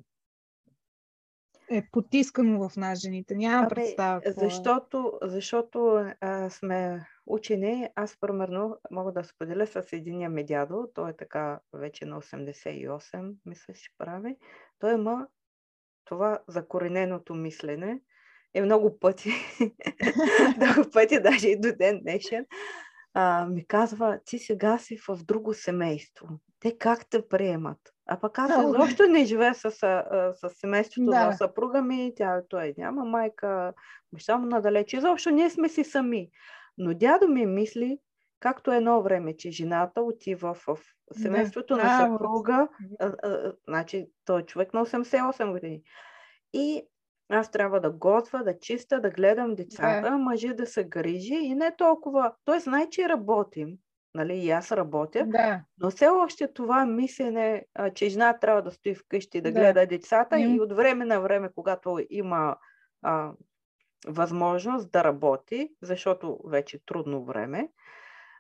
[1.71, 3.35] е потискано в нас жените.
[3.35, 4.21] Няма Абе, представа.
[4.25, 4.33] Е.
[4.33, 11.11] защото, защото а, сме учени, аз примерно мога да споделя с единия ми дядо, той
[11.11, 14.37] е така вече на 88, мисля, ще прави.
[14.79, 15.27] Той има
[16.05, 18.01] това закорененото мислене
[18.55, 19.31] е много пъти,
[20.57, 22.47] много пъти, даже и до ден днешен,
[23.15, 26.29] а, ми казва, ти сега си в друго семейство.
[26.61, 27.94] Те как те приемат?
[28.07, 28.75] А пък аз Много.
[28.75, 29.71] изобщо не живея с,
[30.35, 31.27] с семейството Да.
[31.27, 33.73] на съпруга ми, тя той няма майка,
[34.13, 34.93] баща му надалеч.
[34.93, 36.31] Изобщо ние сме си сами.
[36.79, 37.99] Но дядо ми мисли,
[38.41, 40.79] както едно време, че жената отива в
[41.13, 42.15] семейството на браво.
[42.15, 42.69] съпруга,
[43.01, 45.83] а, а, значи той е човек на 88 години.
[46.53, 46.83] И
[47.29, 50.19] аз трябва да готвя, да чиста, да гледам децата, Да.
[50.19, 52.33] мъжа да се грижи и не толкова.
[52.45, 53.69] Той знае, че работим,
[54.15, 57.65] нали, и аз работя, Да, но все още това мислене,
[57.95, 59.61] че жена трябва да стои вкъщи да Да.
[59.61, 60.55] гледа децата Им.
[60.55, 62.57] и от време на време, когато има
[63.03, 63.33] а,
[64.07, 67.69] възможност да работи, защото вече е трудно време.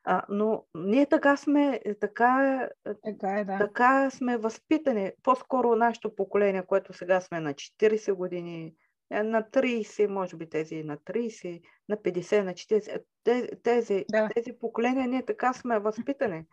[0.04, 2.68] А, но ние така сме, така,
[3.04, 3.58] така е, да.
[3.58, 5.12] така сме възпитани.
[5.22, 8.74] По-скоро нашето поколение, което сега сме на 40 години,
[9.10, 14.28] на 30, може би тези на 30, на 50, на 40, е, тези, тези, Да.
[14.34, 16.44] тези поколения, ние така сме възпитани.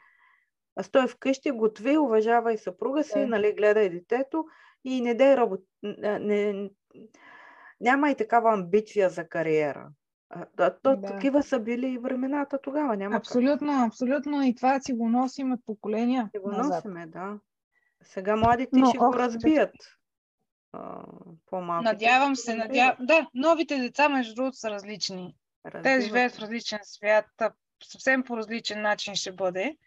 [0.75, 3.27] А стой вкъщи, готви, уважавай съпруга си, Да.
[3.27, 4.45] нали, гледай детето
[4.85, 5.63] и не дай работа.
[6.19, 6.69] Не,
[7.81, 9.89] няма и такава амбиция за кариера.
[10.57, 11.07] Да, то, Да.
[11.07, 12.97] Такива са били и времената тогава.
[12.97, 14.43] Няма как Абсолютно, абсолютно.
[14.43, 16.85] И това си го носим от поколения да го назад.
[16.85, 17.39] носиме, да.
[18.03, 19.71] Сега младите Но, ще ох, го разбият.
[20.73, 21.03] А,
[21.45, 21.83] по-малко.
[21.83, 22.95] Надявам се, надявам.
[22.99, 25.35] Да, новите деца, между другото, са различни.
[25.83, 27.25] Те живеят в различен свят,
[27.83, 29.77] съвсем по различен начин ще бъде.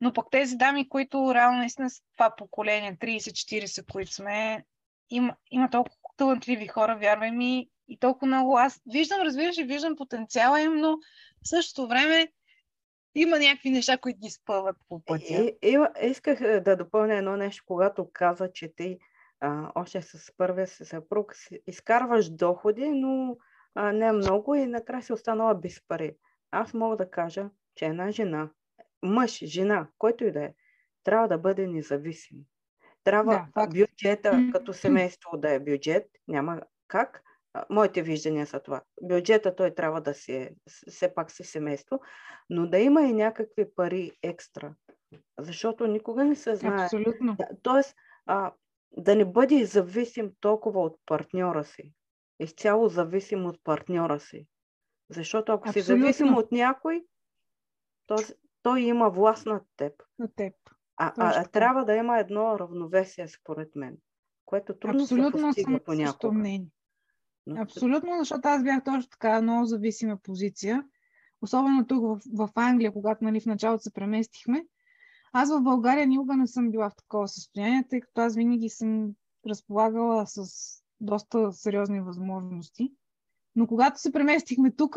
[0.00, 4.64] Но пък тези дами, които реално наистина с това поколение, 30-40, които сме,
[5.10, 8.58] има, има толкова талантливи хора, вярвай ми, и толкова много.
[8.58, 10.96] Аз виждам, разбираш, и виждам потенциала им, но
[11.44, 12.28] в същото време
[13.14, 15.24] има някакви неща, които ги спъват по пътя.
[15.34, 18.98] И, и, исках е, да допълня едно нещо, когато каза, че ти
[19.40, 21.34] а, още с първия си съпруг
[21.66, 23.36] изкарваш доходи, но
[23.74, 26.16] а, не много и накрая си останала без пари.
[26.50, 28.50] Аз мога да кажа, че една жена,
[29.02, 30.54] мъж, жена, който и да е,
[31.04, 32.38] трябва да бъде независим.
[33.04, 33.72] Трябва Да, факт.
[33.72, 37.22] бюджета като семейство да е бюджет, няма как.
[37.70, 38.80] Моите виждания са това.
[39.02, 42.00] Бюджета той трябва да си е, все пак си семейство,
[42.50, 44.74] но да има и някакви пари екстра.
[45.38, 46.84] Защото никога не се знае.
[46.84, 47.36] Абсолютно.
[47.62, 47.94] Тоест,
[48.26, 48.52] а,
[48.96, 51.92] да не бъде зависим толкова от партньора си.
[52.40, 54.46] Изцяло зависим от партньора си.
[55.10, 56.02] Защото ако си Абсолютно.
[56.02, 57.04] зависим от някой,
[58.06, 58.16] то,
[58.62, 59.92] той има власт над теб.
[60.18, 60.54] На теб.
[60.96, 63.96] А, а, а трябва да има едно равновесие, според мен,
[64.44, 66.32] което трудно се Абсолютно съм постига същото понякога.
[66.32, 66.68] мнение.
[67.46, 70.84] Но- Абсолютно, защото аз бях точно така много зависима позиция.
[71.42, 74.64] Особено тук в, в Англия, когато нали, в началото се преместихме.
[75.32, 79.10] Аз в България никога не съм била в такова състояние, тъй като аз винаги съм
[79.48, 80.44] разполагала с
[81.00, 82.92] доста сериозни възможности.
[83.56, 84.96] Но когато се преместихме тук,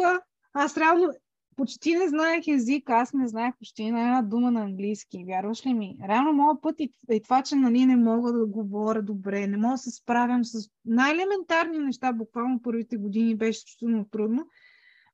[0.54, 1.10] аз реално
[1.56, 5.26] почти не знаех език, аз не знаех почти на една дума на английски.
[5.28, 5.98] Вярваш ли ми?
[6.08, 9.74] Реално моят път и, и това, че нали, не мога да говоря добре, не мога
[9.74, 14.48] да се справям с най-елементарни неща, буквално първите години беше изключително трудно.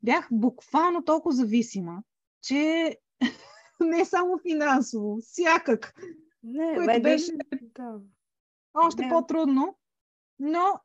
[0.04, 2.04] Бях буквално толкова зависима,
[2.42, 2.96] че
[3.86, 5.94] не само финансово, всякак,
[6.44, 7.32] Не, което бе, беше
[7.62, 8.00] да.
[8.74, 9.10] още Не.
[9.10, 9.78] по-трудно,
[10.40, 10.80] но,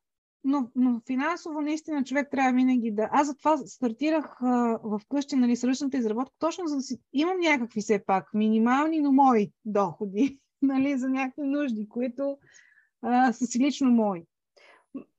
[0.44, 3.08] но, но финансово наистина човек трябва винаги да...
[3.12, 7.00] Аз затова стартирах а, в къщи, нали, с ръчната изработка, точно за да си...
[7.12, 12.38] Имам някакви все пак минимални, но мои доходи, нали, за някакви нужди, които
[13.02, 14.22] а, са си лично мои.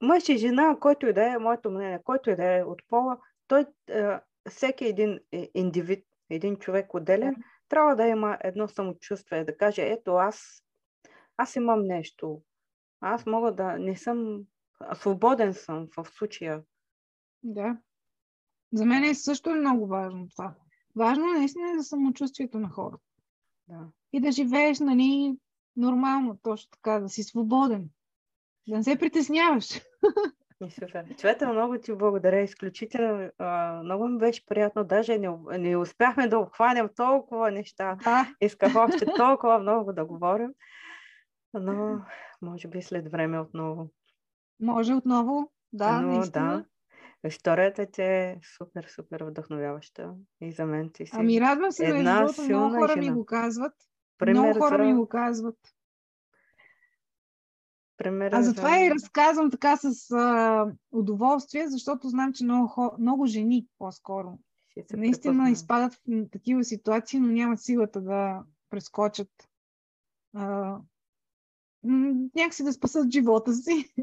[0.02, 3.18] Мъж и жена, който и да е, моето мнение, който и да е от пола,
[3.48, 4.04] той, е,
[4.50, 7.36] всеки един е, индивид, един човек отделен,
[7.70, 10.64] трябва да има едно самочувствие, да каже, ето аз,
[11.38, 12.42] аз имам нещо,
[13.02, 14.44] аз мога да не съм,
[14.94, 16.64] свободен съм в случая.
[17.44, 17.78] Да.
[18.74, 20.56] За мен е също е много важно това.
[20.96, 23.04] Важно е наистина за самочувствието на хората.
[23.68, 23.88] Да.
[24.14, 25.38] И да живееш, нали,
[25.76, 27.90] нормално, точно така, да си свободен.
[28.68, 29.82] Да не се притесняваш.
[30.64, 31.06] И супер.
[31.18, 32.40] Цвета, много ти благодаря.
[32.40, 33.30] Изключително.
[33.38, 34.84] А, много ми беше приятно.
[34.84, 37.98] Даже не, не успяхме да обхванем толкова неща.
[38.04, 40.50] Да, Исках още толкова много да говорим.
[41.54, 42.02] Но
[42.42, 43.90] може би след време отново.
[44.60, 45.52] може отново.
[45.74, 46.66] Да, но наистина.
[47.24, 47.28] да.
[47.28, 50.14] Историята ти е супер, супер вдъхновяваща.
[50.42, 53.16] И за мен ти си Ами радвам се, една другото, много хора ми жена.
[53.16, 53.74] го казват.
[54.18, 54.84] пример много хора за...
[54.84, 55.58] ми го казват.
[57.98, 58.32] Пример.
[58.34, 64.40] А затова и разказвам така с а, удоволствие, защото знам, че много, много жени по-скоро
[64.94, 65.52] наистина препозна.
[65.52, 69.30] изпадат в такива ситуации, но нямат силата да прескочат.
[70.34, 70.78] А,
[72.36, 73.94] някакси да спасат живота си.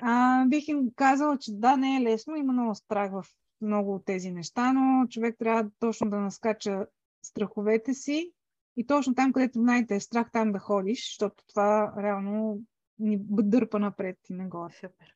[0.00, 3.24] А, бих им казала, че да, не е лесно, има много страх в
[3.60, 6.86] много от тези неща, но човек трябва точно да наскача
[7.22, 8.32] страховете си
[8.76, 12.60] и точно там, където знаете е страх, там да ходиш, защото това реално
[12.98, 14.72] ни дърпа напред и нагоре.
[14.72, 15.14] Супер.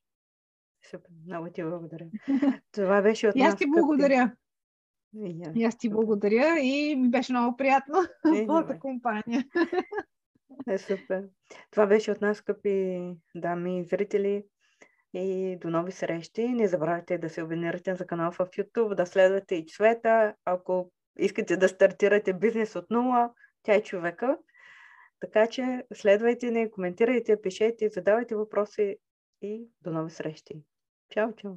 [0.91, 1.11] Супер.
[1.27, 2.07] Много ти благодаря.
[2.73, 3.45] Това беше от нас.
[3.45, 4.33] И аз ти благодаря.
[5.55, 7.95] И аз ти благодаря и ми беше много приятно
[8.35, 9.45] е, твоята компания.
[10.69, 11.29] Е, супер.
[11.71, 13.01] Това беше от нас, скъпи
[13.35, 14.45] дами и зрители.
[15.15, 16.49] И до нови срещи.
[16.49, 20.35] Не забравяйте да се абонирате за канал в YouTube, да следвате и Цвета.
[20.45, 23.31] Ако искате да стартирате бизнес от нула,
[23.63, 24.39] тя е човека.
[25.21, 28.97] Така че следвайте ни, коментирайте, пишете, задавайте въпроси
[29.43, 30.63] и до нови срещи.
[31.11, 31.53] Чао, чао!